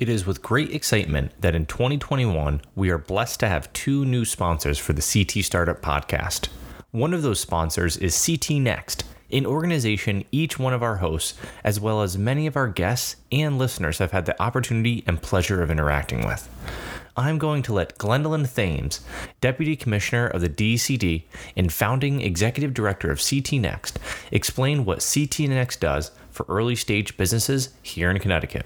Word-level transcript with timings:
It 0.00 0.08
is 0.08 0.24
with 0.24 0.40
great 0.40 0.72
excitement 0.74 1.32
that 1.42 1.54
in 1.54 1.66
2021, 1.66 2.62
we 2.74 2.88
are 2.88 2.96
blessed 2.96 3.38
to 3.40 3.48
have 3.48 3.70
two 3.74 4.06
new 4.06 4.24
sponsors 4.24 4.78
for 4.78 4.94
the 4.94 5.02
CT 5.02 5.44
Startup 5.44 5.78
Podcast. 5.82 6.48
One 6.90 7.12
of 7.12 7.20
those 7.20 7.38
sponsors 7.38 7.98
is 7.98 8.26
CT 8.26 8.62
Next, 8.62 9.04
an 9.30 9.44
organization 9.44 10.24
each 10.32 10.58
one 10.58 10.72
of 10.72 10.82
our 10.82 10.96
hosts, 10.96 11.38
as 11.62 11.78
well 11.78 12.00
as 12.00 12.16
many 12.16 12.46
of 12.46 12.56
our 12.56 12.66
guests 12.66 13.16
and 13.30 13.58
listeners, 13.58 13.98
have 13.98 14.12
had 14.12 14.24
the 14.24 14.42
opportunity 14.42 15.04
and 15.06 15.20
pleasure 15.20 15.62
of 15.62 15.70
interacting 15.70 16.26
with. 16.26 16.48
I'm 17.14 17.36
going 17.36 17.62
to 17.64 17.74
let 17.74 17.98
Glendowlyn 17.98 18.50
Thames, 18.50 19.02
Deputy 19.42 19.76
Commissioner 19.76 20.28
of 20.28 20.40
the 20.40 20.48
DCD 20.48 21.24
and 21.58 21.70
founding 21.70 22.22
Executive 22.22 22.72
Director 22.72 23.10
of 23.10 23.20
CT 23.22 23.52
Next, 23.60 23.98
explain 24.32 24.86
what 24.86 25.06
CT 25.12 25.40
Next 25.40 25.78
does 25.78 26.10
for 26.30 26.46
early 26.48 26.74
stage 26.74 27.18
businesses 27.18 27.74
here 27.82 28.10
in 28.10 28.18
Connecticut. 28.18 28.64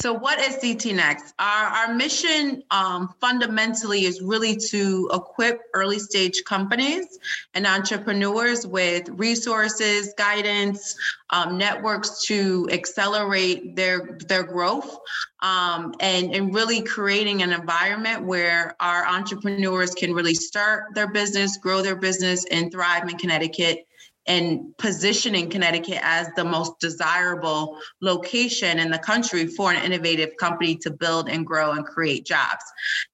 So, 0.00 0.12
what 0.12 0.38
is 0.38 0.56
CT 0.56 0.94
Next? 0.94 1.34
Our, 1.40 1.66
our 1.66 1.94
mission 1.94 2.62
um, 2.70 3.12
fundamentally 3.20 4.04
is 4.04 4.22
really 4.22 4.54
to 4.70 5.10
equip 5.12 5.60
early 5.74 5.98
stage 5.98 6.44
companies 6.44 7.18
and 7.54 7.66
entrepreneurs 7.66 8.64
with 8.64 9.08
resources, 9.08 10.14
guidance, 10.16 10.96
um, 11.30 11.58
networks 11.58 12.24
to 12.26 12.68
accelerate 12.70 13.74
their, 13.74 14.18
their 14.28 14.44
growth, 14.44 14.98
um, 15.40 15.92
and, 15.98 16.32
and 16.32 16.54
really 16.54 16.80
creating 16.80 17.42
an 17.42 17.52
environment 17.52 18.24
where 18.24 18.76
our 18.78 19.04
entrepreneurs 19.04 19.94
can 19.94 20.14
really 20.14 20.34
start 20.34 20.94
their 20.94 21.10
business, 21.10 21.56
grow 21.56 21.82
their 21.82 21.96
business, 21.96 22.44
and 22.52 22.70
thrive 22.70 23.08
in 23.08 23.18
Connecticut 23.18 23.87
and 24.28 24.76
positioning 24.76 25.48
Connecticut 25.48 25.98
as 26.02 26.28
the 26.36 26.44
most 26.44 26.78
desirable 26.78 27.78
location 28.02 28.78
in 28.78 28.90
the 28.90 28.98
country 28.98 29.46
for 29.46 29.72
an 29.72 29.82
innovative 29.82 30.36
company 30.38 30.76
to 30.76 30.90
build 30.90 31.28
and 31.28 31.44
grow 31.46 31.72
and 31.72 31.84
create 31.84 32.26
jobs. 32.26 32.64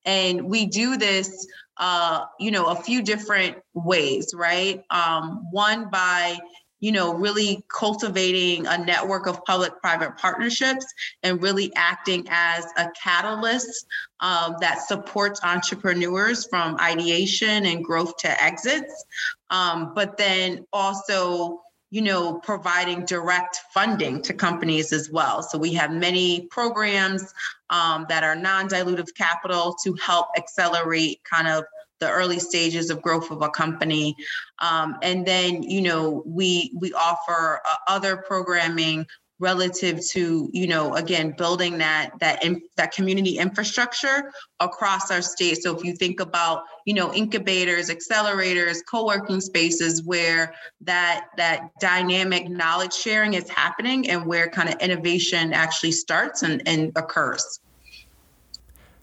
And 0.05 0.51
we 0.51 0.67
do 0.67 0.97
this, 0.97 1.47
uh, 1.79 2.25
you 2.41 2.51
know, 2.51 2.67
a 2.67 2.77
few 2.77 3.01
different 3.01 3.59
ways, 3.75 4.35
right? 4.35 4.83
Um, 4.91 5.47
one 5.53 5.89
by 5.89 6.39
you 6.85 6.93
know, 6.93 7.15
really 7.15 7.65
cultivating 7.69 8.67
a 8.67 8.77
network 8.77 9.27
of 9.27 9.43
public 9.47 9.73
private 9.81 10.19
partnerships 10.19 10.85
and 11.23 11.43
really 11.43 11.73
acting 11.75 12.27
as 12.29 12.67
a 12.77 12.91
catalyst 12.91 13.87
um, 14.21 14.57
that 14.61 14.83
supports 14.87 15.41
entrepreneurs 15.43 16.45
from 16.45 16.77
ideation 16.79 17.65
and 17.65 17.83
growth 17.83 18.15
to 18.19 18.43
exits. 18.43 19.07
Um, 19.49 19.95
but 19.95 20.19
then 20.19 20.67
also, 20.75 21.63
you 21.91 22.03
know, 22.03 22.39
providing 22.41 23.07
direct 23.07 23.61
funding 23.73 24.21
to 24.21 24.35
companies 24.35 24.93
as 24.93 25.11
well. 25.11 25.43
So 25.43 25.57
we 25.57 25.73
have 25.73 25.91
many 25.91 26.49
programs 26.51 27.33
um, 27.71 28.05
that 28.11 28.25
are 28.25 28.37
non 28.37 28.69
dilutive 28.69 29.15
capital 29.15 29.75
to 29.85 29.95
help 29.95 30.27
accelerate 30.37 31.23
kind 31.25 31.49
of 31.49 31.65
the 32.01 32.11
early 32.11 32.39
stages 32.39 32.91
of 32.91 33.03
growth 33.03 33.31
of 33.31 33.43
a 33.43 33.49
company. 33.49 34.17
Um, 34.61 34.97
and 35.03 35.27
then, 35.27 35.63
you 35.63 35.83
know, 35.83 36.23
we 36.27 36.73
we 36.79 36.93
offer 36.93 37.61
uh, 37.65 37.77
other 37.89 38.17
programming 38.17 39.07
relative 39.41 40.01
to 40.07 40.49
you 40.53 40.67
know 40.67 40.95
again 40.95 41.35
building 41.37 41.79
that 41.79 42.11
that 42.21 42.45
in, 42.45 42.63
that 42.77 42.93
community 42.93 43.37
infrastructure 43.37 44.31
across 44.61 45.11
our 45.11 45.21
state 45.21 45.61
so 45.61 45.77
if 45.77 45.83
you 45.83 45.93
think 45.93 46.21
about 46.21 46.63
you 46.87 46.95
know 46.95 47.13
incubators 47.13 47.91
accelerators 47.91 48.79
co-working 48.89 49.41
spaces 49.41 50.05
where 50.05 50.55
that 50.81 51.27
that 51.37 51.69
dynamic 51.81 52.49
knowledge 52.49 52.93
sharing 52.95 53.35
is 53.35 53.49
happening 53.49 54.09
and 54.09 54.25
where 54.25 54.49
kind 54.49 54.69
of 54.69 54.77
innovation 54.81 55.53
actually 55.53 55.93
starts 55.93 56.43
and, 56.43 56.63
and 56.69 56.93
occurs 56.95 57.59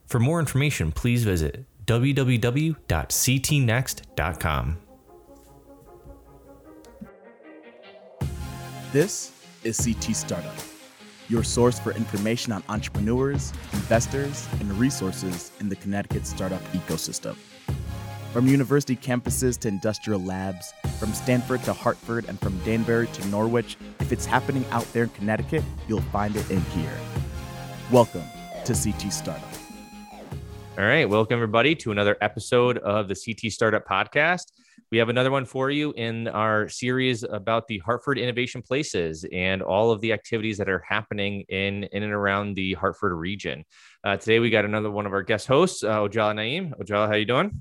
for 0.07 0.19
more 0.19 0.39
information 0.39 0.93
please 0.93 1.25
visit 1.25 1.65
www.ctnext.com. 1.85 4.77
This 8.91 9.31
is 9.63 9.77
CT 9.77 10.15
Startup, 10.15 10.55
your 11.29 11.43
source 11.43 11.79
for 11.79 11.93
information 11.93 12.51
on 12.51 12.61
entrepreneurs, 12.67 13.53
investors, 13.71 14.47
and 14.59 14.69
resources 14.73 15.51
in 15.59 15.69
the 15.69 15.77
Connecticut 15.77 16.27
startup 16.27 16.61
ecosystem. 16.73 17.37
From 18.33 18.47
university 18.47 18.95
campuses 18.95 19.57
to 19.59 19.67
industrial 19.67 20.21
labs, 20.21 20.73
from 20.99 21.13
Stanford 21.13 21.63
to 21.63 21.73
Hartford, 21.73 22.25
and 22.27 22.39
from 22.39 22.57
Danbury 22.59 23.07
to 23.07 23.27
Norwich, 23.27 23.77
if 23.99 24.11
it's 24.11 24.25
happening 24.25 24.65
out 24.71 24.91
there 24.93 25.03
in 25.03 25.09
Connecticut, 25.09 25.63
you'll 25.87 26.01
find 26.01 26.35
it 26.35 26.49
in 26.51 26.61
here. 26.61 26.97
Welcome 27.91 28.23
to 28.65 28.73
CT 28.73 29.11
Startup. 29.11 29.50
All 30.77 30.85
right. 30.85 31.07
Welcome, 31.07 31.35
everybody, 31.35 31.75
to 31.75 31.91
another 31.91 32.15
episode 32.21 32.77
of 32.77 33.09
the 33.09 33.15
CT 33.15 33.51
Startup 33.51 33.85
Podcast. 33.85 34.53
We 34.89 34.97
have 34.99 35.09
another 35.09 35.29
one 35.29 35.43
for 35.43 35.69
you 35.69 35.91
in 35.97 36.29
our 36.29 36.69
series 36.69 37.23
about 37.23 37.67
the 37.67 37.79
Hartford 37.79 38.17
Innovation 38.17 38.61
Places 38.61 39.25
and 39.33 39.61
all 39.61 39.91
of 39.91 39.99
the 39.99 40.13
activities 40.13 40.57
that 40.59 40.69
are 40.69 40.79
happening 40.79 41.41
in, 41.49 41.83
in 41.83 42.03
and 42.03 42.13
around 42.13 42.55
the 42.55 42.73
Hartford 42.75 43.11
region. 43.13 43.65
Uh, 44.05 44.15
today, 44.15 44.39
we 44.39 44.49
got 44.49 44.63
another 44.63 44.89
one 44.89 45.05
of 45.05 45.11
our 45.11 45.23
guest 45.23 45.45
hosts, 45.45 45.83
uh, 45.83 45.97
Ojala 45.97 46.35
Naeem. 46.35 46.71
Ojala, 46.79 47.07
how 47.09 47.15
you 47.15 47.25
doing? 47.25 47.51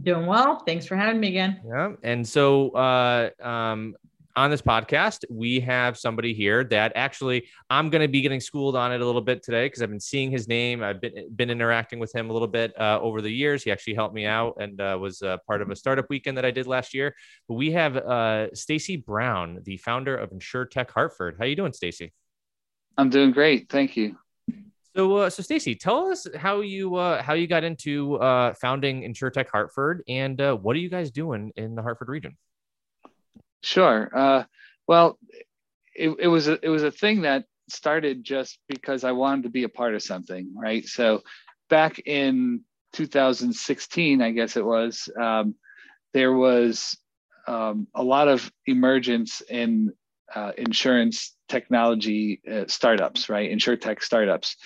Doing 0.00 0.26
well. 0.26 0.60
Thanks 0.60 0.86
for 0.86 0.94
having 0.94 1.18
me 1.20 1.28
again. 1.28 1.60
Yeah. 1.66 1.92
And 2.04 2.26
so 2.26 2.70
uh, 2.70 3.30
um, 3.42 3.96
on 4.38 4.50
this 4.50 4.62
podcast, 4.62 5.24
we 5.28 5.58
have 5.58 5.98
somebody 5.98 6.32
here 6.32 6.62
that 6.62 6.92
actually 6.94 7.48
I'm 7.68 7.90
going 7.90 8.02
to 8.02 8.08
be 8.08 8.20
getting 8.20 8.38
schooled 8.38 8.76
on 8.76 8.92
it 8.92 9.00
a 9.00 9.04
little 9.04 9.20
bit 9.20 9.42
today 9.42 9.66
because 9.66 9.82
I've 9.82 9.90
been 9.90 9.98
seeing 9.98 10.30
his 10.30 10.46
name. 10.46 10.80
I've 10.80 11.00
been 11.00 11.28
been 11.34 11.50
interacting 11.50 11.98
with 11.98 12.14
him 12.14 12.30
a 12.30 12.32
little 12.32 12.46
bit 12.46 12.72
uh, 12.78 13.00
over 13.00 13.20
the 13.20 13.30
years. 13.30 13.64
He 13.64 13.72
actually 13.72 13.94
helped 13.94 14.14
me 14.14 14.26
out 14.26 14.56
and 14.60 14.80
uh, 14.80 14.96
was 15.00 15.22
uh, 15.22 15.38
part 15.48 15.60
of 15.60 15.70
a 15.70 15.76
startup 15.76 16.08
weekend 16.08 16.36
that 16.36 16.44
I 16.44 16.52
did 16.52 16.68
last 16.68 16.94
year. 16.94 17.16
But 17.48 17.54
we 17.54 17.72
have 17.72 17.96
uh, 17.96 18.54
Stacy 18.54 18.96
Brown, 18.96 19.58
the 19.64 19.76
founder 19.76 20.16
of 20.16 20.30
InsurTech 20.30 20.88
Hartford. 20.88 21.34
How 21.40 21.44
you 21.44 21.56
doing, 21.56 21.72
Stacy? 21.72 22.12
I'm 22.96 23.10
doing 23.10 23.32
great, 23.32 23.68
thank 23.68 23.96
you. 23.96 24.18
So, 24.94 25.16
uh, 25.16 25.30
so 25.30 25.42
Stacy, 25.42 25.74
tell 25.74 26.06
us 26.06 26.28
how 26.36 26.60
you 26.60 26.94
uh, 26.94 27.22
how 27.22 27.34
you 27.34 27.48
got 27.48 27.64
into 27.64 28.16
uh, 28.16 28.54
founding 28.54 29.02
InsurTech 29.02 29.48
Hartford, 29.48 30.04
and 30.06 30.40
uh, 30.40 30.54
what 30.54 30.76
are 30.76 30.80
you 30.80 30.88
guys 30.88 31.10
doing 31.10 31.50
in 31.56 31.74
the 31.74 31.82
Hartford 31.82 32.08
region? 32.08 32.36
Sure. 33.62 34.10
Uh, 34.14 34.44
well, 34.86 35.18
it, 35.94 36.10
it 36.20 36.28
was 36.28 36.48
a 36.48 36.58
it 36.64 36.68
was 36.68 36.82
a 36.82 36.90
thing 36.90 37.22
that 37.22 37.44
started 37.68 38.24
just 38.24 38.58
because 38.68 39.04
I 39.04 39.12
wanted 39.12 39.42
to 39.44 39.50
be 39.50 39.64
a 39.64 39.68
part 39.68 39.94
of 39.94 40.02
something, 40.02 40.52
right? 40.56 40.84
So 40.86 41.22
back 41.68 41.98
in 42.06 42.62
2016, 42.94 44.22
I 44.22 44.30
guess 44.30 44.56
it 44.56 44.64
was, 44.64 45.08
um, 45.20 45.54
there 46.14 46.32
was 46.32 46.96
um, 47.46 47.86
a 47.94 48.02
lot 48.02 48.28
of 48.28 48.50
emergence 48.66 49.42
in 49.42 49.92
uh, 50.34 50.52
insurance 50.56 51.34
technology 51.48 52.40
uh, 52.50 52.64
startups, 52.68 53.28
right? 53.28 53.50
Insurtech 53.50 54.02
startups, 54.02 54.56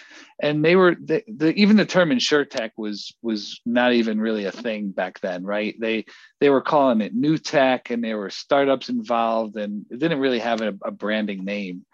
and 0.40 0.64
they 0.64 0.76
were 0.76 0.94
the, 0.94 1.22
the, 1.26 1.52
even 1.54 1.76
the 1.76 1.86
term 1.86 2.10
insurtech 2.10 2.70
was 2.76 3.14
was 3.22 3.60
not 3.64 3.92
even 3.92 4.20
really 4.20 4.44
a 4.44 4.52
thing 4.52 4.90
back 4.90 5.20
then, 5.20 5.44
right? 5.44 5.74
They 5.80 6.04
they 6.40 6.50
were 6.50 6.62
calling 6.62 7.00
it 7.00 7.14
new 7.14 7.38
tech, 7.38 7.90
and 7.90 8.02
there 8.02 8.18
were 8.18 8.30
startups 8.30 8.88
involved, 8.88 9.56
and 9.56 9.86
it 9.90 9.98
didn't 9.98 10.20
really 10.20 10.40
have 10.40 10.60
a, 10.60 10.74
a 10.84 10.90
branding 10.90 11.44
name. 11.44 11.84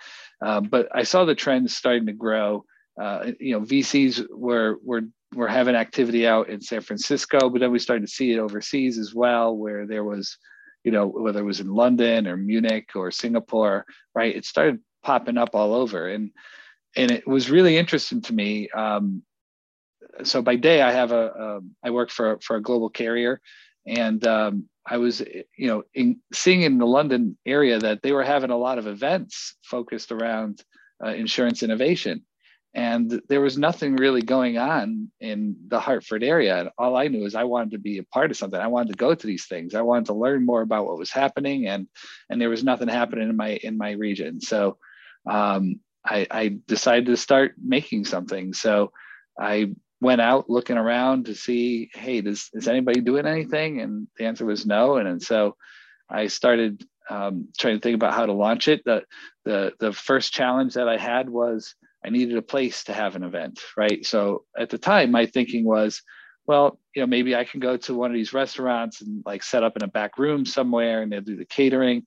Uh, 0.40 0.60
but 0.60 0.88
I 0.94 1.02
saw 1.02 1.24
the 1.24 1.34
trends 1.34 1.76
starting 1.76 2.06
to 2.06 2.12
grow. 2.12 2.64
Uh, 3.00 3.32
you 3.38 3.52
know, 3.52 3.64
VCs 3.64 4.26
were 4.30 4.78
were 4.82 5.02
were 5.34 5.48
having 5.48 5.74
activity 5.74 6.26
out 6.26 6.48
in 6.48 6.60
San 6.60 6.80
Francisco, 6.80 7.50
but 7.50 7.60
then 7.60 7.70
we 7.70 7.78
started 7.78 8.06
to 8.06 8.12
see 8.12 8.32
it 8.32 8.38
overseas 8.38 8.98
as 8.98 9.14
well, 9.14 9.56
where 9.56 9.86
there 9.86 10.04
was 10.04 10.38
you 10.84 10.92
know, 10.92 11.06
whether 11.06 11.40
it 11.40 11.44
was 11.44 11.60
in 11.60 11.68
London 11.72 12.26
or 12.26 12.36
Munich 12.36 12.90
or 12.94 13.10
Singapore, 13.10 13.84
right? 14.14 14.34
It 14.34 14.44
started 14.44 14.80
popping 15.02 15.38
up 15.38 15.50
all 15.54 15.74
over, 15.74 16.08
and 16.08 16.30
and 16.96 17.10
it 17.10 17.26
was 17.26 17.50
really 17.50 17.76
interesting 17.76 18.20
to 18.22 18.34
me. 18.34 18.68
Um, 18.70 19.22
so 20.24 20.42
by 20.42 20.56
day, 20.56 20.82
I 20.82 20.92
have 20.92 21.12
a, 21.12 21.26
a 21.26 21.60
I 21.84 21.90
work 21.90 22.10
for 22.10 22.38
for 22.40 22.56
a 22.56 22.62
global 22.62 22.90
carrier, 22.90 23.40
and 23.86 24.26
um, 24.26 24.68
I 24.86 24.96
was 24.96 25.20
you 25.56 25.68
know 25.68 25.82
in, 25.94 26.20
seeing 26.32 26.62
in 26.62 26.78
the 26.78 26.86
London 26.86 27.36
area 27.46 27.78
that 27.78 28.02
they 28.02 28.12
were 28.12 28.24
having 28.24 28.50
a 28.50 28.56
lot 28.56 28.78
of 28.78 28.86
events 28.86 29.56
focused 29.62 30.12
around 30.12 30.62
uh, 31.04 31.10
insurance 31.10 31.62
innovation, 31.62 32.24
and 32.74 33.20
there 33.28 33.40
was 33.40 33.56
nothing 33.56 33.96
really 33.96 34.22
going 34.22 34.58
on 34.58 35.10
in 35.20 35.56
the 35.68 35.80
Hartford 35.80 36.22
area. 36.22 36.60
And 36.60 36.70
all 36.76 36.96
I 36.96 37.08
knew 37.08 37.24
is 37.24 37.34
I 37.34 37.44
wanted 37.44 37.72
to 37.72 37.78
be 37.78 37.98
a 37.98 38.04
part 38.04 38.30
of 38.30 38.36
something. 38.36 38.60
I 38.60 38.66
wanted 38.66 38.90
to 38.90 38.98
go 38.98 39.14
to 39.14 39.26
these 39.26 39.46
things. 39.46 39.74
I 39.74 39.82
wanted 39.82 40.06
to 40.06 40.14
learn 40.14 40.44
more 40.44 40.60
about 40.60 40.86
what 40.86 40.98
was 40.98 41.10
happening, 41.10 41.66
and 41.66 41.88
and 42.28 42.40
there 42.40 42.50
was 42.50 42.64
nothing 42.64 42.88
happening 42.88 43.28
in 43.28 43.36
my 43.36 43.58
in 43.62 43.78
my 43.78 43.92
region. 43.92 44.40
So 44.40 44.78
um, 45.28 45.80
I, 46.04 46.26
I 46.30 46.58
decided 46.66 47.06
to 47.06 47.16
start 47.16 47.54
making 47.62 48.04
something. 48.04 48.52
So 48.52 48.92
I 49.38 49.74
went 50.00 50.20
out 50.20 50.48
looking 50.48 50.78
around 50.78 51.26
to 51.26 51.34
see, 51.34 51.90
hey, 51.94 52.20
does 52.20 52.50
is 52.52 52.68
anybody 52.68 53.00
doing 53.00 53.26
anything? 53.26 53.80
And 53.80 54.08
the 54.16 54.26
answer 54.26 54.46
was 54.46 54.66
no. 54.66 54.96
And, 54.96 55.08
and 55.08 55.22
so 55.22 55.56
I 56.08 56.28
started 56.28 56.86
um, 57.10 57.48
trying 57.58 57.76
to 57.76 57.80
think 57.80 57.94
about 57.94 58.14
how 58.14 58.26
to 58.26 58.32
launch 58.32 58.68
it. 58.68 58.82
The, 58.84 59.02
the 59.44 59.72
the 59.80 59.92
first 59.92 60.32
challenge 60.32 60.74
that 60.74 60.88
I 60.88 60.98
had 60.98 61.28
was 61.28 61.74
I 62.04 62.10
needed 62.10 62.36
a 62.36 62.42
place 62.42 62.84
to 62.84 62.92
have 62.92 63.16
an 63.16 63.24
event, 63.24 63.60
right? 63.76 64.04
So 64.04 64.44
at 64.56 64.70
the 64.70 64.78
time, 64.78 65.10
my 65.10 65.26
thinking 65.26 65.64
was, 65.64 66.02
well, 66.46 66.78
you 66.94 67.02
know, 67.02 67.06
maybe 67.06 67.36
I 67.36 67.44
can 67.44 67.60
go 67.60 67.76
to 67.76 67.94
one 67.94 68.10
of 68.10 68.14
these 68.14 68.32
restaurants 68.32 69.00
and 69.00 69.22
like 69.26 69.42
set 69.42 69.64
up 69.64 69.76
in 69.76 69.82
a 69.82 69.88
back 69.88 70.18
room 70.18 70.46
somewhere 70.46 71.02
and 71.02 71.12
they'll 71.12 71.20
do 71.20 71.36
the 71.36 71.44
catering. 71.44 72.04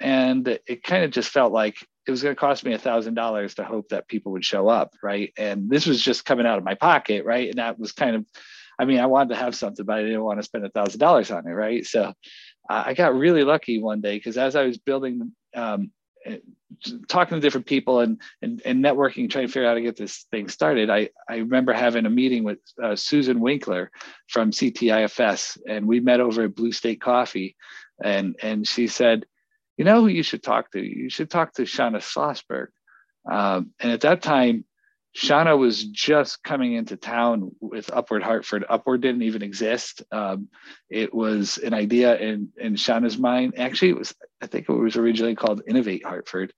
And 0.00 0.46
it 0.66 0.82
kind 0.82 1.04
of 1.04 1.10
just 1.10 1.30
felt 1.30 1.52
like 1.52 1.76
it 2.06 2.10
was 2.10 2.22
going 2.22 2.34
to 2.34 2.40
cost 2.40 2.64
me 2.64 2.72
a 2.72 2.78
thousand 2.78 3.14
dollars 3.14 3.54
to 3.54 3.64
hope 3.64 3.90
that 3.90 4.08
people 4.08 4.32
would 4.32 4.44
show 4.44 4.68
up, 4.68 4.94
right? 5.02 5.32
And 5.36 5.68
this 5.68 5.86
was 5.86 6.02
just 6.02 6.24
coming 6.24 6.46
out 6.46 6.58
of 6.58 6.64
my 6.64 6.74
pocket, 6.74 7.24
right? 7.24 7.48
And 7.48 7.58
that 7.58 7.78
was 7.78 7.92
kind 7.92 8.16
of, 8.16 8.24
I 8.78 8.84
mean, 8.84 8.98
I 8.98 9.06
wanted 9.06 9.30
to 9.30 9.40
have 9.40 9.54
something, 9.54 9.84
but 9.84 9.98
I 9.98 10.02
didn't 10.02 10.24
want 10.24 10.38
to 10.38 10.44
spend 10.44 10.64
a 10.64 10.70
thousand 10.70 11.00
dollars 11.00 11.30
on 11.30 11.46
it, 11.46 11.50
right? 11.50 11.84
So 11.84 12.12
I 12.68 12.94
got 12.94 13.14
really 13.14 13.44
lucky 13.44 13.80
one 13.80 14.00
day 14.00 14.16
because 14.16 14.38
as 14.38 14.56
I 14.56 14.64
was 14.64 14.78
building 14.78 15.32
um, 15.54 15.90
talking 17.08 17.36
to 17.36 17.40
different 17.40 17.66
people 17.66 18.00
and, 18.00 18.20
and, 18.42 18.62
and 18.64 18.84
networking, 18.84 19.28
trying 19.28 19.46
to 19.46 19.52
figure 19.52 19.66
out 19.66 19.70
how 19.70 19.74
to 19.74 19.80
get 19.80 19.96
this 19.96 20.26
thing 20.30 20.48
started, 20.48 20.90
I, 20.90 21.10
I 21.28 21.36
remember 21.36 21.72
having 21.72 22.06
a 22.06 22.10
meeting 22.10 22.44
with 22.44 22.58
uh, 22.82 22.96
Susan 22.96 23.40
Winkler 23.40 23.90
from 24.28 24.50
CTIFS, 24.50 25.58
and 25.66 25.86
we 25.86 26.00
met 26.00 26.20
over 26.20 26.44
at 26.44 26.54
Blue 26.54 26.72
State 26.72 27.00
Coffee, 27.00 27.56
and 28.02 28.36
and 28.42 28.66
she 28.66 28.86
said, 28.86 29.26
you 29.76 29.84
know 29.84 30.00
who 30.00 30.08
you 30.08 30.22
should 30.22 30.42
talk 30.42 30.72
to? 30.72 30.80
You 30.80 31.08
should 31.08 31.30
talk 31.30 31.54
to 31.54 31.62
Shana 31.62 31.98
Schlossberg. 31.98 32.68
Um, 33.30 33.72
and 33.80 33.92
at 33.92 34.02
that 34.02 34.22
time, 34.22 34.64
Shana 35.16 35.58
was 35.58 35.84
just 35.84 36.42
coming 36.42 36.74
into 36.74 36.96
town 36.96 37.52
with 37.60 37.92
Upward 37.92 38.22
Hartford. 38.22 38.64
Upward 38.68 39.00
didn't 39.00 39.22
even 39.22 39.42
exist. 39.42 40.02
Um, 40.12 40.48
it 40.90 41.12
was 41.12 41.58
an 41.58 41.74
idea 41.74 42.16
in, 42.16 42.50
in 42.56 42.74
Shana's 42.74 43.18
mind. 43.18 43.54
Actually, 43.58 43.90
it 43.90 43.98
was, 43.98 44.14
I 44.40 44.46
think 44.46 44.68
it 44.68 44.72
was 44.72 44.96
originally 44.96 45.34
called 45.34 45.62
Innovate 45.66 46.04
Hartford. 46.04 46.52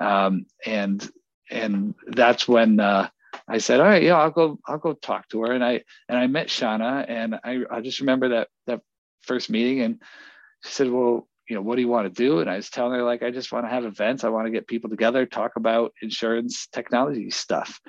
Um, 0.00 0.46
and, 0.66 1.08
and 1.50 1.94
that's 2.06 2.46
when, 2.48 2.80
uh, 2.80 3.08
I 3.48 3.58
said, 3.58 3.80
all 3.80 3.86
right, 3.86 4.02
yeah, 4.02 4.16
I'll 4.16 4.30
go, 4.30 4.58
I'll 4.66 4.78
go 4.78 4.92
talk 4.92 5.28
to 5.30 5.42
her. 5.42 5.52
And 5.52 5.64
I, 5.64 5.82
and 6.08 6.18
I 6.18 6.26
met 6.26 6.48
Shana 6.48 7.04
and 7.08 7.36
I, 7.42 7.60
I 7.70 7.80
just 7.80 8.00
remember 8.00 8.30
that, 8.30 8.48
that 8.66 8.80
first 9.22 9.50
meeting 9.50 9.80
and 9.80 10.00
she 10.64 10.72
said, 10.72 10.90
well, 10.90 11.28
you 11.48 11.56
know, 11.56 11.62
what 11.62 11.74
do 11.74 11.82
you 11.82 11.88
want 11.88 12.06
to 12.06 12.22
do? 12.22 12.38
And 12.38 12.48
I 12.48 12.56
was 12.56 12.70
telling 12.70 12.92
her, 12.92 13.02
like, 13.02 13.24
I 13.24 13.30
just 13.32 13.50
want 13.50 13.66
to 13.66 13.70
have 13.70 13.84
events. 13.84 14.22
I 14.22 14.28
want 14.28 14.46
to 14.46 14.52
get 14.52 14.68
people 14.68 14.88
together, 14.88 15.26
talk 15.26 15.56
about 15.56 15.92
insurance 16.00 16.68
technology 16.72 17.30
stuff. 17.30 17.80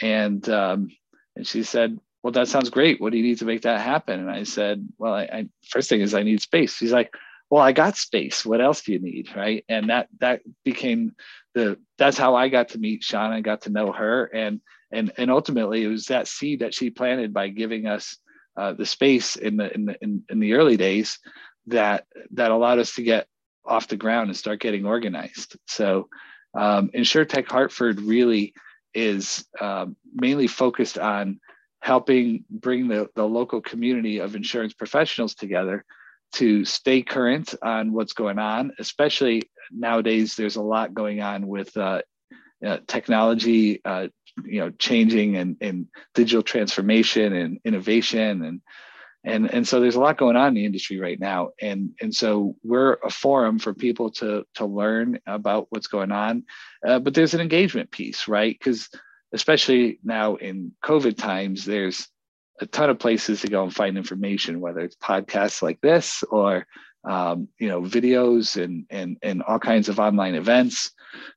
And 0.00 0.48
um, 0.48 0.88
and 1.36 1.46
she 1.46 1.62
said, 1.62 1.98
Well, 2.22 2.32
that 2.32 2.48
sounds 2.48 2.70
great. 2.70 3.00
What 3.00 3.12
do 3.12 3.18
you 3.18 3.24
need 3.24 3.38
to 3.38 3.44
make 3.44 3.62
that 3.62 3.80
happen? 3.80 4.18
And 4.18 4.30
I 4.30 4.44
said, 4.44 4.86
Well, 4.98 5.14
I, 5.14 5.22
I 5.24 5.48
first 5.68 5.88
thing 5.88 6.00
is 6.00 6.14
I 6.14 6.22
need 6.22 6.40
space. 6.40 6.76
She's 6.76 6.92
like, 6.92 7.14
Well, 7.52 7.62
I 7.62 7.72
got 7.72 7.98
space. 7.98 8.46
What 8.46 8.62
else 8.62 8.80
do 8.80 8.92
you 8.92 8.98
need? 8.98 9.28
Right. 9.36 9.62
And 9.68 9.90
that 9.90 10.08
that 10.20 10.40
became 10.64 11.12
the 11.52 11.76
that's 11.98 12.16
how 12.16 12.34
I 12.34 12.48
got 12.48 12.70
to 12.70 12.78
meet 12.78 13.02
Shana 13.02 13.34
and 13.34 13.44
got 13.44 13.60
to 13.62 13.70
know 13.70 13.92
her. 13.92 14.24
And 14.24 14.62
and 14.90 15.12
and 15.18 15.30
ultimately 15.30 15.84
it 15.84 15.88
was 15.88 16.06
that 16.06 16.28
seed 16.28 16.60
that 16.60 16.72
she 16.72 16.88
planted 16.88 17.34
by 17.34 17.48
giving 17.48 17.86
us 17.86 18.16
uh, 18.56 18.72
the 18.72 18.86
space 18.86 19.36
in 19.36 19.58
the 19.58 19.70
in 19.70 19.84
the 19.84 19.96
in, 20.00 20.22
in 20.30 20.40
the 20.40 20.54
early 20.54 20.78
days 20.78 21.18
that 21.66 22.06
that 22.30 22.52
allowed 22.52 22.78
us 22.78 22.94
to 22.94 23.02
get 23.02 23.26
off 23.66 23.86
the 23.86 23.98
ground 23.98 24.30
and 24.30 24.36
start 24.38 24.58
getting 24.58 24.86
organized. 24.86 25.58
So 25.66 26.08
um, 26.54 26.88
InsurTech 26.94 27.48
Hartford 27.48 28.00
really 28.00 28.54
is 28.94 29.46
um, 29.60 29.94
mainly 30.14 30.46
focused 30.46 30.96
on 30.96 31.38
helping 31.80 32.46
bring 32.48 32.88
the, 32.88 33.10
the 33.14 33.28
local 33.28 33.60
community 33.60 34.20
of 34.20 34.36
insurance 34.36 34.72
professionals 34.72 35.34
together 35.34 35.84
to 36.32 36.64
stay 36.64 37.02
current 37.02 37.54
on 37.62 37.92
what's 37.92 38.12
going 38.12 38.38
on, 38.38 38.72
especially 38.78 39.42
nowadays 39.70 40.36
there's 40.36 40.56
a 40.56 40.62
lot 40.62 40.94
going 40.94 41.20
on 41.20 41.46
with 41.46 41.76
uh, 41.76 42.02
uh, 42.64 42.78
technology, 42.86 43.80
uh, 43.84 44.08
you 44.44 44.60
know, 44.60 44.70
changing 44.70 45.36
and, 45.36 45.56
and 45.60 45.86
digital 46.14 46.42
transformation 46.42 47.32
and 47.34 47.58
innovation 47.64 48.44
and 48.44 48.60
and 49.24 49.54
and 49.54 49.68
so 49.68 49.78
there's 49.78 49.94
a 49.94 50.00
lot 50.00 50.18
going 50.18 50.34
on 50.34 50.48
in 50.48 50.54
the 50.54 50.64
industry 50.64 50.98
right 50.98 51.20
now. 51.20 51.50
And 51.60 51.90
and 52.00 52.12
so 52.12 52.56
we're 52.64 52.94
a 53.04 53.10
forum 53.10 53.60
for 53.60 53.72
people 53.72 54.10
to 54.12 54.44
to 54.54 54.66
learn 54.66 55.20
about 55.26 55.68
what's 55.70 55.86
going 55.86 56.10
on. 56.10 56.44
Uh, 56.84 56.98
but 56.98 57.14
there's 57.14 57.34
an 57.34 57.40
engagement 57.40 57.92
piece 57.92 58.26
right? 58.26 58.56
Because 58.58 58.88
especially 59.32 59.98
now 60.04 60.36
in 60.36 60.72
covid 60.84 61.16
times 61.16 61.64
there's 61.64 62.08
a 62.62 62.66
ton 62.66 62.88
of 62.90 62.98
places 62.98 63.40
to 63.40 63.48
go 63.48 63.64
and 63.64 63.74
find 63.74 63.98
information 63.98 64.60
whether 64.60 64.80
it's 64.80 64.96
podcasts 64.96 65.62
like 65.62 65.80
this 65.80 66.22
or 66.30 66.66
um, 67.04 67.48
you 67.58 67.68
know 67.68 67.82
videos 67.82 68.62
and 68.62 68.86
and 68.88 69.18
and 69.22 69.42
all 69.42 69.58
kinds 69.58 69.88
of 69.88 69.98
online 69.98 70.34
events. 70.36 70.92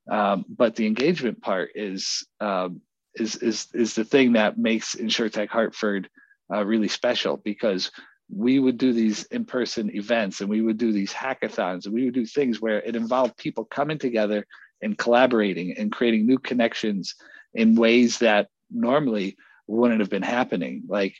Um, 0.10 0.46
but 0.48 0.76
the 0.76 0.86
engagement 0.86 1.42
part 1.42 1.72
is 1.76 2.26
um, 2.40 2.82
is 3.16 3.36
is 3.38 3.68
is 3.74 3.96
the 3.96 4.06
thing 4.06 4.34
that 4.34 4.58
makes 4.58 4.96
insurtech 4.96 5.50
hartford 5.50 6.10
uh, 6.54 6.64
really 6.64 6.88
special 6.88 7.38
because 7.38 7.92
we 8.34 8.60
would 8.60 8.78
do 8.78 8.94
these 8.94 9.24
in-person 9.26 9.96
events 9.96 10.42
and 10.42 10.50
we 10.50 10.62
would 10.62 10.78
do 10.78 10.92
these 10.92 11.14
hackathons 11.14 11.86
and 11.86 11.94
we 11.94 12.06
would 12.06 12.14
do 12.14 12.26
things 12.26 12.60
where 12.60 12.82
it 12.82 12.96
involved 12.96 13.38
people 13.38 13.66
coming 13.66 14.00
together 14.00 14.46
and 14.82 14.98
collaborating 14.98 15.76
and 15.78 15.92
creating 15.92 16.26
new 16.26 16.40
connections 16.40 17.16
in 17.54 17.76
ways 17.76 18.20
that 18.20 18.48
normally 18.72 19.36
wouldn't 19.68 20.00
have 20.00 20.10
been 20.10 20.24
happening. 20.24 20.84
Like 20.88 21.16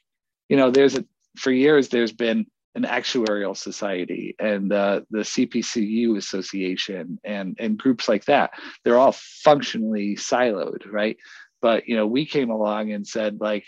you 0.50 0.58
know 0.58 0.72
there's 0.72 0.96
a 0.96 1.06
for 1.38 1.52
years 1.52 1.90
there's 1.90 2.14
been 2.14 2.46
an 2.76 2.84
actuarial 2.84 3.56
society 3.56 4.36
and 4.38 4.72
uh, 4.74 5.00
the 5.10 5.20
cpcu 5.20 6.18
association 6.18 7.20
and 7.24 7.56
and 7.60 7.78
groups 7.78 8.08
like 8.08 8.26
that. 8.26 8.52
They're 8.84 8.98
all 8.98 9.14
functionally 9.14 10.16
siloed 10.16 10.92
right? 10.92 11.18
But 11.62 11.88
you 11.88 11.96
know 11.96 12.08
we 12.08 12.26
came 12.26 12.50
along 12.50 12.92
and 12.92 13.08
said 13.08 13.40
like 13.40 13.66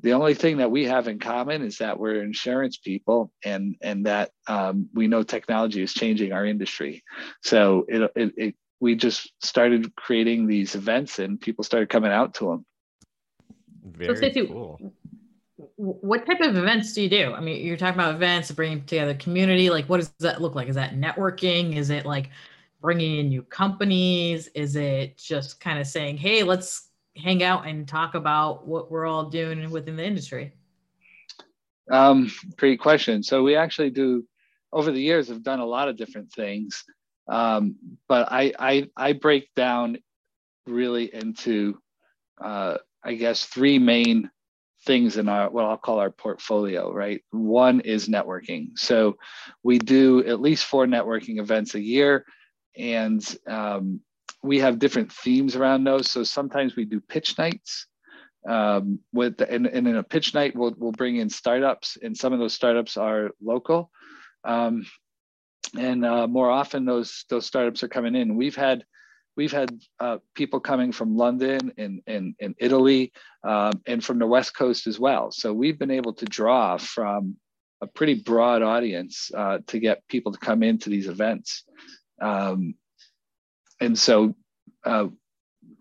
the 0.00 0.12
only 0.12 0.34
thing 0.34 0.58
that 0.58 0.70
we 0.70 0.84
have 0.84 1.08
in 1.08 1.18
common 1.18 1.62
is 1.62 1.78
that 1.78 1.98
we're 1.98 2.22
insurance 2.22 2.76
people 2.76 3.32
and 3.42 3.76
and 3.80 4.04
that 4.04 4.30
um, 4.46 4.88
we 4.92 5.08
know 5.08 5.22
technology 5.22 5.82
is 5.82 5.94
changing 5.94 6.32
our 6.32 6.44
industry. 6.44 7.02
So 7.42 7.86
it, 7.88 8.12
it, 8.14 8.34
it, 8.36 8.54
we 8.80 8.96
just 8.96 9.32
started 9.42 9.96
creating 9.96 10.46
these 10.46 10.74
events 10.74 11.18
and 11.18 11.40
people 11.40 11.64
started 11.64 11.88
coming 11.88 12.12
out 12.12 12.34
to 12.34 12.48
them 12.48 12.66
very 13.84 14.14
so 14.14 14.14
Stacy, 14.14 14.46
cool. 14.46 14.92
What 15.76 16.26
type 16.26 16.40
of 16.40 16.56
events 16.56 16.92
do 16.94 17.02
you 17.02 17.08
do? 17.08 17.32
I 17.32 17.40
mean 17.40 17.64
you're 17.64 17.76
talking 17.76 17.98
about 18.00 18.14
events 18.14 18.50
bringing 18.50 18.84
together 18.84 19.14
community 19.14 19.70
like 19.70 19.86
what 19.86 19.98
does 19.98 20.12
that 20.20 20.40
look 20.40 20.54
like? 20.54 20.68
Is 20.68 20.76
that 20.76 20.94
networking? 20.94 21.76
Is 21.76 21.90
it 21.90 22.06
like 22.06 22.30
bringing 22.80 23.18
in 23.18 23.28
new 23.28 23.42
companies? 23.42 24.48
Is 24.48 24.76
it 24.76 25.16
just 25.16 25.60
kind 25.60 25.78
of 25.78 25.86
saying 25.86 26.16
hey 26.16 26.42
let's 26.42 26.88
hang 27.16 27.42
out 27.42 27.66
and 27.66 27.86
talk 27.86 28.14
about 28.14 28.66
what 28.66 28.90
we're 28.90 29.06
all 29.06 29.30
doing 29.30 29.70
within 29.70 29.96
the 29.96 30.04
industry? 30.04 30.52
Um, 31.90 32.32
great 32.56 32.80
question. 32.80 33.22
So 33.22 33.42
we 33.42 33.56
actually 33.56 33.90
do 33.90 34.24
over 34.72 34.90
the 34.90 35.00
years 35.00 35.28
have 35.28 35.42
done 35.42 35.60
a 35.60 35.66
lot 35.66 35.88
of 35.88 35.96
different 35.96 36.32
things, 36.32 36.84
um, 37.28 37.76
but 38.08 38.32
I, 38.32 38.52
I 38.58 38.90
I 38.96 39.12
break 39.12 39.54
down 39.54 39.98
really 40.66 41.14
into 41.14 41.78
uh, 42.42 42.78
I 43.04 43.14
guess 43.14 43.44
three 43.44 43.78
main 43.78 44.30
things 44.86 45.16
in 45.16 45.28
our 45.28 45.50
what 45.50 45.64
I'll 45.64 45.76
call 45.76 45.98
our 45.98 46.10
portfolio. 46.10 46.92
Right, 46.92 47.22
one 47.30 47.80
is 47.80 48.08
networking. 48.08 48.78
So 48.78 49.16
we 49.62 49.78
do 49.78 50.24
at 50.26 50.40
least 50.40 50.64
four 50.66 50.86
networking 50.86 51.38
events 51.38 51.74
a 51.74 51.80
year, 51.80 52.24
and 52.76 53.22
um, 53.46 54.00
we 54.42 54.60
have 54.60 54.78
different 54.78 55.12
themes 55.12 55.56
around 55.56 55.84
those. 55.84 56.10
So 56.10 56.22
sometimes 56.22 56.76
we 56.76 56.84
do 56.84 57.00
pitch 57.00 57.38
nights. 57.38 57.86
Um, 58.46 58.98
with 59.10 59.38
the, 59.38 59.50
and, 59.50 59.66
and 59.66 59.88
in 59.88 59.96
a 59.96 60.02
pitch 60.02 60.34
night, 60.34 60.54
we'll, 60.54 60.74
we'll 60.76 60.92
bring 60.92 61.16
in 61.16 61.30
startups, 61.30 61.96
and 62.02 62.14
some 62.14 62.34
of 62.34 62.38
those 62.38 62.52
startups 62.52 62.98
are 62.98 63.30
local. 63.42 63.90
Um, 64.44 64.84
and 65.78 66.04
uh, 66.04 66.26
more 66.26 66.50
often, 66.50 66.84
those 66.84 67.24
those 67.30 67.46
startups 67.46 67.82
are 67.82 67.88
coming 67.88 68.14
in. 68.14 68.36
We've 68.36 68.54
had 68.54 68.84
we've 69.36 69.52
had 69.52 69.78
uh, 70.00 70.18
people 70.34 70.60
coming 70.60 70.92
from 70.92 71.16
London 71.16 71.72
and, 71.76 72.00
and, 72.06 72.34
and 72.40 72.54
Italy 72.58 73.12
um, 73.42 73.72
and 73.86 74.04
from 74.04 74.18
the 74.18 74.26
West 74.26 74.56
Coast 74.56 74.86
as 74.86 74.98
well. 74.98 75.30
So 75.30 75.52
we've 75.52 75.78
been 75.78 75.90
able 75.90 76.14
to 76.14 76.24
draw 76.24 76.76
from 76.76 77.36
a 77.80 77.86
pretty 77.86 78.14
broad 78.14 78.62
audience 78.62 79.30
uh, 79.36 79.58
to 79.66 79.78
get 79.78 80.06
people 80.08 80.32
to 80.32 80.38
come 80.38 80.62
into 80.62 80.88
these 80.88 81.08
events. 81.08 81.64
Um, 82.20 82.74
and 83.80 83.98
so 83.98 84.34
uh, 84.84 85.08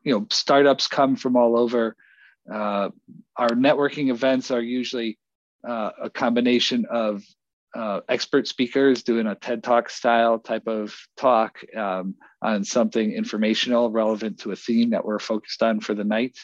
you 0.04 0.14
know 0.14 0.28
startups 0.30 0.88
come 0.88 1.16
from 1.16 1.36
all 1.36 1.58
over 1.58 1.96
uh, 2.52 2.90
our 3.38 3.50
networking 3.50 4.10
events 4.10 4.52
are 4.52 4.62
usually 4.62 5.18
uh, 5.68 5.92
a 6.02 6.10
combination 6.10 6.86
of 6.90 7.24
uh, 7.76 8.02
expert 8.08 8.48
speakers 8.48 9.04
doing 9.04 9.28
a 9.28 9.36
TED 9.36 9.64
Talk 9.64 9.90
style 9.90 10.40
type 10.40 10.68
of 10.68 10.96
talk 11.18 11.60
um, 11.76 12.16
on 12.42 12.64
something 12.64 13.12
informational 13.12 13.90
relevant 13.90 14.40
to 14.40 14.52
a 14.52 14.56
theme 14.56 14.92
that 14.92 15.06
we're 15.06 15.20
focused 15.20 15.64
on 15.64 15.80
for 15.80 15.94
the 15.94 16.04
night, 16.04 16.38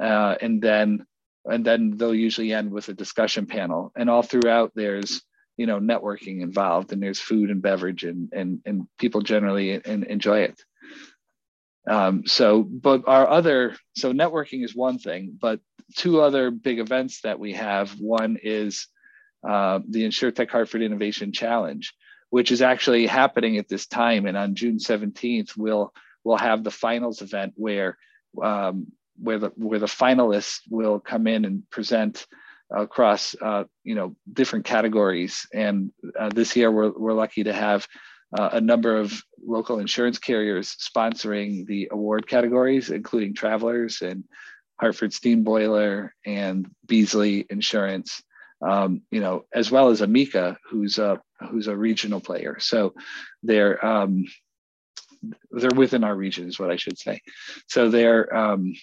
uh, 0.00 0.34
and 0.40 0.60
then 0.60 1.06
and 1.46 1.64
then 1.64 1.96
they'll 1.96 2.14
usually 2.14 2.52
end 2.52 2.70
with 2.70 2.88
a 2.88 2.94
discussion 2.94 3.46
panel. 3.46 3.92
And 3.96 4.10
all 4.10 4.22
throughout, 4.22 4.72
there's 4.74 5.22
you 5.56 5.66
know 5.66 5.80
networking 5.80 6.42
involved, 6.42 6.92
and 6.92 7.02
there's 7.02 7.20
food 7.20 7.50
and 7.50 7.62
beverage, 7.62 8.04
and 8.04 8.30
and 8.32 8.60
and 8.66 8.86
people 8.98 9.22
generally 9.22 9.80
enjoy 9.86 10.40
it. 10.40 10.62
Um, 11.88 12.26
so, 12.26 12.62
but 12.62 13.04
our 13.06 13.26
other, 13.26 13.74
so 13.96 14.12
networking 14.12 14.62
is 14.64 14.76
one 14.76 14.98
thing, 14.98 15.36
but 15.40 15.60
two 15.96 16.20
other 16.20 16.50
big 16.50 16.78
events 16.78 17.22
that 17.22 17.40
we 17.40 17.54
have. 17.54 17.90
One 17.98 18.36
is 18.42 18.86
uh, 19.46 19.80
the 19.88 20.04
InsurTech 20.04 20.50
Hartford 20.50 20.82
Innovation 20.82 21.32
Challenge, 21.32 21.94
which 22.30 22.52
is 22.52 22.62
actually 22.62 23.06
happening 23.06 23.58
at 23.58 23.68
this 23.68 23.86
time. 23.86 24.26
And 24.26 24.36
on 24.36 24.54
June 24.54 24.78
17th, 24.78 25.56
we'll 25.56 25.92
we'll 26.24 26.38
have 26.38 26.62
the 26.62 26.70
finals 26.70 27.22
event 27.22 27.54
where 27.56 27.96
um, 28.42 28.88
where 29.18 29.38
the 29.38 29.52
where 29.56 29.78
the 29.78 29.86
finalists 29.86 30.60
will 30.68 31.00
come 31.00 31.26
in 31.26 31.44
and 31.44 31.68
present 31.70 32.26
across 32.70 33.34
uh, 33.40 33.64
you 33.84 33.94
know 33.94 34.14
different 34.32 34.64
categories. 34.64 35.46
And 35.52 35.92
uh, 36.18 36.30
this 36.30 36.56
year, 36.56 36.70
we're 36.70 36.92
we're 36.92 37.12
lucky 37.12 37.44
to 37.44 37.52
have 37.52 37.86
uh, 38.38 38.50
a 38.52 38.60
number 38.60 38.96
of 38.96 39.22
local 39.44 39.78
insurance 39.78 40.18
carriers 40.18 40.76
sponsoring 40.76 41.66
the 41.66 41.88
award 41.90 42.28
categories, 42.28 42.90
including 42.90 43.34
Travelers 43.34 44.02
and 44.02 44.24
Hartford 44.78 45.12
Steam 45.12 45.42
Boiler 45.42 46.14
and 46.24 46.70
Beazley 46.86 47.46
Insurance, 47.50 48.22
um, 48.62 49.02
you 49.10 49.20
know, 49.20 49.44
as 49.52 49.70
well 49.70 49.88
as 49.88 50.00
Amica, 50.00 50.58
who's 50.68 50.98
a 50.98 51.20
who's 51.50 51.66
a 51.66 51.76
regional 51.76 52.20
player. 52.20 52.58
So 52.60 52.94
they're 53.42 53.84
um, 53.84 54.26
they're 55.50 55.70
within 55.74 56.04
our 56.04 56.14
region, 56.14 56.48
is 56.48 56.58
what 56.58 56.70
I 56.70 56.76
should 56.76 56.98
say. 56.98 57.20
So 57.68 57.88
they're 57.90 58.34
um, 58.34 58.74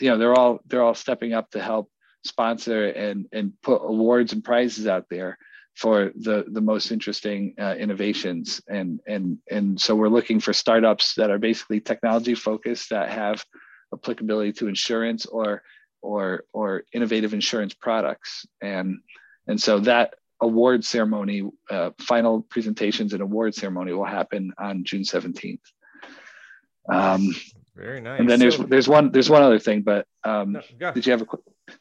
you 0.00 0.10
know 0.10 0.18
they're 0.18 0.34
all 0.34 0.60
they're 0.66 0.82
all 0.82 0.94
stepping 0.94 1.32
up 1.32 1.50
to 1.50 1.62
help 1.62 1.90
sponsor 2.24 2.86
and 2.86 3.26
and 3.32 3.52
put 3.62 3.82
awards 3.82 4.32
and 4.32 4.44
prizes 4.44 4.86
out 4.86 5.06
there 5.10 5.38
for 5.74 6.12
the 6.14 6.44
the 6.48 6.60
most 6.60 6.90
interesting 6.92 7.54
uh, 7.58 7.74
innovations 7.78 8.60
and 8.68 9.00
and 9.06 9.38
and 9.50 9.80
so 9.80 9.94
we're 9.94 10.08
looking 10.08 10.38
for 10.38 10.52
startups 10.52 11.14
that 11.14 11.30
are 11.30 11.38
basically 11.38 11.80
technology 11.80 12.34
focused 12.34 12.90
that 12.90 13.08
have 13.08 13.44
applicability 13.92 14.52
to 14.52 14.68
insurance 14.68 15.26
or 15.26 15.62
or 16.02 16.44
or 16.52 16.84
innovative 16.92 17.32
insurance 17.34 17.74
products. 17.74 18.46
And 18.60 19.00
and 19.46 19.60
so 19.60 19.80
that 19.80 20.14
award 20.40 20.84
ceremony 20.84 21.48
uh, 21.70 21.90
final 21.98 22.42
presentations 22.42 23.12
and 23.12 23.22
award 23.22 23.54
ceremony 23.54 23.92
will 23.92 24.04
happen 24.04 24.52
on 24.58 24.82
june 24.82 25.02
17th 25.02 25.60
um, 26.88 27.32
very 27.76 28.00
nice. 28.00 28.18
and 28.18 28.28
then 28.28 28.40
there's 28.40 28.58
there's 28.58 28.88
one 28.88 29.12
there's 29.12 29.30
one 29.30 29.44
other 29.44 29.60
thing 29.60 29.82
but 29.82 30.04
um, 30.24 30.60
no, 30.80 30.92
did 30.92 31.06
you 31.06 31.12
have 31.12 31.22
a 31.22 31.26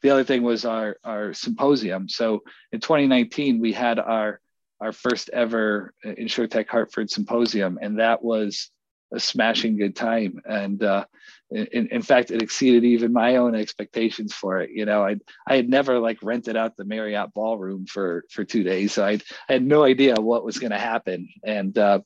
the 0.01 0.09
other 0.09 0.23
thing 0.23 0.43
was 0.43 0.65
our 0.65 0.97
our 1.03 1.33
symposium. 1.33 2.07
So 2.07 2.43
in 2.71 2.79
2019 2.79 3.59
we 3.59 3.73
had 3.73 3.99
our 3.99 4.39
our 4.79 4.91
first 4.91 5.29
ever 5.29 5.93
insurtech 6.05 6.67
hartford 6.67 7.09
symposium 7.09 7.77
and 7.81 7.99
that 7.99 8.23
was 8.23 8.71
a 9.13 9.19
smashing 9.19 9.77
good 9.77 9.95
time. 9.95 10.41
And 10.45 10.81
uh, 10.83 11.05
in, 11.51 11.87
in 11.87 12.01
fact 12.01 12.31
it 12.31 12.41
exceeded 12.41 12.83
even 12.83 13.11
my 13.11 13.35
own 13.35 13.55
expectations 13.55 14.33
for 14.33 14.59
it. 14.59 14.71
You 14.71 14.85
know 14.85 15.03
i 15.03 15.17
i 15.47 15.55
had 15.55 15.69
never 15.69 15.99
like 15.99 16.17
rented 16.23 16.55
out 16.55 16.77
the 16.77 16.85
marriott 16.85 17.33
ballroom 17.33 17.85
for 17.85 18.25
for 18.29 18.43
two 18.43 18.63
days. 18.63 18.93
So 18.93 19.05
i 19.05 19.11
i 19.49 19.53
had 19.53 19.65
no 19.65 19.83
idea 19.83 20.15
what 20.15 20.45
was 20.45 20.59
going 20.59 20.71
to 20.71 20.79
happen. 20.79 21.27
And 21.45 21.77
uh, 21.77 21.99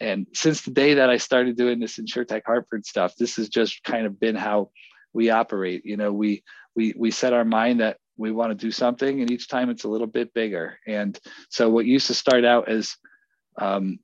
and 0.00 0.26
since 0.34 0.62
the 0.62 0.70
day 0.70 0.94
that 0.94 1.10
i 1.10 1.16
started 1.16 1.56
doing 1.56 1.78
this 1.80 1.98
insurtech 1.98 2.42
hartford 2.44 2.84
stuff 2.84 3.14
this 3.16 3.36
has 3.36 3.48
just 3.48 3.82
kind 3.84 4.06
of 4.06 4.20
been 4.20 4.36
how 4.36 4.70
we 5.12 5.30
operate. 5.30 5.86
You 5.86 5.96
know 5.96 6.12
we 6.12 6.42
we 6.76 6.94
we 6.96 7.10
set 7.10 7.32
our 7.32 7.44
mind 7.44 7.80
that 7.80 7.98
we 8.16 8.30
want 8.30 8.50
to 8.50 8.66
do 8.66 8.70
something 8.70 9.20
and 9.20 9.30
each 9.30 9.48
time 9.48 9.70
it's 9.70 9.84
a 9.84 9.88
little 9.88 10.06
bit 10.06 10.34
bigger. 10.34 10.78
And 10.86 11.18
so 11.48 11.68
what 11.68 11.86
used 11.86 12.08
to 12.08 12.14
start 12.14 12.44
out 12.44 12.68
as 12.68 12.96
um, 13.58 13.98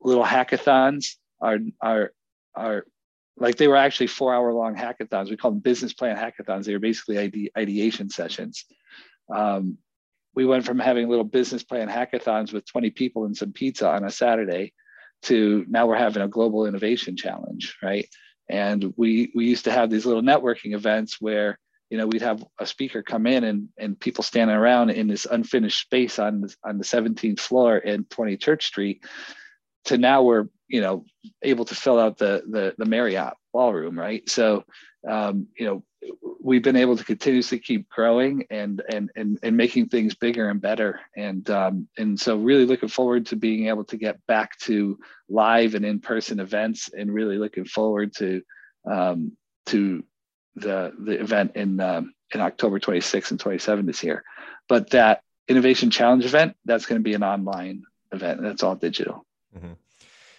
little 0.00 0.24
hackathons 0.24 1.16
are 1.40 1.58
are 1.80 2.12
are 2.54 2.86
like 3.36 3.56
they 3.56 3.68
were 3.68 3.76
actually 3.76 4.06
four 4.06 4.34
hour 4.34 4.52
long 4.52 4.74
hackathons. 4.74 5.30
We 5.30 5.36
call 5.36 5.50
them 5.50 5.60
business 5.60 5.92
plan 5.92 6.16
hackathons. 6.16 6.64
They 6.64 6.72
were 6.72 6.78
basically 6.78 7.18
ide- 7.18 7.50
ideation 7.56 8.08
sessions. 8.08 8.64
Um, 9.32 9.78
we 10.34 10.44
went 10.44 10.64
from 10.64 10.78
having 10.78 11.08
little 11.08 11.24
business 11.24 11.62
plan 11.62 11.88
hackathons 11.88 12.52
with 12.52 12.66
20 12.66 12.90
people 12.90 13.24
and 13.24 13.36
some 13.36 13.52
pizza 13.52 13.88
on 13.88 14.04
a 14.04 14.10
Saturday 14.10 14.72
to 15.22 15.64
now 15.68 15.86
we're 15.86 15.96
having 15.96 16.22
a 16.22 16.28
global 16.28 16.66
innovation 16.66 17.16
challenge, 17.16 17.76
right? 17.82 18.06
And 18.48 18.92
we 18.96 19.32
we 19.34 19.46
used 19.46 19.64
to 19.64 19.72
have 19.72 19.90
these 19.90 20.06
little 20.06 20.22
networking 20.22 20.74
events 20.74 21.20
where 21.20 21.58
you 21.90 21.98
know 21.98 22.06
we'd 22.06 22.22
have 22.22 22.44
a 22.60 22.66
speaker 22.66 23.02
come 23.02 23.26
in 23.26 23.44
and 23.44 23.68
and 23.78 23.98
people 23.98 24.22
standing 24.22 24.56
around 24.56 24.90
in 24.90 25.08
this 25.08 25.26
unfinished 25.26 25.80
space 25.80 26.18
on 26.18 26.46
on 26.64 26.78
the 26.78 26.84
17th 26.84 27.40
floor 27.40 27.78
in 27.78 28.04
20 28.04 28.36
Church 28.36 28.66
Street 28.66 29.04
to 29.86 29.98
now 29.98 30.22
we're 30.22 30.46
you 30.68 30.80
know 30.80 31.04
able 31.42 31.64
to 31.64 31.74
fill 31.74 31.98
out 31.98 32.18
the 32.18 32.42
the, 32.48 32.74
the 32.78 32.84
Marriott 32.84 33.34
ballroom, 33.52 33.98
right? 33.98 34.28
So 34.28 34.64
um, 35.08 35.48
you 35.58 35.66
know 35.66 35.82
we've 36.40 36.62
been 36.62 36.76
able 36.76 36.96
to 36.96 37.04
continuously 37.04 37.58
keep 37.58 37.88
growing 37.88 38.46
and 38.50 38.82
and 38.88 39.10
and, 39.16 39.38
and 39.42 39.56
making 39.56 39.88
things 39.88 40.14
bigger 40.14 40.48
and 40.48 40.60
better 40.60 41.00
and 41.16 41.48
um, 41.50 41.88
and 41.98 42.18
so 42.18 42.36
really 42.36 42.66
looking 42.66 42.88
forward 42.88 43.26
to 43.26 43.36
being 43.36 43.68
able 43.68 43.84
to 43.84 43.96
get 43.96 44.24
back 44.26 44.58
to 44.58 44.98
live 45.28 45.74
and 45.74 45.84
in-person 45.84 46.38
events 46.40 46.90
and 46.96 47.12
really 47.12 47.38
looking 47.38 47.64
forward 47.64 48.14
to 48.14 48.42
um, 48.90 49.32
to 49.66 50.04
the 50.54 50.92
the 50.98 51.20
event 51.20 51.52
in 51.56 51.80
um, 51.80 52.14
in 52.32 52.40
October 52.40 52.78
26 52.78 53.30
and 53.32 53.40
27 53.40 53.86
this 53.86 54.02
year 54.02 54.24
but 54.68 54.90
that 54.90 55.22
innovation 55.48 55.90
challenge 55.90 56.24
event 56.24 56.56
that's 56.64 56.86
going 56.86 57.00
to 57.00 57.04
be 57.04 57.14
an 57.14 57.22
online 57.22 57.82
event 58.12 58.40
that's 58.42 58.62
all 58.62 58.74
digital 58.74 59.26
Mm-hmm. 59.56 59.72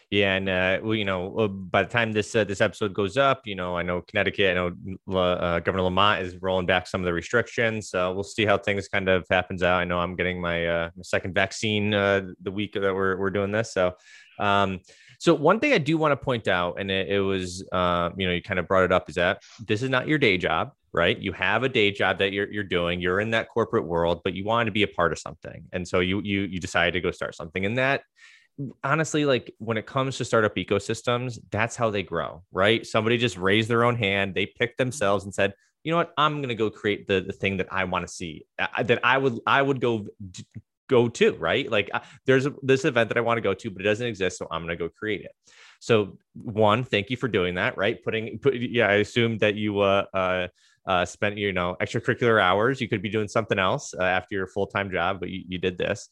Yeah, 0.09 0.35
and 0.35 0.47
uh, 0.47 0.79
well, 0.81 0.95
you 0.95 1.03
know, 1.03 1.49
by 1.49 1.83
the 1.83 1.89
time 1.89 2.13
this 2.13 2.33
uh, 2.33 2.45
this 2.45 2.61
episode 2.61 2.93
goes 2.93 3.17
up, 3.17 3.41
you 3.45 3.55
know, 3.55 3.75
I 3.75 3.81
know 3.81 4.01
Connecticut, 4.01 4.51
I 4.51 4.53
know 4.53 5.17
uh, 5.19 5.59
Governor 5.59 5.83
Lamont 5.83 6.21
is 6.21 6.37
rolling 6.41 6.65
back 6.65 6.87
some 6.87 7.01
of 7.01 7.05
the 7.05 7.11
restrictions. 7.11 7.89
So 7.89 8.13
we'll 8.13 8.23
see 8.23 8.45
how 8.45 8.57
things 8.57 8.87
kind 8.87 9.09
of 9.09 9.25
happens 9.29 9.63
out. 9.63 9.81
I 9.81 9.83
know 9.83 9.99
I'm 9.99 10.15
getting 10.15 10.39
my, 10.39 10.65
uh, 10.65 10.89
second 11.01 11.33
vaccine 11.33 11.93
uh, 11.93 12.21
the 12.41 12.51
week 12.51 12.71
that 12.73 12.81
we're 12.83 13.17
we're 13.17 13.31
doing 13.31 13.51
this. 13.51 13.73
So, 13.73 13.95
um, 14.39 14.79
so 15.19 15.33
one 15.33 15.59
thing 15.59 15.73
I 15.73 15.77
do 15.77 15.97
want 15.97 16.13
to 16.13 16.17
point 16.17 16.47
out, 16.47 16.79
and 16.79 16.89
it, 16.89 17.09
it 17.09 17.19
was, 17.19 17.67
uh, 17.73 18.11
you 18.15 18.27
know, 18.27 18.33
you 18.33 18.41
kind 18.41 18.59
of 18.59 18.67
brought 18.67 18.85
it 18.85 18.93
up, 18.93 19.09
is 19.09 19.15
that 19.15 19.41
this 19.65 19.81
is 19.83 19.89
not 19.89 20.07
your 20.07 20.19
day 20.19 20.37
job, 20.37 20.71
right? 20.93 21.17
You 21.19 21.33
have 21.33 21.63
a 21.63 21.69
day 21.69 21.91
job 21.91 22.19
that 22.19 22.31
you're 22.31 22.49
you're 22.49 22.63
doing. 22.63 23.01
You're 23.01 23.19
in 23.19 23.31
that 23.31 23.49
corporate 23.49 23.85
world, 23.85 24.21
but 24.23 24.33
you 24.33 24.45
want 24.45 24.67
to 24.67 24.71
be 24.71 24.83
a 24.83 24.87
part 24.87 25.11
of 25.11 25.19
something, 25.19 25.65
and 25.73 25.85
so 25.85 25.99
you 25.99 26.21
you 26.23 26.43
you 26.43 26.61
decided 26.61 26.93
to 26.93 27.01
go 27.01 27.11
start 27.11 27.35
something, 27.35 27.65
and 27.65 27.77
that 27.77 28.03
honestly, 28.83 29.25
like 29.25 29.53
when 29.59 29.77
it 29.77 29.85
comes 29.85 30.17
to 30.17 30.25
startup 30.25 30.55
ecosystems, 30.55 31.39
that's 31.51 31.75
how 31.75 31.89
they 31.89 32.03
grow, 32.03 32.43
right? 32.51 32.85
Somebody 32.85 33.17
just 33.17 33.37
raised 33.37 33.69
their 33.69 33.83
own 33.83 33.95
hand, 33.95 34.33
they 34.33 34.45
picked 34.45 34.77
themselves 34.77 35.23
and 35.25 35.33
said, 35.33 35.53
you 35.83 35.91
know 35.91 35.97
what, 35.97 36.13
I'm 36.17 36.37
going 36.37 36.49
to 36.49 36.55
go 36.55 36.69
create 36.69 37.07
the, 37.07 37.21
the 37.21 37.33
thing 37.33 37.57
that 37.57 37.67
I 37.71 37.85
want 37.85 38.05
to 38.07 38.13
see, 38.13 38.45
uh, 38.59 38.83
that 38.83 38.99
I 39.03 39.17
would 39.17 39.39
I 39.45 39.61
would 39.61 39.79
go 39.79 40.07
go 40.89 41.07
to, 41.09 41.33
right? 41.33 41.69
Like 41.69 41.89
uh, 41.93 41.99
there's 42.25 42.45
a, 42.45 42.53
this 42.63 42.85
event 42.85 43.09
that 43.09 43.17
I 43.17 43.21
want 43.21 43.37
to 43.37 43.41
go 43.41 43.53
to, 43.53 43.69
but 43.69 43.81
it 43.81 43.85
doesn't 43.85 44.05
exist, 44.05 44.37
so 44.37 44.47
I'm 44.49 44.65
going 44.65 44.77
to 44.77 44.83
go 44.83 44.89
create 44.89 45.21
it. 45.21 45.31
So 45.79 46.17
one, 46.33 46.83
thank 46.83 47.09
you 47.09 47.17
for 47.17 47.27
doing 47.27 47.55
that, 47.55 47.77
right? 47.77 48.03
Putting, 48.03 48.39
put, 48.39 48.55
yeah, 48.55 48.87
I 48.87 48.95
assume 48.95 49.37
that 49.39 49.55
you 49.55 49.79
uh, 49.79 50.05
uh, 50.13 50.47
uh, 50.85 51.05
spent 51.05 51.37
you 51.37 51.53
know 51.53 51.75
extracurricular 51.81 52.41
hours. 52.41 52.81
You 52.81 52.89
could 52.89 53.01
be 53.01 53.09
doing 53.09 53.27
something 53.27 53.59
else 53.59 53.93
uh, 53.93 54.03
after 54.03 54.35
your 54.35 54.47
full 54.47 54.67
time 54.67 54.89
job, 54.89 55.19
but 55.19 55.29
you, 55.29 55.43
you 55.47 55.57
did 55.57 55.77
this. 55.77 56.09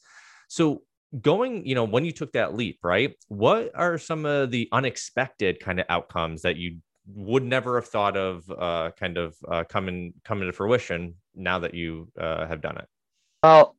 So 0.48 0.84
going, 1.22 1.66
you 1.66 1.76
know, 1.76 1.84
when 1.84 2.06
you 2.06 2.12
took 2.12 2.34
that 2.34 2.56
leap, 2.56 2.80
right? 2.84 3.16
What 3.28 3.72
are 3.76 3.98
some 3.98 4.26
of 4.26 4.52
the 4.52 4.68
unexpected 4.72 5.60
kind 5.60 5.80
of 5.80 5.86
outcomes 5.90 6.42
that 6.42 6.58
you 6.58 6.78
would 7.08 7.44
never 7.44 7.80
have 7.80 7.88
thought 7.88 8.18
of 8.18 8.50
uh, 8.50 8.92
kind 9.00 9.18
of 9.18 9.36
uh, 9.48 9.64
coming 9.64 10.14
coming 10.24 10.48
to 10.48 10.54
fruition 10.54 11.16
now 11.36 11.60
that 11.60 11.74
you 11.74 12.10
uh, 12.20 12.48
have 12.48 12.62
done 12.62 12.78
it? 12.78 12.88
Well, 13.44 13.76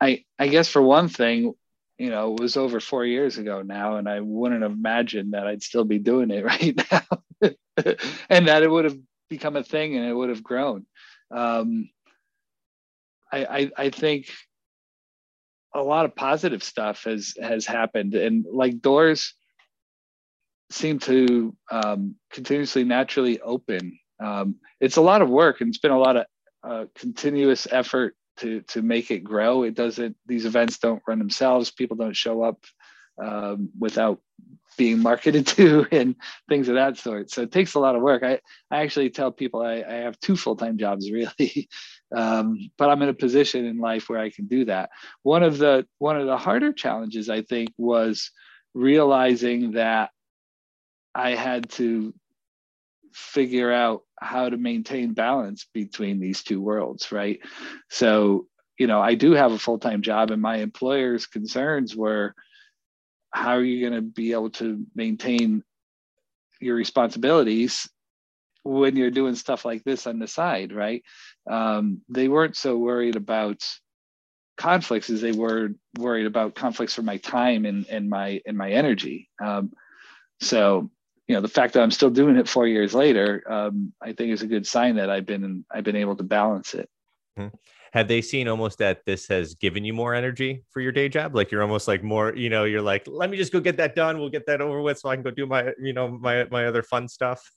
I 0.00 0.24
I 0.38 0.48
guess 0.48 0.68
for 0.68 0.82
one 0.82 1.08
thing, 1.08 1.54
you 1.98 2.10
know, 2.10 2.34
it 2.34 2.40
was 2.40 2.56
over 2.56 2.80
four 2.80 3.04
years 3.04 3.38
ago 3.38 3.62
now, 3.62 3.96
and 3.96 4.08
I 4.08 4.20
wouldn't 4.20 4.62
have 4.62 4.72
imagined 4.72 5.34
that 5.34 5.46
I'd 5.46 5.62
still 5.62 5.84
be 5.84 5.98
doing 5.98 6.30
it 6.30 6.44
right 6.44 6.76
now, 6.90 7.54
and 8.28 8.48
that 8.48 8.62
it 8.62 8.70
would 8.70 8.84
have 8.84 8.98
become 9.28 9.56
a 9.56 9.62
thing 9.62 9.96
and 9.96 10.06
it 10.06 10.12
would 10.12 10.28
have 10.28 10.42
grown. 10.42 10.86
Um, 11.30 11.88
I, 13.32 13.44
I 13.44 13.70
I 13.76 13.90
think 13.90 14.30
a 15.76 15.82
lot 15.82 16.04
of 16.04 16.14
positive 16.14 16.62
stuff 16.62 17.04
has 17.04 17.34
has 17.40 17.66
happened. 17.66 18.14
And 18.14 18.44
like 18.50 18.80
doors 18.80 19.34
seem 20.70 20.98
to 21.00 21.54
um, 21.70 22.16
continuously 22.30 22.84
naturally 22.84 23.40
open. 23.40 23.98
Um, 24.18 24.56
it's 24.80 24.96
a 24.96 25.02
lot 25.02 25.22
of 25.22 25.28
work 25.28 25.60
and 25.60 25.68
it's 25.68 25.78
been 25.78 25.90
a 25.90 25.98
lot 25.98 26.16
of 26.16 26.26
uh, 26.64 26.84
continuous 26.94 27.68
effort 27.70 28.16
to 28.38 28.62
to 28.62 28.82
make 28.82 29.10
it 29.10 29.20
grow. 29.20 29.62
It 29.62 29.74
doesn't 29.74 30.16
these 30.26 30.46
events 30.46 30.78
don't 30.78 31.02
run 31.06 31.18
themselves. 31.18 31.70
People 31.70 31.96
don't 31.96 32.16
show 32.16 32.42
up 32.42 32.64
um, 33.22 33.70
without 33.78 34.20
being 34.76 35.00
marketed 35.00 35.46
to 35.56 35.86
and 35.90 36.16
things 36.48 36.68
of 36.68 36.74
that 36.74 36.98
sort. 36.98 37.30
So 37.30 37.42
it 37.42 37.52
takes 37.52 37.74
a 37.74 37.80
lot 37.80 37.96
of 37.96 38.02
work. 38.02 38.22
I, 38.22 38.40
I 38.70 38.82
actually 38.82 39.10
tell 39.10 39.32
people 39.32 39.62
I, 39.62 39.82
I 39.86 39.94
have 40.04 40.18
two 40.20 40.36
full 40.36 40.56
time 40.56 40.78
jobs 40.78 41.10
really, 41.10 41.68
um, 42.14 42.70
but 42.78 42.88
I'm 42.88 43.02
in 43.02 43.08
a 43.08 43.14
position 43.14 43.64
in 43.64 43.78
life 43.78 44.08
where 44.08 44.20
I 44.20 44.30
can 44.30 44.46
do 44.46 44.66
that. 44.66 44.90
One 45.22 45.42
of 45.42 45.58
the 45.58 45.86
one 45.98 46.18
of 46.18 46.26
the 46.26 46.36
harder 46.36 46.72
challenges 46.72 47.28
I 47.28 47.42
think 47.42 47.70
was 47.76 48.30
realizing 48.74 49.72
that 49.72 50.10
I 51.14 51.30
had 51.30 51.70
to 51.70 52.14
figure 53.12 53.72
out 53.72 54.02
how 54.20 54.48
to 54.48 54.56
maintain 54.56 55.14
balance 55.14 55.66
between 55.72 56.20
these 56.20 56.42
two 56.42 56.60
worlds, 56.60 57.10
right? 57.10 57.40
So, 57.90 58.46
you 58.78 58.86
know, 58.86 59.00
I 59.00 59.14
do 59.14 59.32
have 59.32 59.52
a 59.52 59.58
full 59.58 59.78
time 59.78 60.02
job, 60.02 60.30
and 60.30 60.40
my 60.42 60.56
employer's 60.56 61.26
concerns 61.26 61.96
were 61.96 62.34
how 63.30 63.52
are 63.52 63.64
you 63.64 63.80
going 63.88 64.00
to 64.00 64.06
be 64.06 64.32
able 64.32 64.50
to 64.50 64.86
maintain 64.94 65.62
your 66.60 66.76
responsibilities 66.76 67.88
when 68.62 68.96
you're 68.96 69.10
doing 69.10 69.34
stuff 69.34 69.64
like 69.64 69.84
this 69.84 70.06
on 70.06 70.18
the 70.18 70.26
side, 70.26 70.72
right? 70.72 71.02
Um, 71.48 72.02
they 72.08 72.28
weren't 72.28 72.56
so 72.56 72.76
worried 72.76 73.16
about 73.16 73.62
conflicts 74.56 75.10
as 75.10 75.20
they 75.20 75.32
were 75.32 75.70
worried 75.98 76.26
about 76.26 76.54
conflicts 76.54 76.94
for 76.94 77.02
my 77.02 77.18
time 77.18 77.64
and, 77.64 77.86
and 77.88 78.08
my 78.08 78.40
and 78.46 78.56
my 78.56 78.70
energy. 78.70 79.28
Um, 79.42 79.72
so 80.40 80.90
you 81.28 81.34
know 81.34 81.40
the 81.40 81.48
fact 81.48 81.74
that 81.74 81.82
I'm 81.82 81.90
still 81.90 82.10
doing 82.10 82.36
it 82.36 82.48
four 82.48 82.66
years 82.66 82.94
later, 82.94 83.42
um, 83.50 83.92
I 84.02 84.12
think 84.12 84.32
is 84.32 84.42
a 84.42 84.46
good 84.46 84.66
sign 84.66 84.96
that 84.96 85.10
I've 85.10 85.26
been 85.26 85.64
I've 85.70 85.84
been 85.84 85.96
able 85.96 86.16
to 86.16 86.24
balance 86.24 86.74
it. 86.74 86.88
Mm-hmm. 87.38 87.54
Have 87.92 88.08
they 88.08 88.20
seen 88.20 88.48
almost 88.48 88.78
that 88.78 89.04
this 89.06 89.26
has 89.28 89.54
given 89.54 89.84
you 89.84 89.94
more 89.94 90.14
energy 90.14 90.64
for 90.70 90.80
your 90.80 90.92
day 90.92 91.08
job? 91.08 91.34
Like 91.34 91.50
you're 91.50 91.62
almost 91.62 91.88
like 91.88 92.02
more, 92.02 92.34
you 92.34 92.50
know, 92.50 92.64
you're 92.64 92.82
like, 92.82 93.04
let 93.06 93.30
me 93.30 93.38
just 93.38 93.52
go 93.52 93.60
get 93.60 93.78
that 93.78 93.94
done. 93.94 94.18
We'll 94.18 94.28
get 94.28 94.44
that 94.46 94.60
over 94.60 94.82
with 94.82 94.98
so 94.98 95.08
I 95.08 95.16
can 95.16 95.22
go 95.22 95.30
do 95.30 95.46
my, 95.46 95.72
you 95.80 95.92
know, 95.92 96.08
my 96.08 96.44
my 96.50 96.66
other 96.66 96.82
fun 96.82 97.08
stuff. 97.08 97.50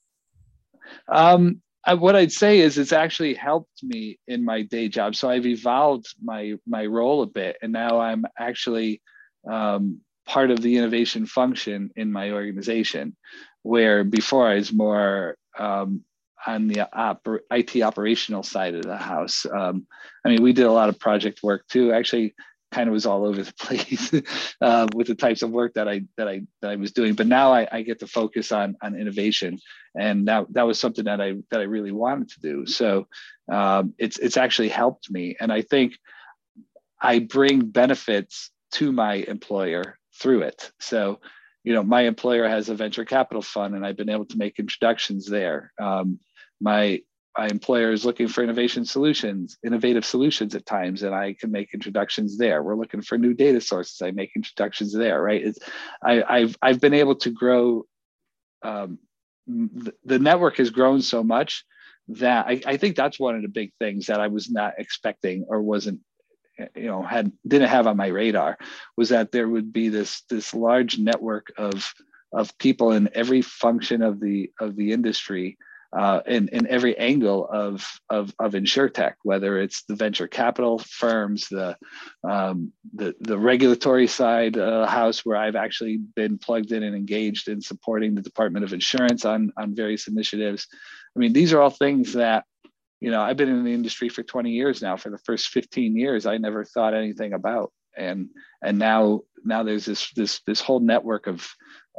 Um, 1.08 1.62
I, 1.86 1.94
what 1.94 2.16
I'd 2.16 2.32
say 2.32 2.60
is 2.60 2.78
it's 2.78 2.92
actually 2.92 3.34
helped 3.34 3.84
me 3.84 4.20
in 4.28 4.44
my 4.44 4.64
day 4.64 4.90
job. 4.90 5.16
So 5.16 5.30
I've 5.30 5.46
evolved 5.46 6.08
my 6.22 6.56
my 6.68 6.86
role 6.86 7.22
a 7.22 7.28
bit, 7.28 7.58
and 7.62 7.72
now 7.72 8.00
I'm 8.00 8.26
actually 8.38 9.02
um, 9.50 10.02
part 10.26 10.52
of 10.52 10.62
the 10.62 10.78
innovation 10.78 11.26
function 11.26 11.92
in 11.96 12.12
my 12.12 12.32
organization, 12.32 13.16
where 13.64 14.04
before 14.04 14.48
I 14.48 14.56
was 14.56 14.74
more 14.74 15.38
um, 15.58 16.04
on 16.46 16.68
the 16.68 16.88
oper- 16.94 17.40
IT 17.52 17.82
operational 17.82 18.44
side 18.44 18.76
of 18.76 18.84
the 18.84 18.98
house. 18.98 19.46
Um, 19.46 19.88
I 20.26 20.30
mean, 20.30 20.44
we 20.44 20.54
did 20.54 20.66
a 20.66 20.72
lot 20.72 20.90
of 20.90 21.00
project 21.00 21.42
work 21.44 21.66
too. 21.68 21.92
Actually, 21.94 22.36
kind 22.72 22.88
of 22.88 22.94
was 22.94 23.06
all 23.06 23.26
over 23.26 23.44
the 23.44 23.54
place 23.60 24.14
uh, 24.62 24.88
with 24.94 25.08
the 25.08 25.16
types 25.16 25.42
of 25.42 25.52
work 25.52 25.74
that 25.74 25.88
I 25.88 26.02
that 26.18 26.28
I 26.28 26.42
that 26.62 26.72
I 26.72 26.76
was 26.76 26.92
doing. 26.92 27.14
But 27.14 27.28
now 27.28 27.52
I, 27.54 27.68
I, 27.72 27.82
get 27.82 28.00
to 28.00 28.08
focus 28.08 28.52
on 28.52 28.76
on 28.82 28.96
innovation, 28.96 29.60
and 29.96 30.28
that 30.28 30.46
that 30.54 30.68
was 30.68 30.80
something 30.80 31.06
that 31.06 31.22
I 31.22 31.36
that 31.52 31.60
I 31.60 31.64
really 31.64 31.92
wanted 31.92 32.30
to 32.30 32.40
do. 32.42 32.66
So 32.66 33.08
um, 33.52 33.94
it's 33.98 34.18
it's 34.20 34.38
actually 34.38 34.70
helped 34.70 35.12
me, 35.12 35.36
and 35.40 35.52
I 35.52 35.62
think 35.62 35.94
I 37.02 37.20
bring 37.20 37.66
benefits 37.66 38.52
to 38.74 38.92
my 38.92 39.16
employer 39.16 39.98
through 40.20 40.44
it. 40.44 40.72
So 40.80 41.20
you 41.64 41.74
know 41.74 41.84
my 41.84 42.02
employer 42.02 42.48
has 42.48 42.70
a 42.70 42.76
venture 42.76 43.06
capital 43.06 43.42
fund 43.42 43.76
and 43.76 43.86
i've 43.86 43.98
been 43.98 44.10
able 44.10 44.26
to 44.26 44.38
make 44.38 44.60
introductions 44.60 45.26
there 45.26 45.74
um, 45.78 46.18
my 46.62 47.02
is 47.48 48.06
looking 48.06 48.28
for 48.28 48.44
innovation 48.44 48.86
solutions, 48.86 49.58
innovative 49.66 50.06
solutions 50.06 50.56
at 50.56 50.66
times, 50.66 51.04
and 51.04 51.14
I 51.14 51.34
can 51.34 51.52
make 51.52 51.74
introductions 51.74 52.38
there. 52.38 52.64
We're 52.64 52.76
looking 52.76 53.02
for 53.02 53.18
new 53.18 53.34
data 53.34 53.62
sources. 53.62 54.02
I 54.02 54.12
make 54.12 54.32
introductions 54.36 54.94
there, 54.94 55.22
right? 55.22 55.44
It's, 55.44 55.60
I, 56.04 56.42
have 56.42 56.58
I've 56.62 56.82
been 56.82 56.94
able 56.94 57.16
to 57.16 57.30
grow. 57.30 57.86
Um, 58.62 59.00
the, 59.48 59.94
the 60.06 60.20
network 60.20 60.58
has 60.58 60.70
grown 60.70 61.02
so 61.02 61.24
much 61.24 61.66
that 62.10 62.48
I, 62.48 62.62
I 62.66 62.78
think 62.78 62.96
that's 62.96 63.20
one 63.20 63.36
of 63.36 63.42
the 63.42 63.48
big 63.48 63.72
things 63.80 64.08
that 64.08 64.20
I 64.20 64.28
was 64.28 64.50
not 64.50 64.74
expecting 64.78 65.46
or 65.48 65.62
wasn't 65.62 66.02
you 66.76 66.88
know 66.88 67.02
had 67.02 67.32
didn't 67.48 67.70
have 67.70 67.88
on 67.88 67.96
my 67.96 68.08
radar 68.08 68.58
was 68.98 69.10
that 69.10 69.32
there 69.32 69.48
would 69.48 69.72
be 69.72 69.90
this 69.90 70.24
this 70.30 70.54
large 70.54 70.98
network 70.98 71.54
of 71.58 71.94
of 72.34 72.56
people 72.58 72.92
in 72.92 73.10
every 73.14 73.42
function 73.42 74.02
of 74.02 74.20
the 74.20 74.52
of 74.60 74.76
the 74.76 74.92
industry 74.92 75.58
uh, 75.92 76.22
in, 76.28 76.50
in 76.50 76.68
every 76.68 76.98
angle 76.98 77.48
of, 77.48 77.86
of, 78.10 78.34
of 78.40 78.56
tech, 78.94 79.18
whether 79.24 79.60
it's 79.60 79.84
the 79.84 79.96
venture 79.96 80.28
capital 80.28 80.80
firms, 80.80 81.48
the, 81.50 81.76
um, 82.24 82.72
the, 82.94 83.16
the 83.22 83.38
regulatory 83.38 84.08
side 84.08 84.58
uh, 84.58 84.86
house, 84.86 85.26
where 85.26 85.38
I've 85.38 85.56
actually 85.56 85.98
been 85.98 86.38
plugged 86.38 86.72
in 86.72 86.84
and 86.84 86.96
engaged 86.96 87.48
in 87.48 87.62
supporting 87.62 88.14
the 88.14 88.22
Department 88.22 88.66
of 88.66 88.74
Insurance 88.74 89.26
on, 89.26 89.52
on 89.58 89.76
various 89.76 90.08
initiatives. 90.08 90.68
I 91.16 91.20
mean, 91.20 91.34
these 91.34 91.54
are 91.54 91.62
all 91.62 91.72
things 91.72 92.14
that, 92.14 92.46
you 93.00 93.10
know, 93.10 93.22
I've 93.22 93.38
been 93.38 93.50
in 93.50 93.64
the 93.64 93.74
industry 93.74 94.10
for 94.10 94.22
20 94.22 94.52
years 94.52 94.82
now. 94.82 94.96
For 94.98 95.10
the 95.10 95.18
first 95.20 95.48
15 95.50 95.96
years, 95.96 96.26
I 96.26 96.38
never 96.38 96.66
thought 96.66 96.94
anything 96.94 97.34
about. 97.34 97.72
And, 97.98 98.30
and 98.64 98.80
now, 98.80 99.22
now 99.44 99.64
there's 99.64 99.86
this, 99.86 100.12
this, 100.14 100.42
this 100.46 100.62
whole 100.62 100.80
network 100.80 101.28
of, 101.28 101.48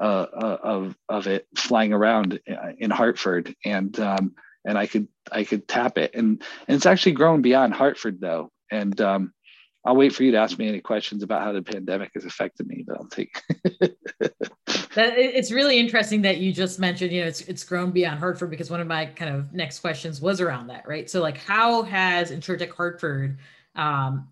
uh, 0.01 0.27
uh, 0.33 0.57
of 0.63 0.97
of 1.11 1.27
it 1.27 1.47
flying 1.55 1.93
around 1.93 2.41
in 2.79 2.91
Hartford, 2.91 3.55
and 3.67 4.01
um, 4.01 4.35
and 4.65 4.79
I 4.79 4.87
could 4.87 5.09
I 5.31 5.45
could 5.45 5.69
tap 5.69 5.99
it, 5.99 6.15
and 6.15 6.43
and 6.67 6.77
it's 6.77 6.87
actually 6.87 7.13
grown 7.13 7.43
beyond 7.43 7.75
Hartford 7.75 8.19
though, 8.19 8.51
and 8.71 8.99
um, 9.03 9.35
I'll 9.85 9.97
wait 9.97 10.15
for 10.15 10.23
you 10.23 10.31
to 10.33 10.39
ask 10.39 10.59
me 10.59 10.69
any 10.69 10.81
questions 10.81 11.23
about 11.23 11.43
how 11.43 11.53
the 11.53 11.61
pandemic 11.61 12.13
has 12.15 12.25
affected 12.25 12.67
me, 12.67 12.83
but 12.87 12.97
I'll 12.97 13.09
take. 13.09 13.43
that, 14.95 15.19
it's 15.19 15.53
really 15.53 15.79
interesting 15.79 16.23
that 16.23 16.39
you 16.39 16.51
just 16.51 16.79
mentioned, 16.79 17.13
you 17.13 17.21
know, 17.21 17.27
it's 17.27 17.43
it's 17.43 17.65
grown 17.65 17.91
beyond 17.91 18.21
Hartford 18.21 18.49
because 18.49 18.71
one 18.71 18.81
of 18.81 18.87
my 18.87 19.05
kind 19.05 19.35
of 19.35 19.53
next 19.53 19.81
questions 19.81 20.19
was 20.19 20.41
around 20.41 20.69
that, 20.69 20.89
right? 20.89 21.11
So, 21.11 21.21
like, 21.21 21.37
how 21.37 21.83
has 21.83 22.31
InsurTech 22.31 22.71
Hartford 22.71 23.39
um, 23.75 24.29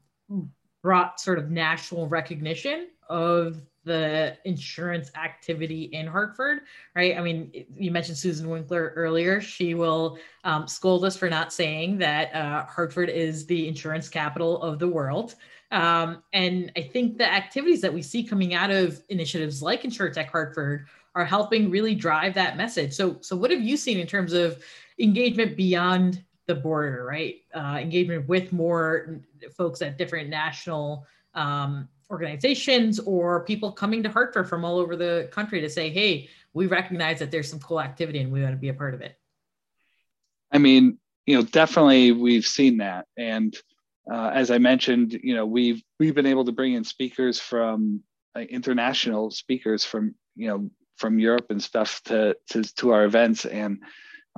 brought 0.82 1.20
sort 1.20 1.38
of 1.38 1.50
national 1.50 2.08
recognition 2.08 2.88
of 3.08 3.60
the 3.84 4.36
insurance 4.44 5.10
activity 5.16 5.84
in 5.84 6.06
Hartford, 6.06 6.60
right? 6.94 7.16
I 7.16 7.22
mean, 7.22 7.64
you 7.74 7.90
mentioned 7.90 8.18
Susan 8.18 8.48
Winkler 8.48 8.92
earlier. 8.94 9.40
She 9.40 9.74
will 9.74 10.18
um, 10.44 10.68
scold 10.68 11.04
us 11.04 11.16
for 11.16 11.30
not 11.30 11.52
saying 11.52 11.98
that 11.98 12.34
uh, 12.34 12.66
Hartford 12.66 13.08
is 13.08 13.46
the 13.46 13.66
insurance 13.66 14.08
capital 14.08 14.62
of 14.62 14.78
the 14.78 14.88
world. 14.88 15.34
Um, 15.70 16.22
and 16.32 16.70
I 16.76 16.82
think 16.82 17.18
the 17.18 17.30
activities 17.30 17.80
that 17.80 17.92
we 17.92 18.02
see 18.02 18.22
coming 18.22 18.54
out 18.54 18.70
of 18.70 19.02
initiatives 19.08 19.62
like 19.62 19.82
InsurTech 19.82 20.28
Hartford 20.28 20.86
are 21.14 21.24
helping 21.24 21.70
really 21.70 21.94
drive 21.94 22.34
that 22.34 22.56
message. 22.56 22.92
So, 22.92 23.16
so 23.20 23.36
what 23.36 23.50
have 23.50 23.60
you 23.60 23.76
seen 23.76 23.98
in 23.98 24.06
terms 24.06 24.32
of 24.32 24.62
engagement 24.98 25.56
beyond 25.56 26.22
the 26.48 26.54
border, 26.54 27.04
right? 27.04 27.36
Uh, 27.54 27.78
engagement 27.80 28.26
with 28.26 28.52
more 28.52 29.20
folks 29.56 29.80
at 29.82 29.96
different 29.96 30.28
national 30.28 31.06
um, 31.34 31.88
organizations 32.10 32.98
or 32.98 33.44
people 33.44 33.70
coming 33.70 34.02
to 34.02 34.08
Hartford 34.08 34.48
from 34.48 34.64
all 34.64 34.78
over 34.78 34.96
the 34.96 35.28
country 35.30 35.60
to 35.60 35.70
say, 35.70 35.90
hey, 35.90 36.28
we 36.54 36.66
recognize 36.66 37.20
that 37.20 37.30
there's 37.30 37.48
some 37.48 37.60
cool 37.60 37.80
activity 37.80 38.18
and 38.20 38.32
we 38.32 38.42
want 38.42 38.54
to 38.54 38.58
be 38.58 38.70
a 38.70 38.74
part 38.74 38.94
of 38.94 39.02
it? 39.02 39.16
I 40.50 40.58
mean, 40.58 40.98
you 41.26 41.36
know, 41.36 41.42
definitely 41.42 42.12
we've 42.12 42.46
seen 42.46 42.78
that. 42.78 43.06
And 43.16 43.54
uh, 44.10 44.30
as 44.32 44.50
I 44.50 44.56
mentioned, 44.56 45.20
you 45.22 45.34
know, 45.34 45.44
we've 45.44 45.82
we've 46.00 46.14
been 46.14 46.26
able 46.26 46.46
to 46.46 46.52
bring 46.52 46.72
in 46.72 46.82
speakers 46.82 47.38
from 47.38 48.02
uh, 48.34 48.40
international 48.40 49.30
speakers 49.30 49.84
from 49.84 50.14
you 50.34 50.48
know 50.48 50.70
from 50.96 51.18
Europe 51.18 51.48
and 51.50 51.62
stuff 51.62 52.00
to 52.04 52.34
to, 52.50 52.62
to 52.76 52.92
our 52.92 53.04
events, 53.04 53.44
and 53.44 53.82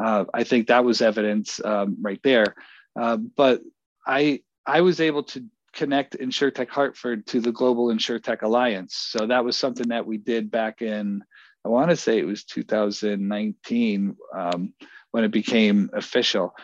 uh, 0.03 0.25
I 0.33 0.45
think 0.45 0.69
that 0.69 0.85
was 0.85 1.03
evidence 1.03 1.61
um, 1.65 1.97
right 2.01 2.21
there. 2.23 2.55
Uh, 2.99 3.17
but 3.17 3.63
I 4.07 4.43
I 4.67 4.81
was 4.81 5.01
able 5.01 5.25
to 5.25 5.45
connect 5.73 6.19
InsurTech 6.19 6.69
Hartford 6.69 7.27
to 7.29 7.41
the 7.41 7.53
Global 7.53 7.89
InsurTech 7.89 8.43
Alliance. 8.43 8.97
So 8.97 9.27
that 9.27 9.45
was 9.45 9.57
something 9.57 9.89
that 9.89 10.07
we 10.07 10.19
did 10.19 10.51
back 10.51 10.83
in, 10.83 11.23
I 11.65 11.69
want 11.69 11.91
to 11.91 11.97
say 11.97 12.19
it 12.19 12.27
was 12.27 12.45
2019 12.45 14.17
um, 14.37 14.75
when 15.13 15.25
it 15.25 15.31
became 15.31 15.91
official. 15.93 16.55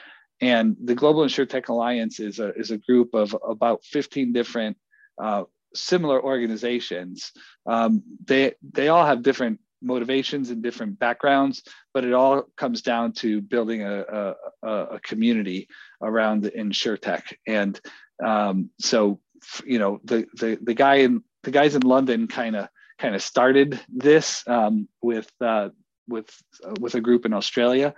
And 0.40 0.76
the 0.82 0.94
Global 0.94 1.22
InsurTech 1.22 1.68
Alliance 1.68 2.20
is 2.20 2.38
a, 2.40 2.52
is 2.54 2.70
a 2.70 2.78
group 2.78 3.14
of 3.14 3.36
about 3.46 3.84
15 3.84 4.32
different 4.32 4.76
uh, 5.22 5.44
similar 5.74 6.22
organizations. 6.22 7.32
Um, 7.64 8.02
they, 8.24 8.54
they 8.72 8.88
all 8.88 9.06
have 9.06 9.22
different 9.22 9.60
motivations 9.82 10.50
and 10.50 10.62
different 10.62 10.98
backgrounds, 10.98 11.62
but 11.94 12.04
it 12.04 12.12
all 12.12 12.44
comes 12.56 12.82
down 12.82 13.12
to 13.12 13.40
building 13.40 13.82
a, 13.82 14.34
a, 14.62 14.68
a 14.68 15.00
community 15.00 15.68
around 16.02 16.42
the 16.42 16.50
InsurTech. 16.50 17.34
And 17.46 17.80
um, 18.24 18.70
so 18.80 19.20
you 19.64 19.78
know 19.78 20.00
the 20.04 20.26
the 20.34 20.58
the 20.62 20.74
guy 20.74 20.96
in 20.96 21.22
the 21.42 21.50
guys 21.50 21.74
in 21.74 21.82
London 21.82 22.26
kind 22.26 22.56
of 22.56 22.68
kind 22.98 23.14
of 23.14 23.22
started 23.22 23.80
this 23.88 24.42
um, 24.46 24.88
with 25.02 25.30
uh, 25.40 25.70
with 26.08 26.30
uh, 26.64 26.74
with 26.80 26.94
a 26.94 27.00
group 27.00 27.26
in 27.26 27.32
Australia, 27.32 27.94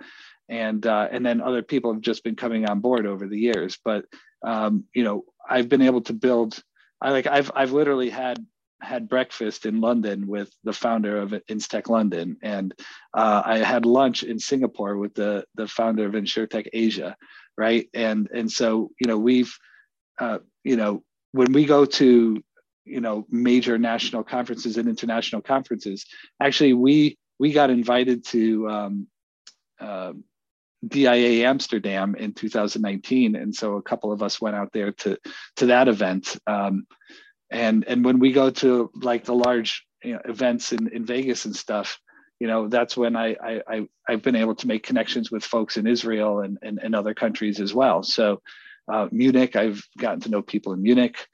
and 0.47 0.85
uh, 0.85 1.07
and 1.11 1.25
then 1.25 1.41
other 1.41 1.63
people 1.63 1.93
have 1.93 2.01
just 2.01 2.23
been 2.23 2.35
coming 2.35 2.67
on 2.67 2.79
board 2.79 3.05
over 3.05 3.27
the 3.27 3.39
years. 3.39 3.77
But 3.83 4.05
um, 4.45 4.85
you 4.93 5.03
know, 5.03 5.23
I've 5.47 5.69
been 5.69 5.81
able 5.81 6.01
to 6.01 6.13
build. 6.13 6.61
I 7.01 7.11
like 7.11 7.27
I've 7.27 7.51
I've 7.55 7.71
literally 7.71 8.09
had 8.09 8.45
had 8.81 9.09
breakfast 9.09 9.65
in 9.65 9.81
London 9.81 10.27
with 10.27 10.51
the 10.63 10.73
founder 10.73 11.17
of 11.17 11.31
Instech 11.49 11.89
London, 11.89 12.37
and 12.41 12.73
uh, 13.13 13.41
I 13.45 13.57
had 13.59 13.85
lunch 13.85 14.23
in 14.23 14.39
Singapore 14.39 14.97
with 14.97 15.13
the 15.13 15.45
the 15.55 15.67
founder 15.67 16.05
of 16.05 16.13
InsurTech 16.13 16.67
Asia, 16.73 17.15
right? 17.57 17.89
And 17.93 18.29
and 18.33 18.51
so 18.51 18.91
you 18.99 19.07
know 19.07 19.17
we've 19.17 19.53
uh, 20.19 20.39
you 20.63 20.75
know, 20.75 21.03
when 21.31 21.51
we 21.53 21.65
go 21.65 21.85
to, 21.85 22.43
you 22.85 23.01
know, 23.01 23.25
major 23.29 23.77
national 23.77 24.23
conferences 24.23 24.77
and 24.77 24.89
international 24.89 25.41
conferences, 25.41 26.05
actually 26.41 26.73
we 26.73 27.17
we 27.39 27.53
got 27.53 27.69
invited 27.69 28.25
to 28.25 28.69
um, 28.69 29.07
uh, 29.79 30.11
DIA 30.85 31.47
Amsterdam 31.47 32.15
in 32.15 32.33
2019, 32.33 33.35
and 33.35 33.55
so 33.55 33.75
a 33.75 33.81
couple 33.81 34.11
of 34.11 34.21
us 34.21 34.41
went 34.41 34.55
out 34.55 34.73
there 34.73 34.91
to 34.91 35.17
to 35.57 35.67
that 35.67 35.87
event. 35.87 36.37
Um, 36.45 36.85
and 37.51 37.85
and 37.87 38.05
when 38.05 38.19
we 38.19 38.31
go 38.31 38.49
to 38.49 38.91
like 38.95 39.25
the 39.25 39.35
large 39.35 39.85
you 40.03 40.13
know, 40.13 40.21
events 40.25 40.71
in, 40.71 40.87
in 40.89 41.05
Vegas 41.05 41.45
and 41.45 41.55
stuff, 41.55 41.99
you 42.39 42.47
know 42.47 42.67
that's 42.67 42.95
when 42.95 43.15
I, 43.15 43.35
I 43.43 43.61
I 43.67 43.87
have 44.07 44.21
been 44.21 44.35
able 44.35 44.55
to 44.55 44.67
make 44.67 44.83
connections 44.83 45.31
with 45.31 45.43
folks 45.43 45.77
in 45.77 45.87
Israel 45.87 46.41
and 46.41 46.57
and, 46.61 46.79
and 46.81 46.95
other 46.95 47.13
countries 47.13 47.59
as 47.59 47.73
well. 47.73 48.03
So 48.03 48.41
uh, 48.91 49.07
Munich, 49.11 49.55
I've 49.55 49.83
gotten 49.97 50.21
to 50.21 50.29
know 50.29 50.41
people 50.41 50.73
in 50.73 50.81
Munich, 50.81 51.27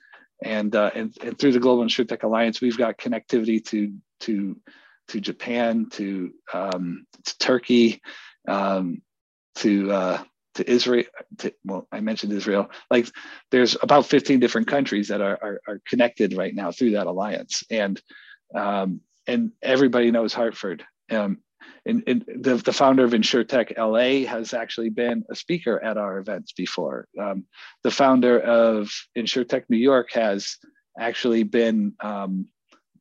and 0.43 0.75
uh, 0.75 0.91
and 0.93 1.15
and 1.21 1.37
through 1.37 1.53
the 1.53 1.59
Global 1.59 1.83
InsurTech 1.83 2.23
Alliance, 2.23 2.61
we've 2.61 2.77
got 2.77 2.97
connectivity 2.97 3.63
to 3.65 3.93
to 4.21 4.59
to 5.09 5.19
Japan, 5.21 5.87
to 5.91 6.33
um, 6.53 7.05
to 7.23 7.37
Turkey, 7.37 8.01
um, 8.47 9.01
to 9.55 9.91
uh, 9.91 10.23
to 10.55 10.69
Israel. 10.69 11.05
To, 11.39 11.53
well, 11.63 11.87
I 11.91 11.99
mentioned 11.99 12.33
Israel. 12.33 12.69
Like 12.89 13.07
there's 13.51 13.77
about 13.81 14.05
15 14.05 14.39
different 14.39 14.67
countries 14.67 15.07
that 15.09 15.21
are 15.21 15.37
are, 15.41 15.61
are 15.67 15.81
connected 15.87 16.35
right 16.35 16.53
now 16.53 16.71
through 16.71 16.91
that 16.91 17.07
alliance, 17.07 17.63
and 17.69 18.01
um, 18.55 19.01
and 19.27 19.51
everybody 19.61 20.11
knows 20.11 20.33
Hartford. 20.33 20.83
Um, 21.11 21.39
and, 21.85 22.03
and 22.07 22.25
the, 22.27 22.55
the 22.55 22.73
founder 22.73 23.03
of 23.03 23.11
InsurTech 23.11 23.77
LA 23.77 24.29
has 24.29 24.53
actually 24.53 24.89
been 24.89 25.23
a 25.29 25.35
speaker 25.35 25.83
at 25.83 25.97
our 25.97 26.17
events 26.17 26.51
before. 26.53 27.07
Um, 27.19 27.45
the 27.83 27.91
founder 27.91 28.39
of 28.39 28.91
InsurTech 29.17 29.65
New 29.69 29.77
York 29.77 30.11
has 30.13 30.57
actually 30.99 31.43
been 31.43 31.93
um, 31.99 32.47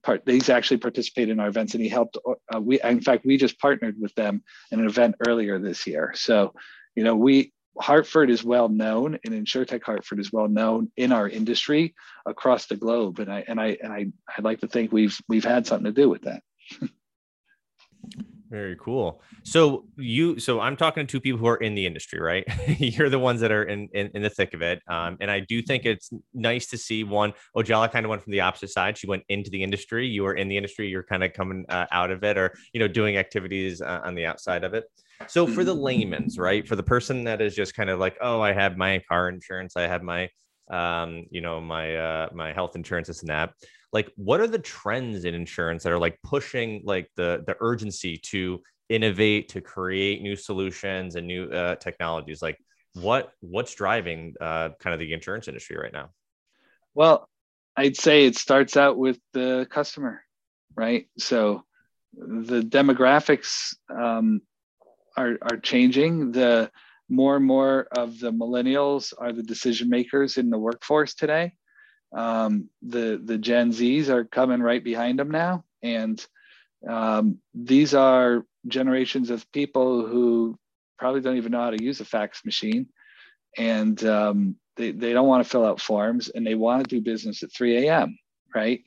part. 0.03 0.23
He's 0.27 0.51
actually 0.51 0.79
participated 0.79 1.31
in 1.31 1.41
our 1.41 1.49
events, 1.49 1.75
and 1.75 1.83
he 1.83 1.89
helped. 1.89 2.19
Uh, 2.27 2.61
we, 2.61 2.81
in 2.83 3.01
fact, 3.01 3.25
we 3.25 3.37
just 3.37 3.59
partnered 3.59 3.97
with 3.99 4.15
them 4.15 4.43
in 4.71 4.81
an 4.81 4.87
event 4.87 5.17
earlier 5.27 5.59
this 5.59 5.87
year. 5.87 6.13
So, 6.15 6.53
you 6.95 7.05
know, 7.05 7.17
we 7.17 7.53
Hartford 7.81 8.31
is 8.31 8.45
well 8.45 8.69
known, 8.69 9.19
and 9.25 9.35
InsurTech 9.35 9.83
Hartford 9.83 10.21
is 10.21 10.33
well 10.33 10.49
known 10.49 10.93
in 10.97 11.13
our 11.13 11.29
industry 11.29 11.95
across 12.25 12.67
the 12.67 12.77
globe. 12.77 13.19
And 13.19 13.33
I 13.33 13.45
and 13.49 13.61
I 13.61 13.77
and 13.83 13.93
I 13.93 14.07
I'd 14.37 14.45
like 14.45 14.61
to 14.61 14.69
think 14.69 14.93
we've 14.93 15.19
we've 15.29 15.45
had 15.45 15.67
something 15.67 15.93
to 15.93 16.01
do 16.01 16.09
with 16.09 16.23
that. 16.23 16.43
Very 18.55 18.77
cool. 18.77 19.21
So 19.43 19.85
you, 19.97 20.39
so 20.39 20.61
I'm 20.61 20.77
talking 20.77 21.05
to 21.05 21.11
two 21.11 21.21
people 21.21 21.41
who 21.41 21.49
are 21.49 21.57
in 21.57 21.75
the 21.75 21.85
industry, 21.85 22.21
right? 22.21 22.45
You're 22.79 23.11
the 23.11 23.19
ones 23.19 23.41
that 23.41 23.51
are 23.51 23.65
in, 23.65 23.89
in, 23.93 24.13
in 24.15 24.23
the 24.23 24.31
thick 24.31 24.55
of 24.55 24.63
it. 24.63 24.81
Um, 24.87 25.17
and 25.21 25.29
I 25.29 25.41
do 25.41 25.61
think 25.61 25.85
it's 25.85 26.11
nice 26.33 26.69
to 26.69 26.79
see 26.79 27.03
one. 27.03 27.33
Ojala 27.57 27.91
kind 27.91 28.07
of 28.07 28.11
went 28.11 28.23
from 28.23 28.31
the 28.31 28.43
opposite 28.43 28.71
side. 28.71 28.97
She 28.97 29.09
went 29.09 29.25
into 29.29 29.51
the 29.51 29.61
industry. 29.61 30.07
You 30.07 30.23
were 30.23 30.35
in 30.35 30.47
the 30.47 30.57
industry. 30.57 30.87
You're 30.87 31.03
kind 31.03 31.25
of 31.25 31.33
coming 31.33 31.65
uh, 31.69 31.87
out 31.91 32.13
of 32.13 32.23
it, 32.23 32.39
or 32.39 32.55
you 32.73 32.79
know, 32.79 32.87
doing 32.87 33.17
activities 33.17 33.83
uh, 33.83 34.03
on 34.05 34.15
the 34.15 34.25
outside 34.25 34.63
of 34.63 34.73
it. 34.73 34.85
So 35.27 35.49
for 35.49 35.65
the 35.65 35.75
layman's, 35.75 36.39
right? 36.39 36.65
For 36.67 36.77
the 36.77 36.83
person 36.85 37.25
that 37.25 37.43
is 37.43 37.57
just 37.57 37.75
kind 37.75 37.91
of 37.91 37.99
like, 37.99 38.17
oh, 38.21 38.41
I 38.41 38.53
have 38.53 38.77
my 38.77 39.03
car 39.09 39.29
insurance, 39.29 39.77
I 39.77 39.89
have 39.89 40.05
my, 40.05 40.29
um, 40.71 41.27
you 41.33 41.41
know, 41.41 41.61
my 41.61 41.97
uh, 41.97 42.29
my 42.33 42.53
health 42.53 42.77
insurance, 42.77 43.09
this 43.09 43.23
and 43.23 43.31
that 43.31 43.53
like 43.95 44.13
what 44.17 44.41
are 44.41 44.47
the 44.47 44.59
trends 44.59 45.25
in 45.25 45.35
insurance 45.35 45.83
that 45.85 45.93
are 45.93 45.99
like 45.99 46.19
pushing 46.23 46.83
like 46.85 47.11
the 47.17 47.43
the 47.47 47.57
urgency 47.61 48.19
to 48.19 48.61
innovate 48.91 49.49
to 49.49 49.63
create 49.63 50.21
new 50.21 50.37
solutions 50.37 51.15
and 51.15 51.27
new 51.27 51.45
uh, 51.51 51.77
technologies? 51.77 52.43
Like 52.43 52.59
what 52.93 53.33
what's 53.41 53.75
driving 53.75 54.35
uh, 54.39 54.71
kind 54.79 54.93
of 54.93 55.01
the 55.01 55.15
insurance 55.15 55.49
industry 55.49 55.77
right 55.79 55.93
now? 55.93 56.11
Well 56.95 57.29
i'd 57.77 57.97
say 57.97 58.25
it 58.25 58.37
starts 58.37 58.77
out 58.77 58.97
with 58.97 59.19
the 59.33 59.67
customer 59.69 60.25
right? 60.77 61.07
So 61.19 61.65
the 62.13 62.63
demographics 62.63 63.75
um, 63.91 64.41
are, 65.17 65.39
are 65.43 65.59
changing. 65.59 66.33
The 66.33 66.71
more 67.09 67.37
and 67.37 67.45
more 67.45 67.87
of 67.93 68.19
the 68.19 68.33
millennials 68.33 69.13
are 69.19 69.33
the 69.33 69.43
decision 69.43 69.89
makers 69.89 70.39
in 70.39 70.51
the 70.51 70.59
workforce 70.59 71.15
today 71.15 71.55
um, 72.15 72.69
the 72.83 73.21
the 73.23 73.39
Gen 73.39 73.73
Zs 73.73 74.09
are 74.09 74.25
coming 74.25 74.61
right 74.61 74.83
behind 74.83 75.19
them 75.19 75.31
now, 75.31 75.65
and 75.83 76.25
um, 76.89 77.39
these 77.55 77.95
are 77.95 78.45
generations 78.69 79.31
of 79.31 79.51
people 79.53 80.07
who 80.07 80.57
probably 80.99 81.21
don't 81.21 81.37
even 81.37 81.53
know 81.53 81.61
how 81.61 81.71
to 81.71 81.83
use 81.83 82.01
a 82.01 82.05
fax 82.05 82.45
machine, 82.45 82.87
and 83.59 84.03
um, 84.05 84.57
they 84.77 84.93
they 84.93 85.13
don't 85.13 85.29
want 85.29 85.45
to 85.45 85.51
fill 85.51 85.67
out 85.67 85.81
forms, 85.81 86.29
and 86.29 86.47
they 86.47 86.55
want 86.55 86.85
to 86.85 86.97
do 86.97 87.03
business 87.03 87.43
at 87.43 87.53
3 87.53 87.87
a.m. 87.89 88.19
Right, 88.55 88.85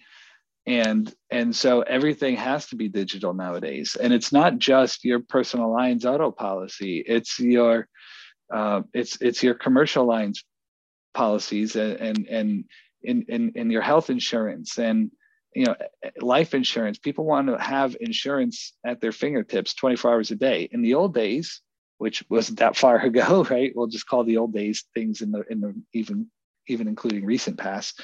and 0.65 1.13
and 1.29 1.55
so 1.55 1.81
everything 1.81 2.37
has 2.37 2.67
to 2.67 2.75
be 2.75 2.87
digital 2.87 3.33
nowadays, 3.33 3.97
and 4.01 4.13
it's 4.13 4.31
not 4.31 4.57
just 4.57 5.03
your 5.03 5.19
personal 5.19 5.71
lines 5.71 6.05
auto 6.05 6.31
policy; 6.31 7.03
it's 7.05 7.39
your 7.39 7.87
uh, 8.53 8.81
it's 8.93 9.21
it's 9.21 9.43
your 9.43 9.55
commercial 9.55 10.05
lines 10.05 10.43
policies 11.13 11.75
and 11.75 11.97
and 11.99 12.27
and 12.27 12.65
in, 13.03 13.25
in, 13.29 13.51
in 13.55 13.71
your 13.71 13.81
health 13.81 14.09
insurance 14.09 14.77
and 14.77 15.11
you 15.55 15.65
know 15.65 15.75
life 16.19 16.53
insurance. 16.53 16.97
People 16.97 17.25
want 17.25 17.47
to 17.47 17.57
have 17.57 17.95
insurance 17.99 18.73
at 18.85 19.01
their 19.01 19.11
fingertips 19.11 19.73
24 19.73 20.11
hours 20.11 20.31
a 20.31 20.35
day. 20.35 20.69
In 20.71 20.81
the 20.81 20.93
old 20.93 21.13
days 21.13 21.61
which 21.99 22.23
wasn't 22.29 22.59
that 22.59 22.77
far 22.77 22.99
ago 23.05 23.43
right? 23.49 23.71
We'll 23.75 23.87
just 23.87 24.07
call 24.07 24.23
the 24.23 24.37
old 24.37 24.53
days 24.53 24.85
things 24.93 25.21
in 25.21 25.31
the 25.31 25.43
in 25.49 25.61
the 25.61 25.73
even 25.93 26.27
even 26.67 26.87
including 26.87 27.25
recent 27.25 27.57
past. 27.57 28.01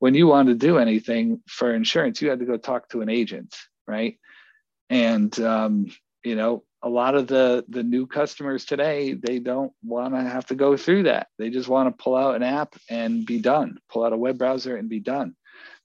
When 0.00 0.14
you 0.14 0.26
wanted 0.26 0.60
to 0.60 0.66
do 0.66 0.78
anything 0.78 1.40
for 1.46 1.74
insurance 1.74 2.20
you 2.20 2.28
had 2.28 2.40
to 2.40 2.46
go 2.46 2.56
talk 2.56 2.88
to 2.90 3.00
an 3.00 3.08
agent 3.08 3.54
right? 3.86 4.18
And 4.90 5.38
um, 5.40 5.86
you 6.24 6.36
know 6.36 6.64
a 6.84 6.90
lot 6.90 7.16
of 7.16 7.28
the 7.28 7.64
the 7.70 7.84
new 7.84 8.06
customers 8.06 8.66
today 8.66 9.14
they 9.14 9.40
don't 9.40 9.72
want 9.84 10.14
to 10.14 10.22
have 10.22 10.46
to 10.48 10.56
go 10.56 10.76
through 10.78 11.04
that. 11.04 11.28
They 11.38 11.50
just 11.50 11.68
want 11.70 11.96
to 11.96 12.04
pull 12.04 12.16
out 12.16 12.36
an 12.36 12.44
app 12.44 12.76
and 12.90 13.26
be 13.26 13.40
done 13.40 13.78
pull 13.90 14.04
out 14.04 14.14
a 14.14 14.18
web 14.18 14.38
browser 14.38 14.76
and 14.76 14.90
be 14.90 15.00
done. 15.00 15.36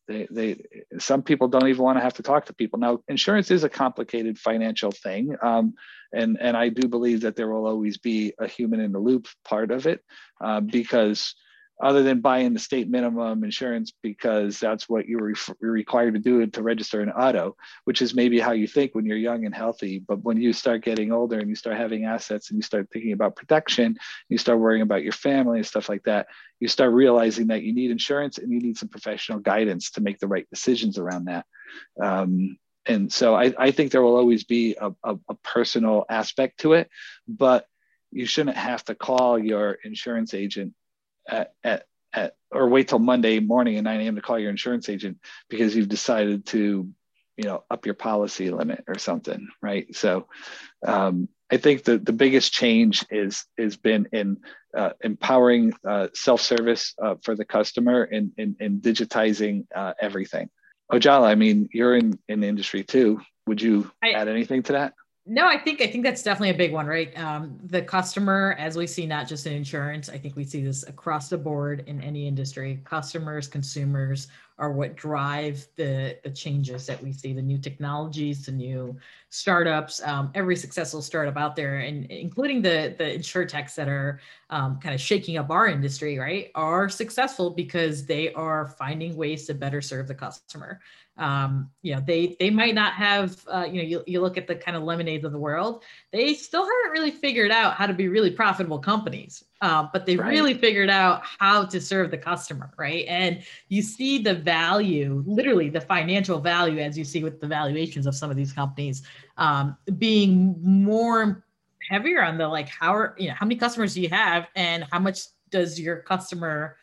They, 0.09 0.27
they 0.31 0.63
some 0.99 1.23
people 1.23 1.49
don't 1.49 1.69
even 1.69 1.83
want 1.83 1.97
to 1.99 2.03
have 2.03 2.15
to 2.15 2.23
talk 2.23 2.47
to 2.47 2.55
people. 2.55 2.79
Now 2.79 3.01
insurance 3.09 3.51
is 3.51 3.65
a 3.65 3.69
complicated 3.69 4.39
financial 4.39 4.91
thing 4.91 5.35
um, 5.43 5.75
and 6.13 6.38
and 6.41 6.57
i 6.57 6.69
do 6.69 6.88
believe 6.88 7.21
that 7.21 7.35
there 7.38 7.49
will 7.49 7.67
always 7.67 7.99
be 7.99 8.33
a 8.39 8.47
human 8.47 8.79
in 8.79 8.93
the 8.93 8.99
loop 8.99 9.27
part 9.45 9.71
of 9.71 9.88
it 9.88 10.01
uh, 10.41 10.62
because 10.62 11.35
other 11.81 12.03
than 12.03 12.19
buying 12.19 12.53
the 12.53 12.59
state 12.59 12.89
minimum 12.89 13.43
insurance 13.43 13.93
because 14.03 14.59
that's 14.59 14.89
what 14.89 15.07
you're, 15.07 15.23
re- 15.23 15.55
you're, 15.61 15.71
required 15.71 16.13
to 16.13 16.19
do 16.19 16.45
to 16.45 16.61
register 16.61 17.01
an 17.01 17.09
auto, 17.09 17.55
which 17.85 18.01
is 18.01 18.13
maybe 18.13 18.39
how 18.39 18.51
you 18.51 18.67
think 18.67 18.93
when 18.93 19.05
you're 19.05 19.17
young 19.17 19.45
and 19.45 19.55
healthy. 19.55 19.99
But 19.99 20.21
when 20.21 20.41
you 20.41 20.51
start 20.51 20.83
getting 20.83 21.13
older 21.13 21.39
and 21.39 21.47
you 21.47 21.55
start 21.55 21.77
having 21.77 22.03
assets 22.03 22.49
and 22.49 22.57
you 22.57 22.63
start 22.63 22.89
thinking 22.91 23.13
about 23.13 23.37
protection, 23.37 23.97
you 24.27 24.37
start 24.37 24.59
worrying 24.59 24.81
about 24.81 25.03
your 25.03 25.13
family 25.13 25.59
and 25.59 25.65
stuff 25.65 25.87
like 25.87 26.03
that, 26.03 26.27
you 26.59 26.67
start 26.67 26.91
realizing 26.91 27.47
that 27.47 27.63
you 27.63 27.73
need 27.73 27.91
insurance 27.91 28.37
and 28.37 28.51
you 28.51 28.59
need 28.59 28.77
some 28.77 28.89
professional 28.89 29.39
guidance 29.39 29.91
to 29.91 30.01
make 30.01 30.19
the 30.19 30.27
right 30.27 30.47
decisions 30.49 30.97
around 30.97 31.25
that. 31.25 31.45
Um, 32.01 32.57
and 32.85 33.11
so 33.11 33.35
I, 33.35 33.53
I, 33.57 33.71
think 33.71 33.91
there 33.91 34.01
will 34.01 34.15
always 34.15 34.43
be 34.43 34.75
a, 34.79 34.91
a, 35.03 35.15
a 35.29 35.35
personal 35.43 36.05
aspect 36.09 36.61
to 36.61 36.73
it, 36.73 36.89
but 37.27 37.67
you 38.11 38.25
shouldn't 38.25 38.57
have 38.57 38.83
to 38.85 38.95
call 38.95 39.37
your 39.37 39.73
insurance 39.83 40.33
agent 40.33 40.73
at, 41.27 41.53
at, 41.63 41.86
at 42.13 42.36
or 42.51 42.67
wait 42.67 42.88
till 42.88 42.99
Monday 42.99 43.39
morning 43.39 43.77
at 43.77 43.84
9 43.84 44.01
a.m. 44.01 44.15
to 44.15 44.21
call 44.21 44.39
your 44.39 44.49
insurance 44.49 44.89
agent 44.89 45.17
because 45.49 45.75
you've 45.75 45.89
decided 45.89 46.45
to, 46.47 46.89
you 47.38 47.43
know, 47.43 47.63
up 47.69 47.86
your 47.86 47.95
policy 47.95 48.49
limit 48.49 48.84
or 48.88 48.97
something, 48.97 49.47
right? 49.62 49.95
So, 49.95 50.27
um, 50.86 51.29
I 51.51 51.58
think 51.58 51.84
the, 51.84 51.97
the 51.97 52.13
biggest 52.13 52.53
change 52.53 53.03
is 53.10 53.45
has 53.58 53.75
been 53.75 54.08
in 54.12 54.38
uh, 54.75 54.91
empowering 55.01 55.73
uh, 55.88 56.10
self 56.13 56.41
service 56.41 56.93
uh, 57.01 57.15
for 57.23 57.36
the 57.36 57.45
customer 57.45 58.03
and, 58.03 58.32
and, 58.38 58.55
and 58.60 58.82
digitizing 58.82 59.65
uh, 59.75 59.93
everything. 59.99 60.49
Ojala, 60.91 61.27
I 61.27 61.36
mean, 61.36 61.69
you're 61.73 61.95
in 61.95 62.19
in 62.27 62.39
the 62.39 62.47
industry 62.47 62.84
too. 62.84 63.21
Would 63.47 63.62
you 63.62 63.91
I, 64.03 64.12
add 64.12 64.27
anything 64.27 64.63
to 64.63 64.73
that? 64.73 64.93
No, 65.31 65.47
I 65.47 65.59
think 65.59 65.79
I 65.79 65.85
think 65.85 66.03
that's 66.03 66.23
definitely 66.23 66.49
a 66.49 66.57
big 66.57 66.73
one, 66.73 66.87
right? 66.87 67.15
Um, 67.15 67.59
the 67.63 67.83
customer, 67.83 68.55
as 68.57 68.75
we 68.75 68.87
see, 68.87 69.05
not 69.05 69.27
just 69.27 69.45
in 69.45 69.53
insurance, 69.53 70.09
I 70.09 70.17
think 70.17 70.35
we 70.35 70.43
see 70.43 70.63
this 70.63 70.87
across 70.87 71.29
the 71.29 71.37
board 71.37 71.83
in 71.85 72.01
any 72.01 72.27
industry. 72.27 72.81
Customers, 72.83 73.47
consumers 73.47 74.27
are 74.57 74.71
what 74.71 74.95
drive 74.95 75.67
the 75.75 76.17
the 76.23 76.31
changes 76.31 76.87
that 76.87 76.99
we 77.03 77.13
see, 77.13 77.31
the 77.31 77.43
new 77.43 77.59
technologies, 77.59 78.47
the 78.47 78.51
new 78.51 78.97
startups. 79.29 80.01
Um, 80.03 80.31
every 80.33 80.55
successful 80.55 80.99
startup 80.99 81.37
out 81.37 81.55
there, 81.55 81.75
and 81.77 82.05
including 82.07 82.63
the 82.63 82.95
the 82.97 83.03
insurtechs 83.03 83.75
that 83.75 83.87
are 83.87 84.19
um, 84.49 84.79
kind 84.79 84.95
of 84.95 84.99
shaking 84.99 85.37
up 85.37 85.51
our 85.51 85.67
industry, 85.67 86.17
right, 86.17 86.49
are 86.55 86.89
successful 86.89 87.51
because 87.51 88.03
they 88.03 88.33
are 88.33 88.69
finding 88.79 89.15
ways 89.15 89.45
to 89.45 89.53
better 89.53 89.79
serve 89.79 90.07
the 90.07 90.15
customer 90.15 90.79
um, 91.19 91.69
you 91.82 91.93
know 91.93 92.01
they 92.05 92.36
they 92.39 92.49
might 92.49 92.73
not 92.73 92.93
have 92.93 93.38
uh, 93.47 93.65
you 93.69 93.82
know 93.82 93.88
you, 93.88 94.03
you 94.08 94.21
look 94.21 94.38
at 94.38 94.47
the 94.47 94.55
kind 94.55 94.75
of 94.75 94.84
lemonades 94.84 95.25
of 95.25 95.32
the 95.32 95.38
world 95.38 95.84
they 96.12 96.34
still 96.34 96.63
haven't 96.63 96.91
really 96.91 97.12
figured 97.12 97.51
out 97.51 97.73
how 97.75 97.86
to 97.86 97.93
be 97.93 98.08
really 98.08 98.32
profitable 98.32 98.79
companies. 98.79 99.43
Uh, 99.62 99.86
but 99.91 100.05
they 100.05 100.15
right. 100.15 100.29
really 100.29 100.53
figured 100.53 100.89
out 100.89 101.21
how 101.21 101.65
to 101.65 101.82
serve 101.82 102.10
the 102.12 102.17
customer 102.17 102.71
right? 102.77 103.05
And 103.08 103.43
you 103.67 103.82
see 103.82 104.17
the 104.17 104.34
value 104.34 105.23
literally 105.27 105.69
the 105.69 105.82
financial 105.82 106.39
value 106.39 106.79
as 106.79 106.97
you 106.97 107.03
see 107.03 107.23
with 107.23 107.41
the 107.41 107.47
valuations 107.47 108.08
of 108.08 108.15
some 108.15 108.32
of 108.32 108.38
these 108.38 108.53
companies 108.53 109.03
um, 109.38 109.75
being 109.97 110.55
more 110.62 111.43
heavier 111.89 112.23
on 112.23 112.38
the 112.38 112.47
like 112.47 112.69
how 112.69 112.95
are 112.95 113.15
you 113.17 113.27
know 113.27 113.34
how 113.34 113.45
many 113.45 113.55
customers 113.55 113.93
do 113.93 114.01
you 114.01 114.10
have 114.10 114.47
and 114.55 114.86
how 114.91 114.99
much 114.99 115.21
does 115.49 115.79
your 115.79 115.97
customer 115.97 116.77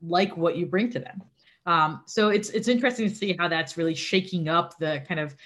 like 0.00 0.36
what 0.36 0.56
you 0.56 0.66
bring 0.66 0.90
to 0.90 0.98
them 0.98 1.22
um, 1.66 2.02
so 2.06 2.28
it's 2.28 2.50
it's 2.50 2.68
interesting 2.68 3.08
to 3.08 3.14
see 3.14 3.36
how 3.38 3.48
that's 3.48 3.76
really 3.76 3.94
shaking 3.94 4.48
up 4.48 4.78
the 4.78 5.04
kind 5.06 5.20
of 5.20 5.36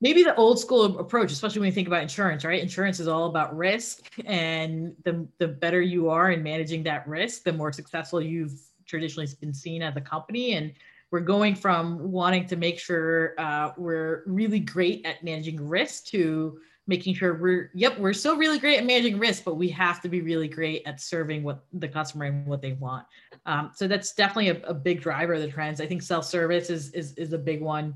maybe 0.00 0.22
the 0.22 0.34
old 0.34 0.58
school 0.58 0.98
approach, 0.98 1.30
especially 1.30 1.60
when 1.60 1.66
you 1.66 1.72
think 1.72 1.86
about 1.86 2.02
insurance, 2.02 2.44
right? 2.44 2.60
Insurance 2.60 2.98
is 3.00 3.08
all 3.08 3.26
about 3.26 3.56
risk, 3.56 4.10
and 4.24 4.94
the 5.04 5.26
the 5.38 5.48
better 5.48 5.80
you 5.80 6.10
are 6.10 6.30
in 6.32 6.42
managing 6.42 6.82
that 6.84 7.06
risk, 7.06 7.44
the 7.44 7.52
more 7.52 7.72
successful 7.72 8.20
you've 8.20 8.60
traditionally 8.86 9.28
been 9.40 9.54
seen 9.54 9.82
as 9.82 9.96
a 9.96 10.00
company. 10.00 10.54
And 10.54 10.72
we're 11.10 11.20
going 11.20 11.54
from 11.54 12.10
wanting 12.10 12.46
to 12.46 12.56
make 12.56 12.78
sure 12.78 13.34
uh, 13.38 13.72
we're 13.76 14.22
really 14.26 14.60
great 14.60 15.04
at 15.04 15.22
managing 15.22 15.68
risk 15.68 16.06
to 16.06 16.58
making 16.86 17.14
sure 17.14 17.34
we're 17.34 17.70
yep 17.74 17.98
we're 17.98 18.12
still 18.12 18.36
really 18.36 18.58
great 18.58 18.78
at 18.78 18.84
managing 18.84 19.18
risk 19.18 19.44
but 19.44 19.54
we 19.54 19.68
have 19.68 20.00
to 20.00 20.08
be 20.08 20.20
really 20.20 20.48
great 20.48 20.82
at 20.84 21.00
serving 21.00 21.42
what 21.44 21.64
the 21.74 21.88
customer 21.88 22.26
and 22.26 22.46
what 22.46 22.60
they 22.60 22.72
want. 22.72 23.06
Um, 23.46 23.70
so 23.74 23.86
that's 23.86 24.12
definitely 24.12 24.48
a, 24.48 24.62
a, 24.66 24.74
big 24.74 25.00
driver 25.00 25.34
of 25.34 25.40
the 25.40 25.48
trends. 25.48 25.80
I 25.80 25.86
think 25.86 26.02
self-service 26.02 26.70
is, 26.70 26.90
is 26.90 27.12
is 27.14 27.32
a 27.32 27.38
big 27.38 27.60
one. 27.60 27.94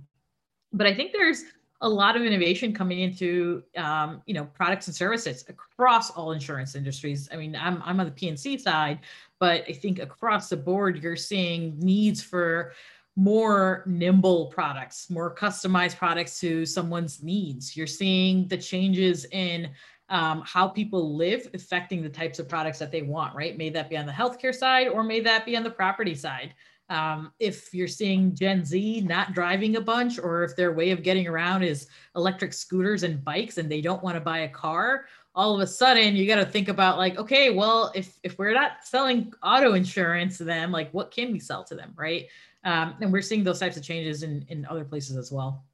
But 0.72 0.86
i 0.86 0.94
think 0.94 1.12
there's 1.12 1.44
a 1.82 1.88
lot 1.88 2.16
of 2.16 2.22
innovation 2.22 2.72
coming 2.72 3.00
into 3.00 3.62
um, 3.76 4.22
you 4.26 4.34
know 4.34 4.44
products 4.44 4.86
and 4.86 4.96
services 4.96 5.44
across 5.48 6.10
all 6.10 6.32
insurance 6.32 6.74
industries. 6.74 7.28
I 7.32 7.36
mean, 7.36 7.54
I'm 7.56 7.82
I'm 7.84 8.00
on 8.00 8.06
the 8.06 8.12
P&C 8.12 8.58
side, 8.58 9.00
but 9.38 9.64
I 9.68 9.72
think 9.72 9.98
across 9.98 10.48
the 10.48 10.56
board 10.56 11.02
you're 11.02 11.16
seeing 11.16 11.78
needs 11.78 12.22
for 12.22 12.72
more 13.16 13.82
nimble 13.86 14.46
products, 14.46 15.08
more 15.08 15.34
customized 15.34 15.96
products 15.96 16.38
to 16.40 16.66
someone's 16.66 17.22
needs. 17.22 17.76
You're 17.76 17.86
seeing 17.86 18.46
the 18.46 18.58
changes 18.58 19.24
in 19.32 19.70
um, 20.08 20.42
how 20.44 20.68
people 20.68 21.16
live 21.16 21.48
affecting 21.54 22.02
the 22.02 22.08
types 22.08 22.38
of 22.38 22.48
products 22.48 22.78
that 22.78 22.92
they 22.92 23.02
want, 23.02 23.34
right? 23.34 23.56
May 23.56 23.70
that 23.70 23.90
be 23.90 23.96
on 23.96 24.06
the 24.06 24.12
healthcare 24.12 24.54
side 24.54 24.88
or 24.88 25.02
may 25.02 25.20
that 25.20 25.46
be 25.46 25.56
on 25.56 25.64
the 25.64 25.70
property 25.70 26.14
side. 26.14 26.54
Um, 26.88 27.32
if 27.40 27.74
you're 27.74 27.88
seeing 27.88 28.34
Gen 28.34 28.64
Z 28.64 29.00
not 29.00 29.32
driving 29.32 29.74
a 29.74 29.80
bunch, 29.80 30.20
or 30.20 30.44
if 30.44 30.54
their 30.54 30.72
way 30.72 30.90
of 30.92 31.02
getting 31.02 31.26
around 31.26 31.64
is 31.64 31.88
electric 32.14 32.52
scooters 32.52 33.02
and 33.02 33.24
bikes 33.24 33.58
and 33.58 33.68
they 33.68 33.80
don't 33.80 34.04
want 34.04 34.14
to 34.14 34.20
buy 34.20 34.40
a 34.40 34.48
car, 34.48 35.06
all 35.34 35.54
of 35.54 35.60
a 35.60 35.66
sudden 35.66 36.14
you 36.14 36.28
got 36.28 36.36
to 36.36 36.46
think 36.46 36.68
about 36.68 36.96
like, 36.96 37.18
okay, 37.18 37.50
well, 37.50 37.90
if 37.94 38.16
if 38.22 38.38
we're 38.38 38.54
not 38.54 38.84
selling 38.84 39.32
auto 39.42 39.72
insurance 39.72 40.38
to 40.38 40.44
them, 40.44 40.70
like 40.70 40.92
what 40.92 41.10
can 41.10 41.32
we 41.32 41.40
sell 41.40 41.64
to 41.64 41.74
them, 41.74 41.92
right? 41.96 42.26
Um, 42.66 42.96
and 43.00 43.10
we're 43.10 43.22
seeing 43.22 43.44
those 43.44 43.58
types 43.58 43.78
of 43.78 43.82
changes 43.82 44.22
in 44.22 44.44
in 44.48 44.66
other 44.66 44.84
places 44.84 45.16
as 45.16 45.32
well 45.32 45.64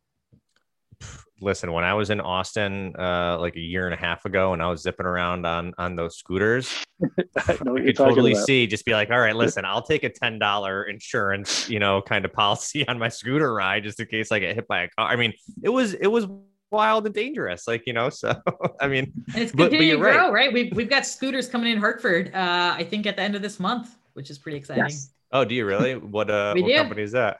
listen, 1.43 1.73
when 1.73 1.85
I 1.85 1.93
was 1.93 2.11
in 2.11 2.21
Austin 2.21 2.95
uh, 2.99 3.37
like 3.39 3.57
a 3.57 3.61
year 3.61 3.87
and 3.87 3.93
a 3.95 3.97
half 3.97 4.25
ago, 4.25 4.53
and 4.53 4.63
I 4.63 4.69
was 4.69 4.83
zipping 4.83 5.07
around 5.07 5.45
on 5.45 5.75
on 5.77 5.97
those 5.97 6.17
scooters, 6.17 6.73
I, 7.37 7.53
I 7.53 7.57
could 7.57 7.97
totally 7.97 8.33
about. 8.33 8.47
see 8.47 8.67
just 8.67 8.85
be 8.85 8.93
like, 8.93 9.11
all 9.11 9.21
right, 9.21 9.37
listen, 9.37 9.65
I'll 9.65 9.83
take 9.83 10.05
a 10.05 10.09
ten 10.09 10.39
dollar 10.39 10.85
insurance, 10.85 11.69
you 11.69 11.81
know, 11.81 12.01
kind 12.01 12.25
of 12.25 12.33
policy 12.33 12.87
on 12.89 12.99
my 12.99 13.09
scooter 13.09 13.53
ride 13.53 13.83
just 13.83 14.01
in 14.01 14.07
case 14.07 14.33
I 14.33 14.39
get 14.39 14.55
hit 14.55 14.69
by 14.69 14.85
a 14.85 14.89
car. 14.89 15.09
I 15.09 15.17
mean, 15.17 15.35
it 15.63 15.69
was 15.69 15.95
it 15.95 16.07
was 16.07 16.27
wild 16.71 17.05
and 17.05 17.15
dangerous, 17.15 17.67
like 17.67 17.83
you 17.87 17.93
know. 17.93 18.09
So 18.23 18.35
I 18.81 18.89
mean, 18.89 19.13
and 19.35 19.43
it's 19.43 19.53
continuing 19.53 19.91
to 19.91 19.97
grow, 19.97 20.31
right. 20.31 20.33
right? 20.33 20.53
We've 20.53 20.75
we've 20.75 20.91
got 20.91 21.05
scooters 21.05 21.49
coming 21.49 21.73
in 21.73 21.79
Hartford. 21.79 22.33
Uh, 22.35 22.75
I 22.77 22.85
think 22.85 23.07
at 23.07 23.17
the 23.17 23.23
end 23.23 23.35
of 23.35 23.43
this 23.43 23.59
month, 23.59 23.97
which 24.15 24.31
is 24.31 24.39
pretty 24.39 24.59
exciting. 24.59 24.85
Yes. 24.85 25.11
Oh, 25.33 25.45
do 25.45 25.55
you 25.55 25.65
really? 25.65 25.97
What 25.97 26.31
uh, 26.31 26.55
what 26.55 26.67
do. 26.67 26.75
company 26.75 27.03
is 27.03 27.13
that? 27.13 27.39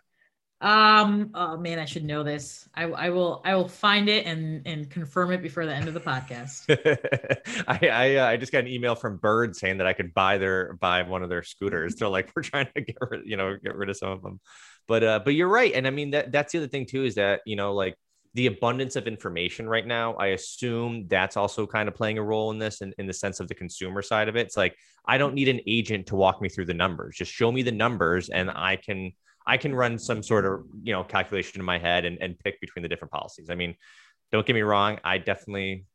Um. 0.61 1.33
Oh 1.35 1.57
man, 1.57 1.81
I 1.81 1.85
should 1.85 2.05
know 2.05 2.23
this. 2.23 2.69
I, 2.75 2.85
I 2.85 3.11
will. 3.11 3.43
I 3.45 3.57
will 3.57 3.69
find 3.69 4.09
it 4.09 4.27
and 4.27 4.65
and 4.65 4.89
confirm 4.89 5.33
it 5.33 5.43
before 5.43 5.67
the 5.67 5.75
end 5.75 5.89
of 5.89 5.95
the 5.95 6.01
podcast. 6.01 6.65
I 7.69 7.89
I, 7.89 8.17
uh, 8.17 8.27
I 8.29 8.37
just 8.37 8.53
got 8.53 8.61
an 8.61 8.69
email 8.69 8.95
from 8.95 9.17
Bird 9.17 9.57
saying 9.57 9.79
that 9.79 9.89
I 9.89 9.93
could 9.93 10.15
buy 10.15 10.39
their 10.39 10.75
buy 10.75 11.03
one 11.03 11.25
of 11.25 11.29
their 11.29 11.43
scooters. 11.43 11.97
They're 11.97 12.09
like, 12.09 12.31
we're 12.37 12.43
trying 12.43 12.69
to 12.77 12.81
get 12.81 12.97
rid, 13.01 13.23
you 13.27 13.37
know, 13.37 13.57
get 13.63 13.75
rid 13.75 13.91
of 13.91 13.97
some 13.97 14.11
of 14.11 14.23
them. 14.23 14.41
But 14.87 15.03
uh, 15.03 15.21
but 15.25 15.35
you're 15.35 15.49
right, 15.49 15.73
and 15.75 15.87
I 15.87 15.91
mean 15.91 16.13
that 16.13 16.31
that's 16.31 16.53
the 16.53 16.59
other 16.59 16.69
thing 16.69 16.87
too 16.87 17.05
is 17.05 17.17
that 17.17 17.41
you 17.45 17.57
know 17.57 17.75
like 17.75 17.97
the 18.35 18.47
abundance 18.47 18.97
of 18.97 19.07
information 19.07 19.69
right 19.69 19.87
now 19.87 20.15
i 20.15 20.29
assume 20.29 21.07
that's 21.09 21.37
also 21.37 21.67
kind 21.67 21.89
of 21.89 21.95
playing 21.95 22.19
a 22.19 22.23
role 22.23 22.51
in 22.51 22.59
this 22.59 22.81
in, 22.81 22.93
in 22.99 23.07
the 23.07 23.13
sense 23.13 23.41
of 23.41 23.49
the 23.49 23.55
consumer 23.55 24.03
side 24.03 24.29
of 24.29 24.37
it 24.37 24.47
it's 24.47 24.57
like 24.57 24.77
i 25.07 25.19
don't 25.19 25.35
need 25.35 25.49
an 25.49 25.61
agent 25.67 26.07
to 26.07 26.17
walk 26.17 26.41
me 26.41 26.49
through 26.49 26.65
the 26.65 26.75
numbers 26.75 27.17
just 27.17 27.33
show 27.33 27.53
me 27.53 27.63
the 27.63 27.73
numbers 27.73 28.29
and 28.29 28.51
i 28.51 28.77
can 28.77 29.13
I 29.47 29.57
can 29.57 29.75
run 29.75 29.99
some 29.99 30.23
sort 30.23 30.47
of 30.47 30.65
you 30.83 30.93
know 30.93 31.05
calculation 31.05 31.61
in 31.61 31.65
my 31.65 31.79
head 31.79 32.05
and, 32.05 32.19
and 32.21 32.39
pick 32.39 32.61
between 32.61 32.83
the 32.83 32.89
different 32.89 33.13
policies. 33.13 33.51
I 33.51 33.55
mean, 33.55 33.75
don't 34.31 34.47
get 34.47 34.55
me 34.55 34.63
wrong, 34.63 34.99
I 35.05 35.19
definitely 35.19 35.87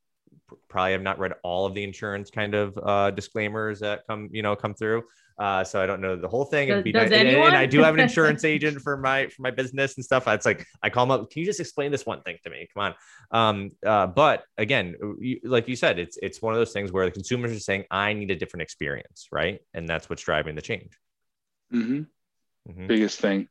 probably 0.69 0.93
have 0.93 1.01
not 1.01 1.19
read 1.19 1.33
all 1.43 1.65
of 1.65 1.73
the 1.73 1.83
insurance 1.83 2.29
kind 2.31 2.55
of 2.55 2.77
uh, 2.81 3.11
disclaimers 3.11 3.79
that 3.81 4.03
come 4.07 4.29
you 4.31 4.41
know 4.41 4.55
come 4.55 4.73
through. 4.73 5.03
Uh, 5.39 5.63
so 5.63 5.81
I 5.81 5.85
don't 5.85 6.01
know 6.01 6.15
the 6.15 6.27
whole 6.27 6.45
thing. 6.45 6.69
Does, 6.69 6.83
does 6.83 7.11
and, 7.11 7.27
and, 7.27 7.55
I 7.55 7.65
do 7.65 7.81
have 7.83 7.93
an 7.93 7.99
insurance 7.99 8.43
agent 8.55 8.81
for 8.81 8.97
my 8.97 9.27
for 9.27 9.43
my 9.43 9.51
business 9.51 9.95
and 9.95 10.03
stuff. 10.03 10.27
It's 10.27 10.45
like 10.45 10.65
I 10.81 10.89
call 10.89 11.05
them 11.05 11.11
up. 11.11 11.29
Can 11.29 11.41
you 11.41 11.45
just 11.45 11.59
explain 11.59 11.91
this 11.91 12.05
one 12.05 12.21
thing 12.23 12.37
to 12.43 12.49
me? 12.49 12.67
Come 12.73 12.83
on. 12.83 12.95
Um, 13.31 13.71
uh, 13.85 14.07
but 14.07 14.43
again, 14.57 14.95
you, 15.19 15.39
like 15.43 15.67
you 15.67 15.75
said, 15.75 15.99
it's 15.99 16.17
it's 16.21 16.41
one 16.41 16.53
of 16.53 16.59
those 16.59 16.73
things 16.73 16.91
where 16.91 17.05
the 17.05 17.11
consumers 17.11 17.51
are 17.51 17.59
saying, 17.59 17.85
"I 17.91 18.13
need 18.13 18.31
a 18.31 18.35
different 18.35 18.63
experience," 18.63 19.27
right? 19.31 19.59
And 19.73 19.87
that's 19.87 20.09
what's 20.09 20.23
driving 20.23 20.55
the 20.55 20.61
change. 20.61 20.97
Mm-hmm 21.71 22.03
mm-hmm. 22.69 22.87
biggest 22.87 23.19
thing. 23.19 23.47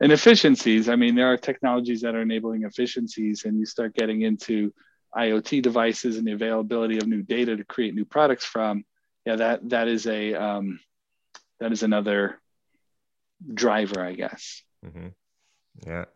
And 0.00 0.12
efficiencies, 0.12 0.88
I 0.88 0.96
mean, 0.96 1.14
there 1.14 1.30
are 1.30 1.36
technologies 1.36 2.00
that 2.02 2.14
are 2.14 2.22
enabling 2.22 2.64
efficiencies, 2.64 3.44
and 3.44 3.58
you 3.58 3.66
start 3.66 3.94
getting 3.94 4.22
into 4.22 4.72
IoT 5.14 5.62
devices 5.62 6.16
and 6.16 6.26
the 6.26 6.32
availability 6.32 6.98
of 6.98 7.06
new 7.06 7.22
data 7.22 7.56
to 7.56 7.64
create 7.64 7.94
new 7.94 8.04
products 8.04 8.44
from. 8.44 8.84
Yeah, 9.26 9.36
that 9.36 9.68
that 9.68 9.88
is 9.88 10.06
a 10.06 10.34
um, 10.34 10.80
that 11.60 11.72
is 11.72 11.82
another 11.82 12.40
driver, 13.52 14.04
I 14.04 14.14
guess. 14.14 14.62
Mm-hmm. 14.84 15.08
Yeah. 15.86 16.06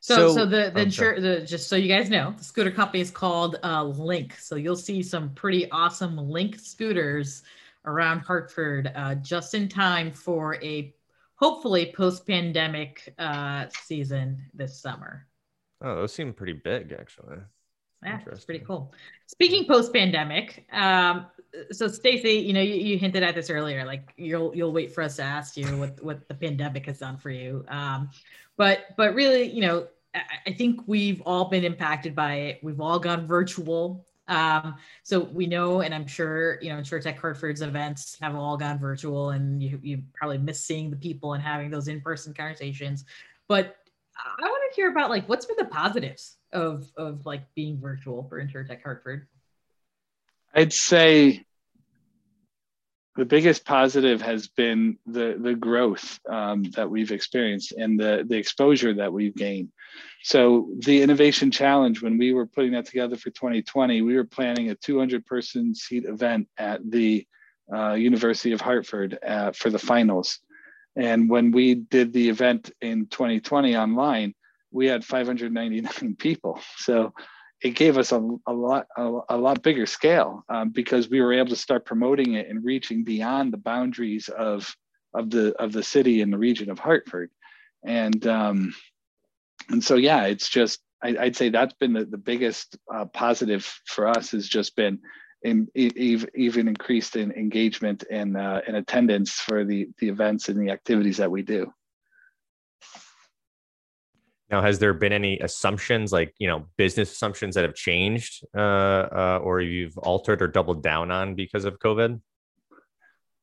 So, 0.00 0.14
so, 0.14 0.34
so 0.34 0.46
the 0.46 0.70
the, 0.72 0.80
insur- 0.80 1.20
the 1.20 1.44
just 1.44 1.68
so 1.68 1.76
you 1.76 1.88
guys 1.88 2.08
know, 2.08 2.32
the 2.36 2.44
scooter 2.44 2.70
company 2.70 3.00
is 3.00 3.10
called 3.10 3.58
uh, 3.62 3.82
Link. 3.82 4.38
So 4.38 4.54
you'll 4.56 4.76
see 4.76 5.02
some 5.02 5.34
pretty 5.34 5.70
awesome 5.70 6.16
Link 6.16 6.58
scooters 6.58 7.42
around 7.84 8.20
Hartford 8.20 8.92
uh, 8.94 9.16
just 9.16 9.54
in 9.54 9.68
time 9.68 10.12
for 10.12 10.56
a 10.62 10.94
hopefully 11.34 11.92
post-pandemic 11.96 13.14
uh, 13.18 13.66
season 13.82 14.44
this 14.54 14.80
summer. 14.80 15.26
Oh, 15.80 15.94
those 15.94 16.12
seem 16.12 16.32
pretty 16.32 16.54
big, 16.54 16.92
actually. 16.92 17.38
Yeah, 18.04 18.20
it's 18.30 18.44
pretty 18.44 18.64
cool. 18.64 18.92
Speaking 19.26 19.66
post-pandemic, 19.66 20.66
um, 20.72 21.26
so 21.72 21.88
Stacy, 21.88 22.34
you 22.34 22.52
know, 22.52 22.60
you, 22.60 22.74
you, 22.74 22.98
hinted 22.98 23.22
at 23.22 23.34
this 23.34 23.50
earlier. 23.50 23.84
Like 23.84 24.12
you'll 24.16 24.54
you'll 24.54 24.72
wait 24.72 24.92
for 24.92 25.02
us 25.02 25.16
to 25.16 25.22
ask 25.22 25.56
you 25.56 25.66
what 25.76 26.00
what 26.02 26.28
the 26.28 26.34
pandemic 26.34 26.86
has 26.86 26.98
done 26.98 27.16
for 27.16 27.30
you. 27.30 27.64
Um, 27.68 28.10
but 28.56 28.96
but 28.96 29.14
really, 29.14 29.50
you 29.50 29.62
know, 29.62 29.88
I, 30.14 30.20
I 30.46 30.52
think 30.52 30.80
we've 30.86 31.20
all 31.22 31.46
been 31.46 31.64
impacted 31.64 32.14
by 32.14 32.34
it. 32.34 32.60
We've 32.62 32.80
all 32.80 33.00
gone 33.00 33.26
virtual 33.26 34.06
um, 34.28 34.76
so 35.02 35.20
we 35.20 35.46
know, 35.46 35.80
and 35.80 35.94
I'm 35.94 36.06
sure, 36.06 36.58
you 36.60 36.68
know, 36.68 36.76
InsurTech 36.76 37.18
Hartford's 37.18 37.62
events 37.62 38.18
have 38.20 38.36
all 38.36 38.56
gone 38.56 38.78
virtual 38.78 39.30
and 39.30 39.62
you, 39.62 39.80
you 39.82 40.02
probably 40.14 40.38
miss 40.38 40.60
seeing 40.60 40.90
the 40.90 40.96
people 40.96 41.32
and 41.32 41.42
having 41.42 41.70
those 41.70 41.88
in-person 41.88 42.34
conversations. 42.34 43.06
But 43.48 43.76
I 44.18 44.42
want 44.42 44.62
to 44.70 44.76
hear 44.76 44.90
about 44.90 45.08
like, 45.08 45.28
what's 45.28 45.46
been 45.46 45.56
the 45.58 45.64
positives 45.64 46.36
of, 46.52 46.90
of 46.96 47.26
like 47.26 47.42
being 47.54 47.80
virtual 47.80 48.24
for 48.28 48.42
InsurTech 48.42 48.82
Hartford? 48.82 49.26
I'd 50.54 50.72
say 50.72 51.44
the 53.18 53.24
biggest 53.24 53.64
positive 53.64 54.22
has 54.22 54.46
been 54.46 54.96
the 55.04 55.36
the 55.38 55.54
growth 55.54 56.20
um, 56.28 56.62
that 56.76 56.88
we've 56.88 57.10
experienced 57.10 57.72
and 57.72 57.98
the 57.98 58.24
the 58.26 58.36
exposure 58.36 58.94
that 58.94 59.12
we've 59.12 59.34
gained. 59.34 59.70
So 60.22 60.70
the 60.78 61.02
innovation 61.02 61.50
challenge, 61.50 62.00
when 62.00 62.16
we 62.16 62.32
were 62.32 62.46
putting 62.46 62.72
that 62.72 62.86
together 62.86 63.16
for 63.16 63.30
2020, 63.30 64.02
we 64.02 64.14
were 64.14 64.24
planning 64.24 64.70
a 64.70 64.76
200 64.76 65.26
person 65.26 65.74
seat 65.74 66.04
event 66.04 66.48
at 66.58 66.80
the 66.88 67.26
uh, 67.72 67.94
University 67.94 68.52
of 68.52 68.60
Hartford 68.60 69.18
uh, 69.26 69.50
for 69.50 69.70
the 69.70 69.78
finals. 69.78 70.38
And 70.94 71.28
when 71.28 71.50
we 71.50 71.74
did 71.74 72.12
the 72.12 72.28
event 72.28 72.70
in 72.80 73.06
2020 73.06 73.76
online, 73.76 74.34
we 74.70 74.86
had 74.86 75.04
599 75.04 76.14
people. 76.18 76.60
So 76.76 77.12
it 77.62 77.70
gave 77.70 77.98
us 77.98 78.12
a, 78.12 78.20
a 78.46 78.52
lot 78.52 78.86
a, 78.96 79.20
a, 79.30 79.36
lot 79.36 79.62
bigger 79.62 79.86
scale 79.86 80.44
um, 80.48 80.70
because 80.70 81.08
we 81.08 81.20
were 81.20 81.32
able 81.32 81.48
to 81.48 81.56
start 81.56 81.84
promoting 81.84 82.34
it 82.34 82.48
and 82.48 82.64
reaching 82.64 83.02
beyond 83.02 83.52
the 83.52 83.58
boundaries 83.58 84.28
of 84.28 84.74
of 85.14 85.30
the 85.30 85.54
of 85.60 85.72
the 85.72 85.82
city 85.82 86.22
and 86.22 86.32
the 86.32 86.38
region 86.38 86.70
of 86.70 86.78
Hartford, 86.78 87.30
and 87.84 88.26
um, 88.26 88.74
and 89.70 89.82
so 89.82 89.96
yeah, 89.96 90.24
it's 90.24 90.48
just 90.48 90.80
I, 91.02 91.12
would 91.12 91.36
say 91.36 91.48
that's 91.48 91.74
been 91.74 91.92
the, 91.92 92.04
the 92.04 92.18
biggest 92.18 92.76
uh, 92.92 93.06
positive 93.06 93.64
for 93.86 94.06
us 94.06 94.30
has 94.32 94.48
just 94.48 94.76
been 94.76 95.00
in, 95.42 95.68
even 95.74 96.68
increased 96.68 97.16
in 97.16 97.32
engagement 97.32 98.04
and 98.10 98.36
uh, 98.36 98.60
in 98.66 98.74
attendance 98.74 99.32
for 99.32 99.64
the 99.64 99.88
the 99.98 100.08
events 100.08 100.48
and 100.48 100.60
the 100.60 100.70
activities 100.72 101.16
that 101.16 101.30
we 101.30 101.42
do. 101.42 101.72
Now, 104.50 104.62
has 104.62 104.78
there 104.78 104.94
been 104.94 105.12
any 105.12 105.38
assumptions, 105.40 106.12
like 106.12 106.34
you 106.38 106.48
know, 106.48 106.66
business 106.76 107.12
assumptions 107.12 107.54
that 107.54 107.64
have 107.64 107.74
changed, 107.74 108.44
uh, 108.56 108.60
uh, 108.60 109.40
or 109.42 109.60
you've 109.60 109.98
altered 109.98 110.40
or 110.40 110.48
doubled 110.48 110.82
down 110.82 111.10
on 111.10 111.34
because 111.34 111.64
of 111.66 111.78
COVID? 111.78 112.20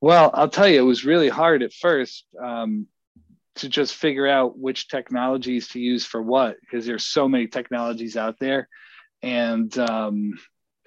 Well, 0.01 0.31
I'll 0.33 0.49
tell 0.49 0.67
you, 0.67 0.79
it 0.79 0.85
was 0.85 1.05
really 1.05 1.29
hard 1.29 1.63
at 1.63 1.73
first 1.73 2.25
um, 2.41 2.87
to 3.55 3.69
just 3.69 3.95
figure 3.95 4.27
out 4.27 4.57
which 4.57 4.87
technologies 4.87 5.69
to 5.69 5.79
use 5.79 6.05
for 6.05 6.21
what, 6.21 6.57
because 6.59 6.85
there's 6.85 7.05
so 7.05 7.27
many 7.27 7.47
technologies 7.47 8.17
out 8.17 8.37
there, 8.39 8.67
and 9.21 9.77
um, 9.77 10.33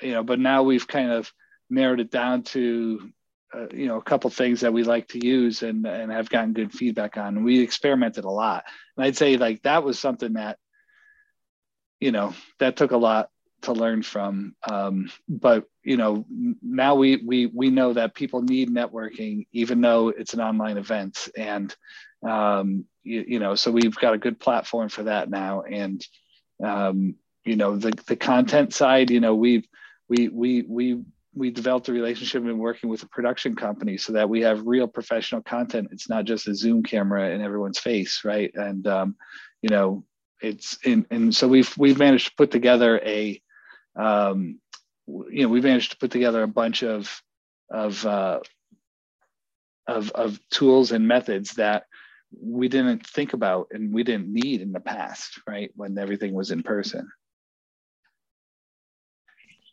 you 0.02 0.12
know. 0.12 0.24
But 0.24 0.40
now 0.40 0.64
we've 0.64 0.88
kind 0.88 1.12
of 1.12 1.30
narrowed 1.70 2.00
it 2.00 2.10
down 2.10 2.42
to 2.42 3.10
uh, 3.54 3.66
you 3.72 3.86
know 3.86 3.96
a 3.96 4.02
couple 4.02 4.28
things 4.30 4.60
that 4.60 4.72
we 4.72 4.82
like 4.82 5.08
to 5.08 5.24
use 5.24 5.62
and 5.62 5.86
and 5.86 6.12
have 6.12 6.28
gotten 6.28 6.52
good 6.52 6.72
feedback 6.72 7.16
on. 7.16 7.44
We 7.44 7.60
experimented 7.60 8.24
a 8.24 8.30
lot. 8.30 8.64
And 8.96 9.06
i'd 9.06 9.16
say 9.16 9.36
like 9.36 9.62
that 9.62 9.84
was 9.84 9.98
something 9.98 10.34
that 10.34 10.58
you 12.00 12.12
know 12.12 12.34
that 12.58 12.76
took 12.76 12.92
a 12.92 12.96
lot 12.96 13.30
to 13.62 13.72
learn 13.72 14.02
from. 14.02 14.54
Um, 14.68 15.10
but 15.28 15.64
you 15.82 15.96
know 15.96 16.26
now 16.62 16.94
we 16.94 17.16
we 17.16 17.46
we 17.46 17.70
know 17.70 17.94
that 17.94 18.14
people 18.14 18.42
need 18.42 18.70
networking 18.70 19.46
even 19.52 19.80
though 19.80 20.08
it's 20.08 20.34
an 20.34 20.40
online 20.40 20.76
event. 20.76 21.28
And 21.36 21.74
um, 22.22 22.84
you, 23.02 23.24
you 23.26 23.38
know 23.38 23.54
so 23.54 23.70
we've 23.70 23.96
got 23.96 24.14
a 24.14 24.18
good 24.18 24.38
platform 24.38 24.90
for 24.90 25.04
that 25.04 25.30
now. 25.30 25.62
And 25.62 26.06
um, 26.62 27.14
you 27.44 27.56
know 27.56 27.76
the 27.76 27.92
the 28.06 28.16
content 28.16 28.74
side 28.74 29.10
you 29.10 29.20
know 29.20 29.34
we've 29.34 29.66
we 30.08 30.28
we 30.28 30.62
we 30.62 31.00
we 31.38 31.50
developed 31.50 31.88
a 31.88 31.92
relationship 31.92 32.42
and 32.42 32.58
working 32.58 32.90
with 32.90 33.02
a 33.04 33.08
production 33.08 33.54
company 33.54 33.96
so 33.96 34.12
that 34.12 34.28
we 34.28 34.40
have 34.40 34.66
real 34.66 34.88
professional 34.88 35.40
content. 35.40 35.88
It's 35.92 36.08
not 36.08 36.24
just 36.24 36.48
a 36.48 36.54
Zoom 36.54 36.82
camera 36.82 37.30
in 37.30 37.40
everyone's 37.40 37.78
face, 37.78 38.22
right? 38.24 38.50
And 38.54 38.86
um, 38.88 39.16
you 39.62 39.70
know, 39.70 40.04
it's 40.42 40.78
in, 40.84 41.06
and 41.10 41.34
so 41.34 41.46
we've 41.46 41.72
we've 41.78 41.98
managed 41.98 42.28
to 42.30 42.36
put 42.36 42.50
together 42.50 43.00
a, 43.04 43.40
um, 43.96 44.58
you 45.06 45.44
know, 45.44 45.48
we've 45.48 45.64
managed 45.64 45.92
to 45.92 45.98
put 45.98 46.10
together 46.10 46.42
a 46.42 46.48
bunch 46.48 46.82
of 46.82 47.22
of 47.70 48.04
uh, 48.04 48.40
of 49.86 50.10
of 50.10 50.40
tools 50.50 50.90
and 50.90 51.06
methods 51.06 51.54
that 51.54 51.84
we 52.38 52.68
didn't 52.68 53.06
think 53.06 53.32
about 53.32 53.68
and 53.70 53.94
we 53.94 54.02
didn't 54.02 54.32
need 54.32 54.60
in 54.60 54.72
the 54.72 54.80
past, 54.80 55.40
right? 55.46 55.70
When 55.76 55.96
everything 55.98 56.34
was 56.34 56.50
in 56.50 56.62
person. 56.62 57.08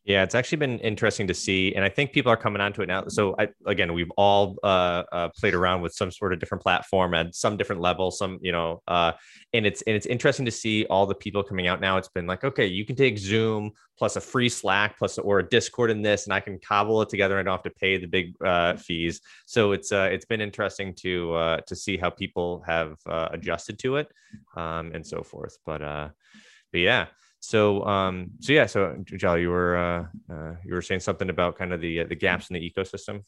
Yeah, 0.05 0.21
it's 0.21 0.35
actually 0.35 0.59
been 0.59 0.77
interesting 0.81 1.25
to 1.25 1.33
see, 1.33 1.73
and 1.73 1.83
I 1.83 1.89
think 1.89 2.11
people 2.11 2.31
are 2.31 2.37
coming 2.37 2.61
onto 2.61 2.83
it 2.83 2.85
now. 2.85 3.07
So, 3.07 3.35
I, 3.39 3.47
again, 3.65 3.91
we've 3.91 4.11
all 4.17 4.55
uh, 4.61 5.01
uh, 5.11 5.29
played 5.35 5.55
around 5.55 5.81
with 5.81 5.93
some 5.93 6.11
sort 6.11 6.31
of 6.31 6.39
different 6.39 6.61
platform 6.61 7.15
at 7.15 7.33
some 7.33 7.57
different 7.57 7.81
level. 7.81 8.11
Some, 8.11 8.37
you 8.39 8.51
know, 8.51 8.83
uh, 8.87 9.13
and 9.53 9.65
it's 9.65 9.81
and 9.81 9.95
it's 9.95 10.05
interesting 10.05 10.45
to 10.45 10.51
see 10.51 10.85
all 10.91 11.07
the 11.07 11.15
people 11.15 11.41
coming 11.41 11.65
out 11.65 11.81
now. 11.81 11.97
It's 11.97 12.07
been 12.09 12.27
like, 12.27 12.43
okay, 12.43 12.67
you 12.67 12.85
can 12.85 12.95
take 12.95 13.17
Zoom 13.17 13.71
plus 13.97 14.15
a 14.15 14.21
free 14.21 14.47
Slack 14.47 14.95
plus 14.99 15.17
or 15.17 15.39
a 15.39 15.49
Discord 15.49 15.89
in 15.89 16.03
this, 16.03 16.25
and 16.25 16.33
I 16.35 16.39
can 16.39 16.59
cobble 16.59 17.01
it 17.01 17.09
together. 17.09 17.39
and 17.39 17.49
I 17.49 17.51
don't 17.51 17.57
have 17.63 17.73
to 17.73 17.79
pay 17.79 17.97
the 17.97 18.05
big 18.05 18.35
uh, 18.45 18.75
fees. 18.75 19.21
So 19.47 19.71
it's 19.71 19.91
uh, 19.91 20.09
it's 20.11 20.25
been 20.25 20.39
interesting 20.39 20.93
to 20.97 21.33
uh, 21.33 21.61
to 21.61 21.75
see 21.75 21.97
how 21.97 22.11
people 22.11 22.61
have 22.67 22.97
adjusted 23.07 23.79
to 23.79 23.95
it 23.95 24.07
um, 24.55 24.91
and 24.93 25.05
so 25.05 25.23
forth. 25.23 25.57
But 25.65 25.79
but 25.79 26.79
yeah. 26.79 27.07
So, 27.45 27.85
um, 27.85 28.31
so 28.39 28.53
yeah, 28.53 28.65
so 28.65 28.97
Jal, 29.03 29.37
you 29.37 29.49
were 29.49 29.77
uh, 29.77 30.33
uh, 30.33 30.55
you 30.65 30.73
were 30.73 30.81
saying 30.81 31.01
something 31.01 31.29
about 31.29 31.57
kind 31.57 31.73
of 31.73 31.79
the 31.79 32.01
uh, 32.01 32.05
the 32.05 32.15
gaps 32.15 32.49
in 32.49 32.55
the 32.55 32.71
ecosystem. 32.71 33.23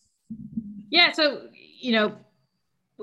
Yeah. 0.90 1.12
So, 1.12 1.48
you 1.54 1.92
know, 1.92 2.16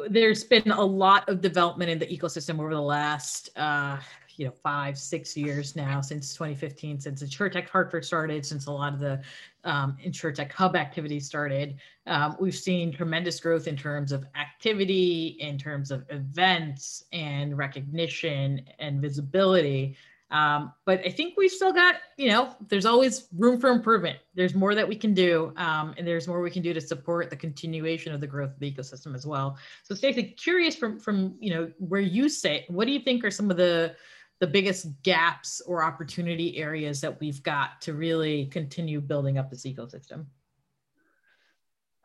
there's 0.09 0.43
been 0.43 0.73
a 0.73 0.85
lot 0.85 1.29
of 1.29 1.41
development 1.41 1.91
in 1.91 1.99
the 1.99 2.07
ecosystem 2.07 2.59
over 2.59 2.75
the 2.75 2.83
last 2.83 3.51
uh, 3.57 3.99
you 4.37 4.45
know 4.45 4.51
five 4.51 4.99
six 4.99 5.37
years 5.37 5.77
now 5.77 6.01
since 6.01 6.35
2015 6.35 6.99
since 6.99 7.23
insurtech 7.23 7.69
hartford 7.69 8.05
started 8.05 8.45
since 8.45 8.67
a 8.67 8.71
lot 8.73 8.93
of 8.93 8.99
the 8.99 9.21
um, 9.63 9.97
insurtech 10.05 10.51
hub 10.51 10.75
activities 10.75 11.25
started 11.25 11.77
um, 12.09 12.37
we've 12.41 12.57
seen 12.57 12.93
tremendous 12.93 13.39
growth 13.39 13.69
in 13.69 13.77
terms 13.77 14.11
of 14.11 14.27
activity 14.35 15.37
in 15.39 15.57
terms 15.57 15.93
of 15.93 16.05
events 16.11 17.05
and 17.13 17.57
recognition 17.57 18.61
and 18.81 19.01
visibility 19.01 19.97
um, 20.31 20.73
but 20.85 21.01
I 21.05 21.11
think 21.11 21.35
we've 21.37 21.51
still 21.51 21.73
got, 21.73 21.97
you 22.17 22.31
know, 22.31 22.57
there's 22.69 22.87
always 22.87 23.29
room 23.37 23.61
for 23.61 23.71
improvement. 23.71 24.19
There's 24.35 24.55
more 24.55 24.75
that 24.75 24.89
we 24.89 24.97
can 24.97 25.15
do, 25.15 25.53
um, 25.57 25.95
and 25.97 26.07
there's 26.07 26.27
more 26.27 26.41
we 26.41 26.51
can 26.51 26.63
do 26.63 26.75
to 26.75 26.81
support 26.81 27.31
the 27.31 27.37
continuation 27.37 28.13
of 28.13 28.21
the 28.21 28.27
growth 28.27 28.51
of 28.51 28.59
the 28.59 28.71
ecosystem 28.71 29.15
as 29.15 29.27
well. 29.27 29.59
So, 29.83 29.95
Stacy, 29.95 30.23
curious 30.23 30.75
from 30.75 30.99
from 30.99 31.37
you 31.41 31.55
know 31.55 31.71
where 31.79 32.01
you 32.01 32.29
say, 32.29 32.65
what 32.69 32.87
do 32.87 32.93
you 32.93 33.01
think 33.01 33.25
are 33.25 33.31
some 33.31 33.51
of 33.51 33.57
the 33.57 33.95
the 34.41 34.47
biggest 34.47 34.89
gaps 35.03 35.61
or 35.61 35.85
opportunity 35.85 36.57
areas 36.57 37.01
that 37.03 37.21
we've 37.21 37.43
got 37.43 37.81
to 37.83 37.95
really 37.95 38.47
continue 38.47 39.01
building 39.01 39.39
up 39.39 39.51
this 39.51 39.65
ecosystem? 39.65 40.27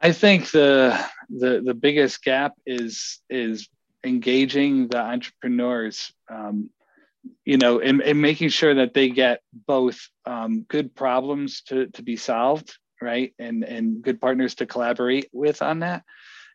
I 0.02 0.12
think 0.12 0.52
the 0.52 1.00
the 1.30 1.62
the 1.66 1.74
biggest 1.74 2.24
gap 2.24 2.54
is 2.66 3.22
is 3.30 3.68
engaging 4.04 4.88
the 4.88 5.00
entrepreneurs 5.00 6.14
um, 6.30 6.70
you 7.46 7.58
know, 7.58 7.80
and, 7.80 8.02
and 8.02 8.22
making 8.22 8.50
sure 8.50 8.76
that 8.76 8.94
they 8.94 9.10
get 9.10 9.42
both 9.68 10.00
um, 10.26 10.66
good 10.68 10.96
problems 10.96 11.62
to, 11.64 11.88
to 11.88 12.04
be 12.04 12.16
solved, 12.16 12.78
right, 13.02 13.34
and 13.40 13.64
and 13.64 14.02
good 14.02 14.22
partners 14.22 14.56
to 14.56 14.66
collaborate 14.66 15.30
with 15.34 15.62
on 15.62 15.80
that, 15.80 16.04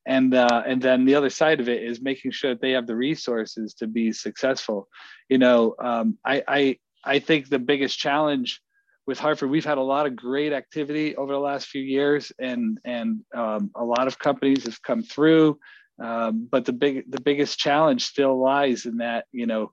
and 0.07 0.35
uh, 0.35 0.62
and 0.66 0.81
then 0.81 1.05
the 1.05 1.14
other 1.14 1.31
side 1.31 1.61
of 1.61 1.68
it 1.68 1.83
is 1.83 2.00
making 2.00 2.31
sure 2.31 2.53
that 2.53 2.61
they 2.61 2.72
have 2.72 2.87
the 2.87 2.96
resources 2.96 3.74
to 3.74 3.87
be 3.87 4.12
successful. 4.12 4.88
You 5.29 5.38
know, 5.38 5.74
um, 5.79 6.18
I, 6.24 6.42
I 6.46 6.79
I 7.05 7.18
think 7.18 7.48
the 7.48 7.59
biggest 7.59 7.98
challenge 7.98 8.61
with 9.07 9.18
Hartford, 9.18 9.50
we've 9.50 9.64
had 9.64 9.79
a 9.79 9.83
lot 9.83 10.07
of 10.07 10.16
great 10.16 10.53
activity 10.53 11.14
over 11.16 11.33
the 11.33 11.38
last 11.38 11.66
few 11.66 11.83
years, 11.83 12.33
and 12.38 12.79
and 12.85 13.20
um, 13.35 13.70
a 13.74 13.85
lot 13.85 14.07
of 14.07 14.18
companies 14.18 14.64
have 14.64 14.81
come 14.83 15.03
through. 15.03 15.59
Um, 16.03 16.48
but 16.50 16.64
the 16.64 16.72
big 16.72 17.11
the 17.11 17.20
biggest 17.20 17.59
challenge 17.59 18.05
still 18.05 18.40
lies 18.40 18.87
in 18.87 18.98
that 18.98 19.27
you 19.31 19.46
know 19.46 19.72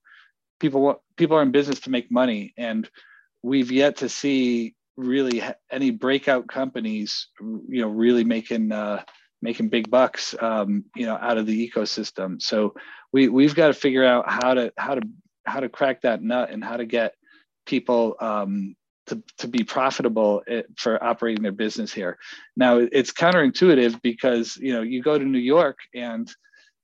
people 0.61 1.03
people 1.17 1.35
are 1.35 1.41
in 1.41 1.51
business 1.51 1.81
to 1.81 1.89
make 1.89 2.11
money. 2.11 2.53
And 2.57 2.89
we've 3.43 3.71
yet 3.71 3.97
to 3.97 4.07
see 4.07 4.75
really 4.95 5.41
any 5.71 5.89
breakout 5.89 6.47
companies 6.47 7.27
you 7.67 7.81
know 7.81 7.89
really 7.89 8.23
making 8.23 8.71
uh, 8.71 9.03
making 9.41 9.69
big 9.69 9.89
bucks 9.89 10.35
um, 10.39 10.85
you 10.95 11.05
know 11.05 11.17
out 11.19 11.37
of 11.37 11.47
the 11.47 11.69
ecosystem. 11.69 12.41
So 12.41 12.75
we 13.11 13.27
we've 13.27 13.55
got 13.55 13.67
to 13.67 13.73
figure 13.73 14.05
out 14.05 14.31
how 14.31 14.53
to 14.53 14.71
how 14.77 14.95
to 14.95 15.01
how 15.45 15.59
to 15.59 15.67
crack 15.67 16.01
that 16.03 16.21
nut 16.21 16.51
and 16.51 16.63
how 16.63 16.77
to 16.77 16.85
get 16.85 17.15
people 17.65 18.15
um, 18.21 18.75
to, 19.07 19.21
to 19.39 19.47
be 19.47 19.63
profitable 19.63 20.43
eh, 20.47 20.61
for 20.77 21.03
operating 21.03 21.41
their 21.41 21.51
business 21.51 21.91
here. 21.91 22.17
Now 22.55 22.77
it's 22.77 23.11
counterintuitive 23.11 23.99
because 24.03 24.55
you 24.57 24.73
know 24.73 24.83
you 24.83 25.01
go 25.01 25.17
to 25.17 25.25
new 25.25 25.39
york 25.39 25.79
and 25.95 26.31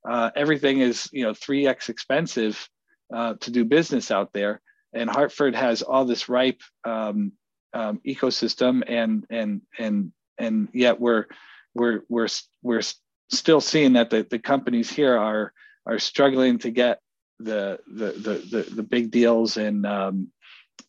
uh, 0.09 0.31
everything 0.35 0.79
is 0.79 1.07
you 1.11 1.23
know 1.23 1.33
3x 1.33 1.89
expensive 1.89 2.67
uh, 3.13 3.35
to 3.41 3.51
do 3.51 3.65
business 3.65 4.11
out 4.11 4.33
there. 4.33 4.61
And 4.93 5.09
Hartford 5.09 5.55
has 5.55 5.81
all 5.81 6.05
this 6.05 6.29
ripe 6.29 6.61
um, 6.85 7.33
um, 7.73 7.99
ecosystem, 8.05 8.83
and 8.87 9.25
and 9.29 9.61
and 9.77 10.11
and 10.37 10.69
yet 10.73 10.99
we're 10.99 11.25
we're 11.73 12.01
we're 12.09 12.27
we're 12.63 12.81
still 13.29 13.61
seeing 13.61 13.93
that 13.93 14.09
the, 14.09 14.25
the 14.29 14.39
companies 14.39 14.89
here 14.89 15.17
are 15.17 15.53
are 15.85 15.99
struggling 15.99 16.57
to 16.59 16.71
get 16.71 16.99
the 17.39 17.79
the 17.87 18.11
the 18.13 18.33
the, 18.49 18.75
the 18.75 18.83
big 18.83 19.11
deals 19.11 19.57
and 19.57 19.85
um, 19.85 20.31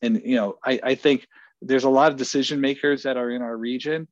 and 0.03 0.23
you 0.25 0.37
know 0.37 0.57
I, 0.65 0.81
I 0.83 0.95
think 0.95 1.27
there's 1.61 1.85
a 1.85 1.91
lot 1.91 2.13
of 2.13 2.19
decision 2.19 2.61
makers 2.61 3.03
that 3.03 3.17
are 3.17 3.31
in 3.31 3.43
our 3.43 3.57
region 3.57 4.09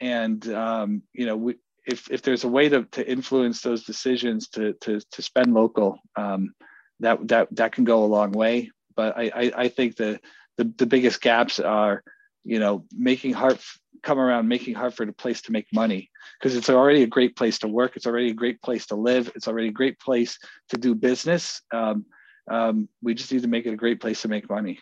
and 0.00 0.46
um, 0.52 1.02
you 1.12 1.26
know 1.26 1.36
we, 1.36 1.54
if 1.86 2.10
if 2.10 2.22
there's 2.22 2.44
a 2.44 2.48
way 2.48 2.68
to, 2.68 2.84
to 2.84 3.08
influence 3.10 3.62
those 3.62 3.84
decisions 3.84 4.48
to 4.48 4.74
to 4.80 5.00
to 5.12 5.22
spend 5.22 5.54
local 5.54 5.98
um, 6.16 6.52
that 7.00 7.26
that 7.28 7.48
that 7.56 7.72
can 7.72 7.84
go 7.84 8.04
a 8.04 8.06
long 8.06 8.32
way. 8.32 8.70
But 8.96 9.16
I 9.16 9.30
I, 9.34 9.52
I 9.56 9.68
think 9.68 9.96
the, 9.96 10.20
the 10.56 10.72
the 10.76 10.86
biggest 10.86 11.20
gaps 11.20 11.60
are 11.60 12.02
you 12.44 12.58
know 12.58 12.84
making 12.96 13.32
Hart 13.32 13.60
come 14.02 14.18
around 14.18 14.48
making 14.48 14.74
Hartford 14.74 15.08
a 15.08 15.12
place 15.12 15.42
to 15.42 15.52
make 15.52 15.66
money 15.72 16.10
because 16.38 16.56
it's 16.56 16.70
already 16.70 17.02
a 17.02 17.06
great 17.06 17.36
place 17.36 17.58
to 17.60 17.68
work. 17.68 17.96
It's 17.96 18.06
already 18.06 18.30
a 18.30 18.34
great 18.34 18.62
place 18.62 18.86
to 18.86 18.94
live. 18.94 19.30
It's 19.34 19.48
already 19.48 19.68
a 19.68 19.72
great 19.72 19.98
place 19.98 20.38
to 20.70 20.78
do 20.78 20.94
business. 20.94 21.60
Um, 21.72 22.06
um, 22.50 22.88
we 23.02 23.14
just 23.14 23.32
need 23.32 23.42
to 23.42 23.48
make 23.48 23.66
it 23.66 23.72
a 23.72 23.76
great 23.76 24.00
place 24.00 24.22
to 24.22 24.28
make 24.28 24.48
money. 24.48 24.78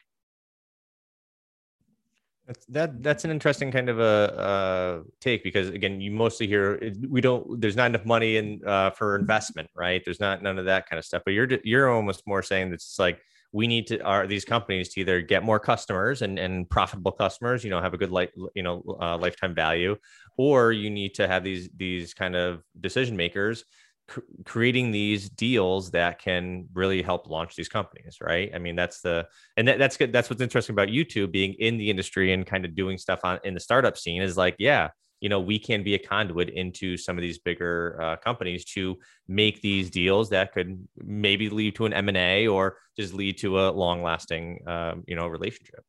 That's 2.47 2.65
that 2.67 3.03
that's 3.03 3.25
an 3.25 3.33
interesting 3.33 3.73
kind 3.73 3.89
of 3.89 3.99
a 3.99 4.39
uh, 4.39 5.03
take 5.21 5.43
because 5.43 5.69
again, 5.71 6.01
you 6.01 6.13
mostly 6.13 6.47
hear 6.47 6.93
we 7.09 7.21
don't. 7.21 7.61
There's 7.61 7.75
not 7.75 7.87
enough 7.87 8.05
money 8.05 8.37
in 8.37 8.61
uh, 8.65 8.91
for 8.91 9.17
investment, 9.17 9.69
right? 9.75 10.01
There's 10.05 10.21
not 10.21 10.43
none 10.43 10.57
of 10.57 10.67
that 10.67 10.89
kind 10.89 10.99
of 10.99 11.05
stuff. 11.05 11.23
But 11.25 11.33
you're 11.33 11.49
you're 11.65 11.91
almost 11.91 12.23
more 12.25 12.43
saying 12.43 12.71
that 12.71 12.75
it's 12.75 13.01
like 13.01 13.21
we 13.53 13.67
need 13.67 13.89
to 13.89 14.01
are 14.03 14.29
these 14.29 14.45
companies 14.45 14.91
to 14.91 15.01
either 15.01 15.23
get 15.23 15.43
more 15.43 15.59
customers 15.59 16.23
and 16.23 16.39
and 16.39 16.71
profitable 16.71 17.11
customers, 17.11 17.65
you 17.65 17.71
know, 17.71 17.81
have 17.81 17.95
a 17.95 17.99
good 17.99 18.13
life, 18.13 18.31
you 18.55 18.63
know, 18.63 18.83
uh, 19.01 19.19
lifetime 19.19 19.55
value, 19.55 19.97
or 20.37 20.71
you 20.71 20.89
need 20.89 21.15
to 21.15 21.27
have 21.27 21.43
these 21.43 21.69
these 21.77 22.15
kind 22.15 22.37
of 22.37 22.63
decision 22.81 23.17
makers 23.17 23.65
cr- 24.09 24.21
creating 24.45 24.91
these 24.91 25.29
deals 25.29 25.91
that 25.93 26.19
can 26.19 26.67
really 26.75 27.03
help 27.03 27.29
launch 27.29 27.57
these 27.57 27.69
companies 27.69 28.19
right? 28.21 28.51
I 28.55 28.59
mean 28.59 28.77
that's 28.77 29.01
the 29.01 29.27
and 29.57 29.69
that, 29.69 29.79
that's 29.79 29.97
good 29.97 30.13
that's 30.13 30.31
what's 30.31 30.43
interesting 30.43 30.75
about 30.75 30.89
youtube 30.89 31.33
being 31.33 31.55
in 31.55 31.77
the 31.77 31.91
industry 31.91 32.33
and 32.33 32.47
kind 32.47 32.65
of 32.65 32.75
doing 32.75 32.99
stuff 32.99 33.21
on 33.25 33.39
in 33.45 33.55
the 33.55 33.61
startup 33.61 33.97
scene 33.97 34.23
is 34.23 34.37
like 34.37 34.57
yeah 34.59 34.91
you 35.21 35.29
know 35.29 35.41
we 35.41 35.59
can 35.59 35.83
be 35.83 35.95
a 35.95 35.99
conduit 35.99 36.51
into 36.51 36.97
some 36.97 37.17
of 37.17 37.23
these 37.23 37.39
bigger 37.39 37.99
uh, 38.03 38.17
companies 38.17 38.65
to 38.65 38.97
make 39.29 39.61
these 39.63 39.91
deals 39.91 40.31
that 40.31 40.53
could 40.53 40.87
maybe 40.97 41.49
lead 41.49 41.75
to 41.75 41.87
an 41.87 41.93
m&a 41.93 42.47
or 42.47 42.77
just 42.99 43.15
lead 43.15 43.39
to 43.39 43.61
a 43.61 43.71
long 43.71 44.03
lasting 44.03 44.61
um, 44.67 45.05
you 45.07 45.17
know 45.17 45.27
relationship. 45.27 45.83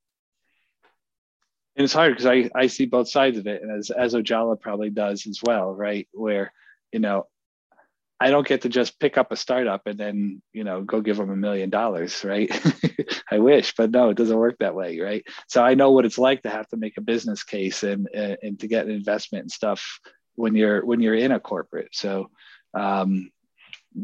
And 1.76 1.84
it's 1.84 1.94
hard 1.94 2.14
because 2.14 2.26
I, 2.26 2.50
I 2.56 2.68
see 2.68 2.86
both 2.86 3.08
sides 3.08 3.38
of 3.38 3.46
it 3.46 3.62
and 3.62 3.72
as, 3.72 3.92
as 3.92 4.14
ojala 4.14 4.60
probably 4.60 4.90
does 4.90 5.28
as 5.28 5.42
well 5.44 5.74
right? 5.74 6.08
Where 6.14 6.54
you 6.92 7.00
know 7.00 7.28
I 8.20 8.32
don't 8.32 8.48
get 8.48 8.62
to 8.62 8.70
just 8.70 9.00
pick 9.00 9.18
up 9.18 9.32
a 9.32 9.36
startup 9.36 9.86
and 9.86 9.98
then, 9.98 10.42
you 10.52 10.64
know, 10.64 10.82
go 10.82 11.02
give 11.02 11.18
them 11.18 11.30
a 11.30 11.36
million 11.36 11.70
dollars, 11.70 12.24
right? 12.24 12.50
I 13.32 13.38
wish, 13.38 13.76
but 13.76 13.92
no, 13.92 14.10
it 14.10 14.18
doesn't 14.18 14.38
work 14.38 14.56
that 14.60 14.74
way, 14.74 15.00
right? 15.00 15.24
So 15.48 15.64
I 15.64 15.76
know 15.76 15.92
what 15.92 16.06
it's 16.06 16.18
like 16.18 16.42
to 16.42 16.50
have 16.50 16.68
to 16.70 16.78
make 16.78 16.98
a 16.98 17.02
business 17.02 17.44
case 17.44 17.84
and 17.84 18.08
and 18.14 18.60
to 18.60 18.68
get 18.68 18.86
an 18.86 18.92
investment 18.92 19.44
and 19.44 19.52
stuff 19.52 20.00
when 20.36 20.56
you're 20.56 20.84
when 20.84 21.00
you're 21.00 21.16
in 21.16 21.32
a 21.32 21.40
corporate. 21.40 21.90
So, 21.94 22.32
um, 22.74 23.30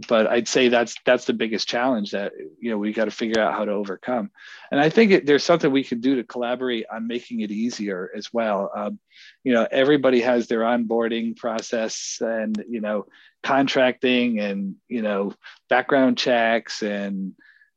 but 0.08 0.28
I'd 0.28 0.48
say 0.48 0.70
that's 0.70 0.96
that's 1.06 1.26
the 1.26 1.34
biggest 1.34 1.68
challenge 1.68 2.12
that 2.12 2.34
you 2.60 2.72
know 2.72 2.78
we 2.78 2.94
got 2.94 3.06
to 3.06 3.12
figure 3.12 3.40
out 3.40 3.54
how 3.54 3.64
to 3.64 3.72
overcome. 3.72 4.32
And 4.72 4.80
I 4.80 4.90
think 4.90 5.12
it, 5.12 5.26
there's 5.26 5.44
something 5.44 5.72
we 5.72 5.84
can 5.84 6.02
do 6.02 6.16
to 6.16 6.24
collaborate 6.24 6.86
on 6.92 7.08
making 7.08 7.42
it 7.42 7.52
easier 7.52 8.10
as 8.16 8.34
well. 8.34 8.72
Um, 8.76 9.00
you 9.44 9.54
know, 9.54 9.68
everybody 9.70 10.22
has 10.22 10.48
their 10.48 10.62
onboarding 10.62 11.38
process, 11.38 12.18
and 12.22 12.64
you 12.68 12.82
know, 12.82 13.06
contracting 13.44 14.40
and 14.40 14.76
you 14.88 15.04
know 15.04 15.34
background 15.70 16.18
checks 16.18 16.82
and 16.82 17.34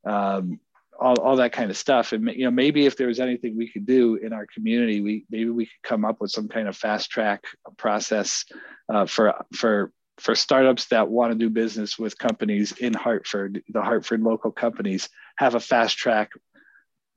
um, 0.06 0.58
all, 0.98 1.20
all 1.20 1.36
that 1.36 1.52
kind 1.52 1.70
of 1.70 1.76
stuff 1.76 2.12
and 2.12 2.26
you 2.34 2.44
know 2.44 2.50
maybe 2.50 2.86
if 2.86 2.96
there 2.96 3.08
was 3.08 3.20
anything 3.20 3.54
we 3.54 3.68
could 3.68 3.84
do 3.84 4.14
in 4.14 4.32
our 4.32 4.46
community 4.46 5.02
we 5.02 5.26
maybe 5.28 5.50
we 5.50 5.66
could 5.66 5.82
come 5.82 6.06
up 6.06 6.22
with 6.22 6.30
some 6.30 6.48
kind 6.48 6.68
of 6.68 6.76
fast 6.76 7.10
track 7.10 7.44
process 7.76 8.46
uh, 8.88 9.04
for 9.04 9.44
for 9.52 9.92
for 10.18 10.34
startups 10.34 10.86
that 10.86 11.08
want 11.08 11.32
to 11.32 11.38
do 11.38 11.50
business 11.50 11.98
with 11.98 12.18
companies 12.18 12.72
in 12.72 12.94
hartford 12.94 13.62
the 13.68 13.82
hartford 13.82 14.22
local 14.22 14.50
companies 14.50 15.08
have 15.36 15.54
a 15.54 15.60
fast 15.60 15.98
track 15.98 16.30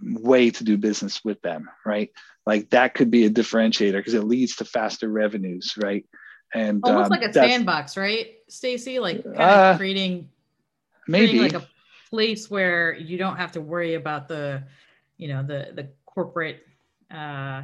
way 0.02 0.50
to 0.50 0.64
do 0.64 0.78
business 0.78 1.24
with 1.24 1.42
them 1.42 1.70
right? 1.86 2.12
Like 2.46 2.70
that 2.72 2.94
could 2.94 3.12
be 3.12 3.26
a 3.26 3.30
differentiator 3.30 3.94
because 3.94 4.14
it 4.14 4.24
leads 4.24 4.58
to 4.58 4.66
faster 4.66 5.10
revenues 5.10 5.76
right? 5.82 6.06
And 6.54 6.82
almost 6.84 7.12
um, 7.12 7.20
like 7.20 7.30
a 7.30 7.34
sandbox, 7.34 7.96
right, 7.96 8.38
Stacy? 8.48 9.00
Like 9.00 9.24
kind 9.24 9.38
uh, 9.38 9.72
of 9.72 9.78
creating 9.78 10.30
maybe. 11.08 11.38
creating 11.38 11.54
like 11.54 11.64
a 11.64 11.68
place 12.10 12.50
where 12.50 12.94
you 12.94 13.18
don't 13.18 13.38
have 13.38 13.52
to 13.52 13.62
worry 13.62 13.94
about 13.94 14.28
the, 14.28 14.64
you 15.18 15.28
know, 15.28 15.44
the 15.44 15.72
the 15.74 15.90
corporate 16.06 16.66
uh, 17.12 17.64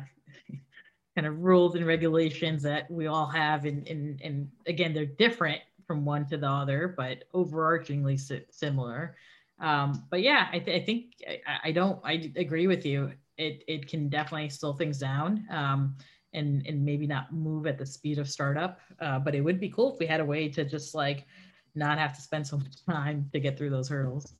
kind 1.15 1.25
of 1.25 1.39
rules 1.39 1.75
and 1.75 1.85
regulations 1.85 2.61
that 2.63 2.89
we 2.91 3.07
all 3.07 3.27
have, 3.27 3.65
and 3.65 3.87
and 3.87 4.21
and 4.21 4.49
again, 4.67 4.93
they're 4.93 5.05
different 5.05 5.61
from 5.87 6.03
one 6.03 6.25
to 6.27 6.37
the 6.37 6.49
other, 6.49 6.93
but 6.97 7.23
overarchingly 7.33 8.19
similar. 8.51 9.15
Um, 9.59 10.03
but 10.09 10.21
yeah, 10.21 10.47
I, 10.51 10.59
th- 10.59 10.81
I 10.81 10.85
think 10.85 11.13
I, 11.27 11.69
I, 11.69 11.71
don't. 11.71 11.99
I 12.03 12.31
agree 12.35 12.67
with 12.67 12.85
you. 12.85 13.11
It 13.37 13.63
it 13.67 13.87
can 13.87 14.09
definitely 14.09 14.49
slow 14.49 14.73
things 14.73 14.99
down. 14.99 15.45
Um, 15.49 15.95
and 16.33 16.65
and 16.67 16.83
maybe 16.83 17.07
not 17.07 17.33
move 17.33 17.65
at 17.65 17.77
the 17.77 17.85
speed 17.85 18.19
of 18.19 18.29
startup. 18.29 18.81
Uh, 18.99 19.17
but 19.19 19.33
it 19.33 19.41
would 19.41 19.59
be 19.59 19.69
cool 19.69 19.93
if 19.93 19.99
we 19.99 20.05
had 20.05 20.19
a 20.19 20.25
way 20.25 20.49
to 20.49 20.65
just 20.65 20.93
like 20.93 21.25
not 21.73 21.97
have 21.97 22.13
to 22.15 22.21
spend 22.21 22.45
so 22.45 22.57
much 22.57 22.85
time 22.85 23.29
to 23.33 23.39
get 23.39 23.57
through 23.57 23.69
those 23.69 23.89
hurdles. 23.89 24.33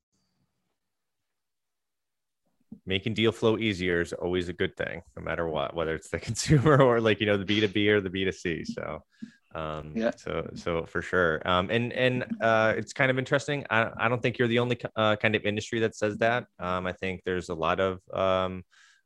Making 2.85 3.13
deal 3.15 3.31
flow 3.31 3.57
easier 3.57 4.01
is 4.01 4.13
always 4.13 4.47
a 4.49 4.53
good 4.53 4.77
thing, 4.77 5.01
no 5.17 5.23
matter 5.23 5.47
what, 5.47 5.75
whether 5.75 5.95
it's 5.95 6.09
the 6.09 6.19
consumer 6.29 6.81
or 6.81 7.01
like 7.01 7.19
you 7.19 7.25
know 7.25 7.37
the 7.37 7.45
B 7.45 7.59
two 7.59 7.67
B 7.67 7.89
or 7.89 8.01
the 8.01 8.09
B 8.09 8.25
two 8.25 8.31
C. 8.31 8.63
So 8.63 9.03
um 9.55 9.93
yeah 9.95 10.11
so 10.17 10.47
so 10.53 10.85
for 10.85 11.01
sure 11.01 11.41
um 11.47 11.69
and 11.71 11.93
and 11.93 12.25
uh 12.41 12.73
it's 12.75 12.91
kind 12.91 13.09
of 13.09 13.17
interesting 13.17 13.65
i, 13.69 13.89
I 13.97 14.09
don't 14.09 14.21
think 14.21 14.37
you're 14.37 14.49
the 14.49 14.59
only 14.59 14.77
uh, 14.97 15.15
kind 15.15 15.33
of 15.33 15.45
industry 15.45 15.79
that 15.79 15.95
says 15.95 16.17
that 16.17 16.45
um 16.59 16.85
i 16.85 16.91
think 16.91 17.21
there's 17.23 17.47
a 17.47 17.55
lot 17.55 17.79
of 17.79 18.01
um 18.13 18.63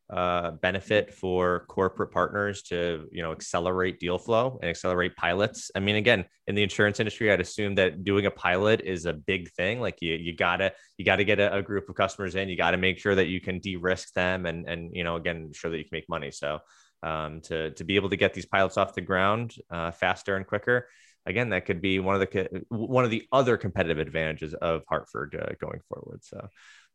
uh, 0.09 0.51
benefit 0.51 1.13
for 1.13 1.65
corporate 1.67 2.11
partners 2.11 2.63
to 2.63 3.07
you 3.11 3.21
know 3.21 3.31
accelerate 3.31 3.99
deal 3.99 4.17
flow 4.17 4.57
and 4.61 4.69
accelerate 4.69 5.15
pilots. 5.15 5.69
I 5.75 5.79
mean 5.79 5.97
again 5.97 6.25
in 6.47 6.55
the 6.55 6.63
insurance 6.63 6.99
industry 6.99 7.31
i'd 7.31 7.39
assume 7.39 7.75
that 7.75 8.03
doing 8.03 8.25
a 8.25 8.31
pilot 8.31 8.81
is 8.81 9.05
a 9.05 9.13
big 9.13 9.51
thing. 9.51 9.79
Like 9.79 10.01
you 10.01 10.15
you 10.15 10.35
gotta 10.35 10.73
you 10.97 11.05
gotta 11.05 11.23
get 11.23 11.39
a, 11.39 11.55
a 11.55 11.61
group 11.61 11.89
of 11.89 11.95
customers 11.95 12.35
in. 12.35 12.49
You 12.49 12.57
gotta 12.57 12.77
make 12.77 12.97
sure 12.97 13.15
that 13.15 13.27
you 13.27 13.39
can 13.39 13.59
de-risk 13.59 14.13
them 14.13 14.45
and 14.45 14.67
and 14.67 14.95
you 14.95 15.03
know 15.03 15.15
again 15.15 15.51
show 15.53 15.69
that 15.69 15.77
you 15.77 15.83
can 15.83 15.91
make 15.93 16.09
money. 16.09 16.31
So 16.31 16.59
um, 17.03 17.41
to 17.41 17.71
to 17.71 17.83
be 17.83 17.95
able 17.95 18.09
to 18.09 18.17
get 18.17 18.33
these 18.33 18.45
pilots 18.45 18.77
off 18.77 18.95
the 18.95 19.01
ground 19.01 19.55
uh, 19.69 19.91
faster 19.91 20.35
and 20.35 20.45
quicker 20.45 20.87
again 21.25 21.49
that 21.49 21.65
could 21.65 21.81
be 21.81 21.99
one 21.99 22.15
of 22.15 22.21
the 22.21 22.63
one 22.69 23.05
of 23.05 23.11
the 23.11 23.27
other 23.31 23.57
competitive 23.57 23.99
advantages 23.99 24.53
of 24.55 24.83
hartford 24.87 25.35
uh, 25.39 25.53
going 25.59 25.79
forward 25.89 26.23
so 26.23 26.47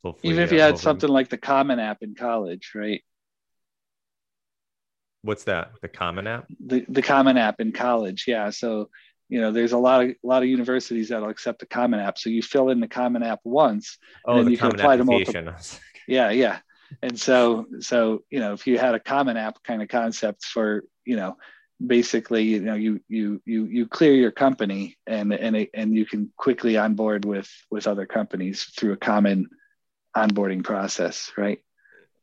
Hopefully, 0.04 0.34
Even 0.34 0.44
if 0.44 0.52
you 0.52 0.60
uh, 0.60 0.66
had 0.66 0.78
something 0.78 1.08
like 1.08 1.30
the 1.30 1.38
Common 1.38 1.78
App 1.78 2.02
in 2.02 2.14
college, 2.14 2.72
right? 2.74 3.02
What's 5.22 5.44
that? 5.44 5.72
The 5.80 5.88
Common 5.88 6.26
App? 6.26 6.46
The 6.64 6.84
the 6.86 7.00
Common 7.00 7.38
App 7.38 7.58
in 7.58 7.72
college, 7.72 8.24
yeah. 8.26 8.50
So 8.50 8.90
you 9.30 9.40
know, 9.40 9.50
there's 9.50 9.72
a 9.72 9.78
lot 9.78 10.04
of 10.04 10.10
a 10.10 10.16
lot 10.22 10.42
of 10.42 10.48
universities 10.50 11.08
that'll 11.08 11.30
accept 11.30 11.60
the 11.60 11.66
Common 11.66 12.00
App. 12.00 12.18
So 12.18 12.28
you 12.28 12.42
fill 12.42 12.68
in 12.68 12.80
the 12.80 12.86
Common 12.86 13.22
App 13.22 13.40
once, 13.44 13.96
oh, 14.26 14.36
and 14.36 14.44
then 14.44 14.52
you 14.52 14.58
can 14.58 14.72
apply 14.72 14.98
to 14.98 15.04
multiple. 15.04 15.54
Yeah, 16.06 16.28
yeah. 16.28 16.58
And 17.00 17.18
so 17.18 17.64
so 17.80 18.24
you 18.28 18.40
know, 18.40 18.52
if 18.52 18.66
you 18.66 18.78
had 18.78 18.94
a 18.94 19.00
Common 19.00 19.38
App 19.38 19.62
kind 19.62 19.80
of 19.80 19.88
concept 19.88 20.44
for 20.44 20.84
you 21.06 21.16
know 21.16 21.38
basically 21.84 22.42
you 22.44 22.60
know 22.60 22.74
you 22.74 23.00
you 23.08 23.42
you 23.44 23.66
you 23.66 23.86
clear 23.86 24.14
your 24.14 24.30
company 24.30 24.96
and 25.06 25.32
and 25.32 25.56
it, 25.56 25.70
and 25.74 25.94
you 25.94 26.06
can 26.06 26.32
quickly 26.36 26.76
onboard 26.76 27.24
with 27.24 27.50
with 27.70 27.86
other 27.86 28.06
companies 28.06 28.64
through 28.76 28.92
a 28.92 28.96
common 28.96 29.48
onboarding 30.16 30.62
process, 30.62 31.32
right? 31.36 31.58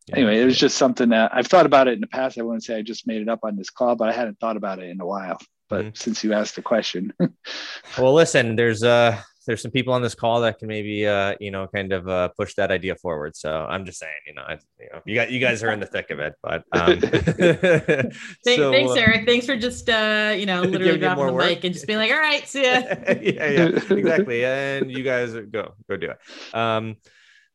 Yeah. 0.08 0.18
Anyway, 0.18 0.42
it 0.42 0.46
was 0.46 0.58
just 0.58 0.78
something 0.78 1.10
that 1.10 1.32
I've 1.34 1.48
thought 1.48 1.66
about 1.66 1.88
it 1.88 1.94
in 1.94 2.02
the 2.02 2.08
past. 2.08 2.38
I 2.38 2.42
wouldn't 2.42 2.64
say 2.64 2.78
I 2.78 2.82
just 2.82 3.06
made 3.06 3.22
it 3.22 3.30
up 3.30 3.42
on 3.44 3.56
this 3.56 3.70
call, 3.70 3.96
but 3.96 4.10
I 4.10 4.14
hadn't 4.14 4.40
thought 4.40 4.58
about 4.58 4.80
it 4.80 4.90
in 4.90 5.00
a 5.00 5.06
while. 5.06 5.38
But 5.70 5.86
mm-hmm. 5.86 5.96
since 5.96 6.24
you 6.24 6.34
asked 6.34 6.56
the 6.56 6.62
question, 6.62 7.14
well, 7.98 8.14
listen, 8.14 8.56
there's 8.56 8.84
uh 8.84 9.22
there's 9.46 9.62
some 9.62 9.72
people 9.72 9.94
on 9.94 10.02
this 10.02 10.16
call 10.16 10.42
that 10.42 10.60
can 10.60 10.68
maybe 10.68 11.08
uh 11.08 11.36
you 11.40 11.52
know 11.52 11.68
kind 11.68 11.92
of 11.92 12.08
uh, 12.08 12.30
push 12.30 12.54
that 12.56 12.72
idea 12.72 12.96
forward. 12.96 13.36
So 13.36 13.66
I'm 13.70 13.86
just 13.86 14.00
saying, 14.00 14.14
you 14.28 14.34
know, 14.34 14.44
I, 14.48 14.58
you 14.80 14.90
know, 14.92 15.02
you 15.06 15.16
got 15.16 15.32
you 15.32 15.40
guys 15.40 15.64
are 15.64 15.72
in 15.72 15.80
the 15.80 15.86
thick 15.86 16.10
of 16.12 16.20
it. 16.20 16.36
But 16.44 16.64
um, 16.72 17.00
so, 18.44 18.72
thanks, 18.72 18.92
uh, 18.92 18.96
Eric. 18.96 19.28
Thanks 19.28 19.46
for 19.46 19.58
just 19.58 19.90
uh 19.90 20.34
you 20.38 20.46
know 20.46 20.62
literally 20.62 20.98
dropping 20.98 21.28
the 21.28 21.34
work. 21.34 21.46
mic 21.46 21.64
and 21.64 21.74
just 21.74 21.88
being 21.88 22.00
like, 22.00 22.12
all 22.12 22.20
right, 22.20 22.48
see 22.48 22.64
ya. 22.64 22.82
yeah, 23.22 23.50
yeah, 23.50 23.68
exactly. 23.90 24.46
And 24.46 24.92
you 24.92 25.04
guys 25.04 25.34
go 25.34 25.74
go 25.90 25.98
do 25.98 26.12
it. 26.12 26.20
Um 26.56 26.98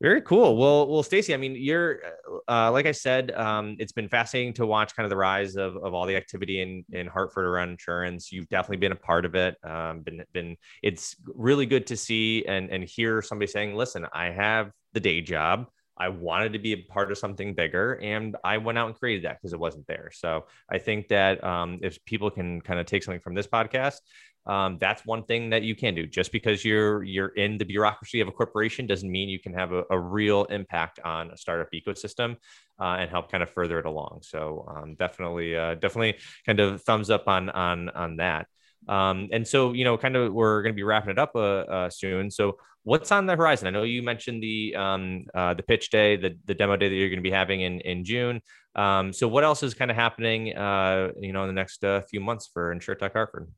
very 0.00 0.20
cool. 0.22 0.56
Well, 0.56 0.88
well, 0.88 1.02
Stacy, 1.02 1.32
I 1.32 1.36
mean, 1.38 1.56
you're 1.56 2.00
uh, 2.48 2.70
like 2.70 2.86
I 2.86 2.92
said, 2.92 3.30
um, 3.32 3.76
it's 3.78 3.92
been 3.92 4.08
fascinating 4.08 4.52
to 4.54 4.66
watch 4.66 4.94
kind 4.94 5.04
of 5.04 5.10
the 5.10 5.16
rise 5.16 5.56
of, 5.56 5.76
of 5.76 5.94
all 5.94 6.06
the 6.06 6.16
activity 6.16 6.60
in 6.60 6.84
in 6.92 7.06
Hartford 7.06 7.46
around 7.46 7.70
insurance. 7.70 8.30
You've 8.30 8.48
definitely 8.48 8.76
been 8.78 8.92
a 8.92 8.96
part 8.96 9.24
of 9.24 9.34
it. 9.34 9.56
Um, 9.64 10.00
been 10.00 10.22
been 10.32 10.56
it's 10.82 11.16
really 11.26 11.66
good 11.66 11.86
to 11.88 11.96
see 11.96 12.44
and 12.46 12.70
and 12.70 12.84
hear 12.84 13.22
somebody 13.22 13.50
saying, 13.50 13.74
"Listen, 13.74 14.06
I 14.12 14.26
have 14.26 14.70
the 14.92 15.00
day 15.00 15.20
job. 15.22 15.66
I 15.98 16.08
wanted 16.08 16.52
to 16.52 16.58
be 16.58 16.72
a 16.72 16.76
part 16.76 17.10
of 17.10 17.18
something 17.18 17.54
bigger, 17.54 17.98
and 18.02 18.36
I 18.44 18.58
went 18.58 18.78
out 18.78 18.88
and 18.88 18.96
created 18.96 19.24
that 19.24 19.38
because 19.40 19.52
it 19.52 19.60
wasn't 19.60 19.86
there." 19.86 20.10
So 20.12 20.46
I 20.70 20.78
think 20.78 21.08
that 21.08 21.42
um, 21.42 21.78
if 21.82 22.04
people 22.04 22.30
can 22.30 22.60
kind 22.60 22.80
of 22.80 22.86
take 22.86 23.02
something 23.02 23.20
from 23.20 23.34
this 23.34 23.46
podcast, 23.46 24.00
um, 24.46 24.78
that's 24.80 25.04
one 25.04 25.24
thing 25.24 25.50
that 25.50 25.62
you 25.62 25.74
can 25.74 25.94
do. 25.94 26.06
Just 26.06 26.30
because 26.32 26.64
you're 26.64 27.02
you're 27.02 27.28
in 27.28 27.58
the 27.58 27.64
bureaucracy 27.64 28.20
of 28.20 28.28
a 28.28 28.32
corporation 28.32 28.86
doesn't 28.86 29.10
mean 29.10 29.28
you 29.28 29.40
can 29.40 29.54
have 29.54 29.72
a, 29.72 29.84
a 29.90 29.98
real 29.98 30.44
impact 30.44 31.00
on 31.04 31.30
a 31.30 31.36
startup 31.36 31.68
ecosystem 31.72 32.36
uh, 32.80 32.96
and 33.00 33.10
help 33.10 33.30
kind 33.30 33.42
of 33.42 33.50
further 33.50 33.78
it 33.78 33.86
along. 33.86 34.20
So 34.22 34.64
um, 34.68 34.94
definitely, 34.94 35.56
uh, 35.56 35.74
definitely, 35.74 36.16
kind 36.44 36.60
of 36.60 36.82
thumbs 36.82 37.10
up 37.10 37.26
on 37.26 37.50
on 37.50 37.88
on 37.90 38.16
that. 38.16 38.46
Um, 38.88 39.28
and 39.32 39.46
so, 39.46 39.72
you 39.72 39.84
know, 39.84 39.96
kind 39.98 40.16
of 40.16 40.32
we're 40.32 40.62
going 40.62 40.72
to 40.72 40.76
be 40.76 40.82
wrapping 40.82 41.10
it 41.10 41.18
up 41.18 41.32
uh, 41.34 41.38
uh, 41.38 41.90
soon. 41.90 42.30
So, 42.30 42.58
what's 42.84 43.10
on 43.10 43.26
the 43.26 43.34
horizon? 43.34 43.66
I 43.66 43.70
know 43.70 43.82
you 43.82 44.02
mentioned 44.02 44.42
the 44.42 44.76
um, 44.76 45.26
uh, 45.34 45.54
the 45.54 45.62
pitch 45.62 45.90
day, 45.90 46.16
the 46.16 46.36
the 46.44 46.54
demo 46.54 46.76
day 46.76 46.88
that 46.88 46.94
you're 46.94 47.08
going 47.08 47.18
to 47.18 47.22
be 47.22 47.30
having 47.30 47.62
in 47.62 47.80
in 47.80 48.04
June. 48.04 48.40
Um, 48.74 49.12
so, 49.12 49.26
what 49.26 49.44
else 49.44 49.62
is 49.62 49.74
kind 49.74 49.90
of 49.90 49.96
happening, 49.96 50.56
uh, 50.56 51.10
you 51.18 51.32
know, 51.32 51.42
in 51.42 51.48
the 51.48 51.54
next 51.54 51.82
uh, 51.84 52.02
few 52.02 52.20
months 52.20 52.48
for 52.52 52.74
InsurTech 52.74 53.12
Hartford? 53.12 53.48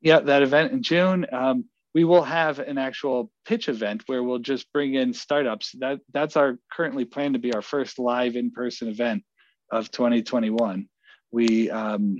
yeah, 0.00 0.20
that 0.20 0.42
event 0.42 0.72
in 0.72 0.82
June. 0.82 1.26
Um, 1.32 1.64
we 1.94 2.04
will 2.04 2.22
have 2.22 2.58
an 2.58 2.78
actual 2.78 3.30
pitch 3.46 3.68
event 3.68 4.02
where 4.06 4.22
we'll 4.22 4.38
just 4.38 4.70
bring 4.72 4.94
in 4.94 5.14
startups. 5.14 5.72
That 5.78 6.00
that's 6.12 6.36
our 6.36 6.58
currently 6.70 7.04
planned 7.04 7.34
to 7.34 7.40
be 7.40 7.54
our 7.54 7.62
first 7.62 7.98
live 7.98 8.36
in-person 8.36 8.88
event 8.88 9.24
of 9.72 9.90
2021. 9.90 10.88
We 11.32 11.70
um, 11.70 12.18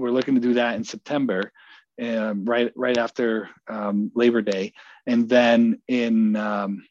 we're 0.00 0.10
looking 0.10 0.34
to 0.34 0.40
do 0.40 0.54
that 0.54 0.76
in 0.76 0.84
September, 0.84 1.52
um, 2.02 2.44
right 2.44 2.72
right 2.74 2.98
after 2.98 3.50
um, 3.68 4.10
Labor 4.14 4.42
Day, 4.42 4.72
and 5.06 5.28
then 5.28 5.80
in 5.86 6.34
um, 6.36 6.82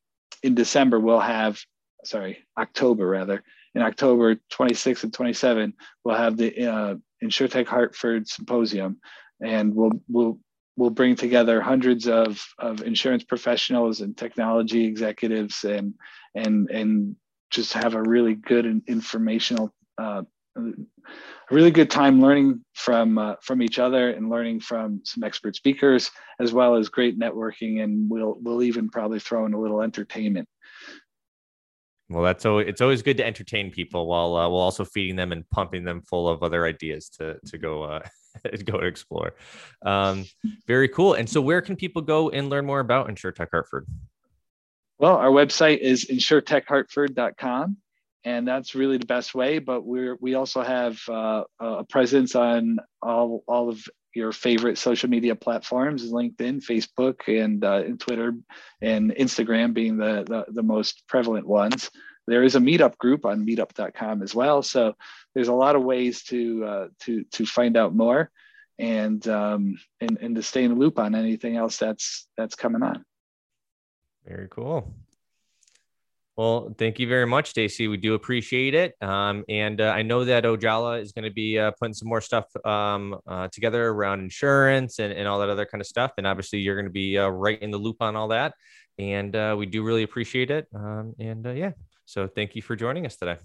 in 0.43 0.55
December 0.55 0.99
we'll 0.99 1.19
have 1.19 1.59
sorry 2.05 2.45
October 2.57 3.07
rather 3.07 3.43
in 3.75 3.81
October 3.81 4.37
26 4.49 5.03
and 5.03 5.13
27 5.13 5.73
we'll 6.03 6.15
have 6.15 6.37
the 6.37 6.65
uh, 6.65 6.95
InsurTech 7.23 7.67
Hartford 7.67 8.27
Symposium, 8.27 8.99
and 9.43 9.75
we'll 9.75 9.91
we'll 10.07 10.39
we'll 10.77 10.89
bring 10.89 11.15
together 11.15 11.59
hundreds 11.59 12.07
of, 12.07 12.41
of 12.57 12.81
insurance 12.83 13.23
professionals 13.25 13.99
and 13.99 14.15
technology 14.15 14.85
executives 14.85 15.65
and 15.65 15.93
and 16.35 16.69
and 16.69 17.15
just 17.51 17.73
have 17.73 17.95
a 17.95 18.01
really 18.03 18.35
good 18.35 18.65
informational 18.87 19.73
uh, 19.97 20.21
a 20.67 21.53
really 21.53 21.71
good 21.71 21.89
time 21.89 22.21
learning 22.21 22.63
from 22.73 23.17
uh, 23.17 23.35
from 23.41 23.61
each 23.61 23.79
other 23.79 24.11
and 24.11 24.29
learning 24.29 24.59
from 24.59 25.01
some 25.03 25.23
expert 25.23 25.55
speakers 25.55 26.11
as 26.39 26.53
well 26.53 26.75
as 26.75 26.89
great 26.89 27.19
networking 27.19 27.83
and 27.83 28.09
we'll 28.09 28.37
we'll 28.41 28.63
even 28.63 28.89
probably 28.89 29.19
throw 29.19 29.45
in 29.45 29.53
a 29.53 29.59
little 29.59 29.81
entertainment. 29.81 30.47
Well 32.09 32.23
that's 32.23 32.45
always 32.45 32.67
it's 32.67 32.81
always 32.81 33.01
good 33.01 33.17
to 33.17 33.25
entertain 33.25 33.71
people 33.71 34.07
while 34.07 34.35
uh, 34.35 34.49
while 34.49 34.61
also 34.61 34.85
feeding 34.85 35.15
them 35.15 35.31
and 35.31 35.49
pumping 35.49 35.83
them 35.83 36.01
full 36.01 36.27
of 36.27 36.43
other 36.43 36.65
ideas 36.65 37.09
to 37.17 37.39
to 37.47 37.57
go 37.57 37.83
uh, 37.83 38.01
go 38.65 38.77
and 38.77 38.87
explore. 38.87 39.35
Um, 39.83 40.25
very 40.67 40.87
cool. 40.87 41.13
And 41.13 41.29
so 41.29 41.41
where 41.41 41.61
can 41.61 41.75
people 41.75 42.01
go 42.01 42.29
and 42.29 42.49
learn 42.49 42.65
more 42.65 42.79
about 42.79 43.09
insurtech 43.09 43.47
hartford? 43.51 43.87
Well 44.97 45.15
our 45.15 45.29
website 45.29 45.79
is 45.79 46.05
insurtechhartford.com 46.05 47.77
and 48.23 48.47
that's 48.47 48.75
really 48.75 48.97
the 48.97 49.05
best 49.05 49.33
way. 49.33 49.59
But 49.59 49.85
we're 49.85 50.15
we 50.19 50.35
also 50.35 50.61
have 50.61 50.99
uh, 51.07 51.43
a 51.59 51.83
presence 51.83 52.35
on 52.35 52.77
all 53.01 53.43
all 53.47 53.69
of 53.69 53.83
your 54.15 54.31
favorite 54.31 54.77
social 54.77 55.09
media 55.09 55.35
platforms: 55.35 56.11
LinkedIn, 56.11 56.63
Facebook, 56.63 57.27
and, 57.27 57.63
uh, 57.63 57.83
and 57.85 57.99
Twitter, 57.99 58.33
and 58.81 59.11
Instagram 59.11 59.73
being 59.73 59.97
the, 59.97 60.23
the 60.27 60.51
the 60.51 60.63
most 60.63 61.03
prevalent 61.07 61.47
ones. 61.47 61.89
There 62.27 62.43
is 62.43 62.55
a 62.55 62.59
meetup 62.59 62.97
group 62.97 63.25
on 63.25 63.45
meetup.com 63.45 64.21
as 64.21 64.35
well. 64.35 64.61
So 64.61 64.93
there's 65.33 65.47
a 65.47 65.53
lot 65.53 65.75
of 65.75 65.83
ways 65.83 66.23
to 66.25 66.65
uh, 66.65 66.87
to 67.01 67.23
to 67.23 67.45
find 67.45 67.77
out 67.77 67.95
more 67.95 68.29
and 68.77 69.27
um, 69.27 69.77
and 69.99 70.17
and 70.19 70.35
to 70.35 70.43
stay 70.43 70.63
in 70.63 70.71
the 70.71 70.79
loop 70.79 70.99
on 70.99 71.15
anything 71.15 71.57
else 71.57 71.77
that's 71.77 72.27
that's 72.37 72.55
coming 72.55 72.81
on. 72.81 73.03
Very 74.25 74.47
cool. 74.49 74.93
Well, 76.39 76.73
thank 76.77 76.99
you 76.99 77.07
very 77.09 77.27
much, 77.27 77.49
Stacy. 77.49 77.89
We 77.89 77.97
do 77.97 78.13
appreciate 78.13 78.73
it. 78.73 78.95
Um, 79.01 79.43
and 79.49 79.81
uh, 79.81 79.89
I 79.89 80.03
know 80.03 80.23
that 80.23 80.45
Ojala 80.45 81.01
is 81.01 81.11
going 81.11 81.25
to 81.25 81.33
be 81.33 81.59
uh, 81.59 81.71
putting 81.71 81.93
some 81.93 82.07
more 82.07 82.21
stuff 82.21 82.45
um, 82.65 83.19
uh, 83.27 83.49
together 83.49 83.89
around 83.89 84.21
insurance 84.21 84.99
and, 84.99 85.11
and 85.11 85.27
all 85.27 85.39
that 85.39 85.49
other 85.49 85.65
kind 85.65 85.81
of 85.81 85.85
stuff. 85.85 86.13
And 86.17 86.25
obviously, 86.25 86.59
you're 86.59 86.77
going 86.77 86.85
to 86.85 86.93
be 86.93 87.17
uh, 87.17 87.27
right 87.27 87.61
in 87.61 87.71
the 87.71 87.77
loop 87.77 87.97
on 87.99 88.15
all 88.15 88.29
that. 88.29 88.53
And 88.97 89.35
uh, 89.35 89.57
we 89.59 89.65
do 89.65 89.83
really 89.83 90.03
appreciate 90.03 90.49
it. 90.49 90.67
Um, 90.73 91.13
and 91.19 91.45
uh, 91.45 91.51
yeah, 91.51 91.71
so 92.05 92.25
thank 92.25 92.55
you 92.55 92.61
for 92.61 92.77
joining 92.77 93.05
us 93.05 93.17
today. 93.17 93.35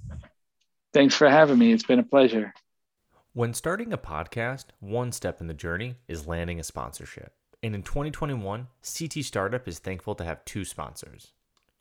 Thanks 0.92 1.16
for 1.16 1.28
having 1.28 1.58
me. 1.58 1.72
It's 1.72 1.82
been 1.82 1.98
a 1.98 2.04
pleasure. 2.04 2.54
When 3.32 3.54
starting 3.54 3.92
a 3.92 3.98
podcast, 3.98 4.66
one 4.78 5.10
step 5.10 5.40
in 5.40 5.48
the 5.48 5.54
journey 5.54 5.96
is 6.06 6.28
landing 6.28 6.60
a 6.60 6.62
sponsorship. 6.62 7.32
And 7.60 7.74
in 7.74 7.82
2021, 7.82 8.68
CT 8.82 9.24
Startup 9.24 9.66
is 9.66 9.80
thankful 9.80 10.14
to 10.14 10.22
have 10.22 10.44
two 10.44 10.64
sponsors. 10.64 11.32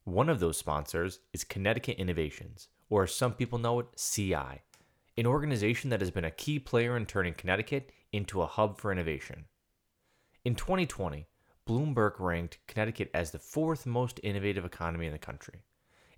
One 0.06 0.28
of 0.28 0.42
those 0.42 0.58
sponsors 0.58 1.22
is 1.32 1.46
Connecticut 1.46 1.98
Innovations, 1.98 2.68
or 2.90 3.04
as 3.04 3.16
some 3.16 3.34
people 3.36 3.58
know 3.58 3.80
it, 3.80 3.88
CI, 3.96 4.62
an 5.16 5.26
organization 5.26 5.90
that 5.92 6.02
has 6.02 6.12
been 6.12 6.26
a 6.26 6.32
key 6.32 6.60
player 6.60 6.98
in 6.98 7.06
turning 7.06 7.34
Connecticut 7.34 7.90
into 8.12 8.42
a 8.42 8.46
hub 8.46 8.78
for 8.78 8.92
innovation. 8.92 9.46
In 10.44 10.56
2020, 10.56 11.26
Bloomberg 11.66 12.20
ranked 12.20 12.58
Connecticut 12.68 13.12
as 13.14 13.32
the 13.32 13.40
fourth 13.40 13.86
most 13.86 14.20
innovative 14.24 14.66
economy 14.66 15.06
in 15.06 15.14
the 15.14 15.18
country. 15.18 15.64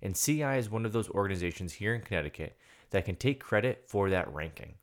And 0.02 0.16
CI 0.16 0.58
is 0.58 0.68
one 0.68 0.84
of 0.84 0.92
those 0.92 1.08
organizations 1.10 1.74
here 1.74 1.94
in 1.94 2.02
Connecticut 2.02 2.58
that 2.90 3.04
can 3.04 3.14
take 3.14 3.38
credit 3.38 3.84
for 3.86 4.10
that 4.10 4.34
ranking. 4.34 4.74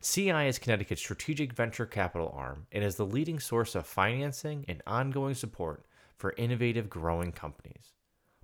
CI 0.00 0.46
is 0.46 0.60
Connecticut's 0.60 1.02
strategic 1.02 1.52
venture 1.52 1.86
capital 1.86 2.32
arm 2.36 2.68
and 2.70 2.84
is 2.84 2.94
the 2.94 3.04
leading 3.04 3.40
source 3.40 3.74
of 3.74 3.84
financing 3.84 4.64
and 4.68 4.80
ongoing 4.86 5.34
support 5.34 5.86
for 6.16 6.34
innovative 6.38 6.88
growing 6.88 7.32
companies 7.32 7.95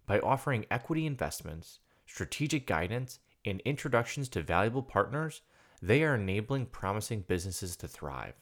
by 0.07 0.21
offering 0.21 0.65
equity 0.71 1.05
investments, 1.07 1.81
strategic 2.07 2.67
guidance, 2.67 3.19
and 3.45 3.61
introductions 3.65 4.29
to 4.31 4.41
valuable 4.43 4.83
partners, 4.83 5.43
they 5.81 6.03
are 6.03 6.15
enabling 6.15 6.67
promising 6.67 7.25
businesses 7.27 7.77
to 7.77 7.89
thrive. 7.89 8.35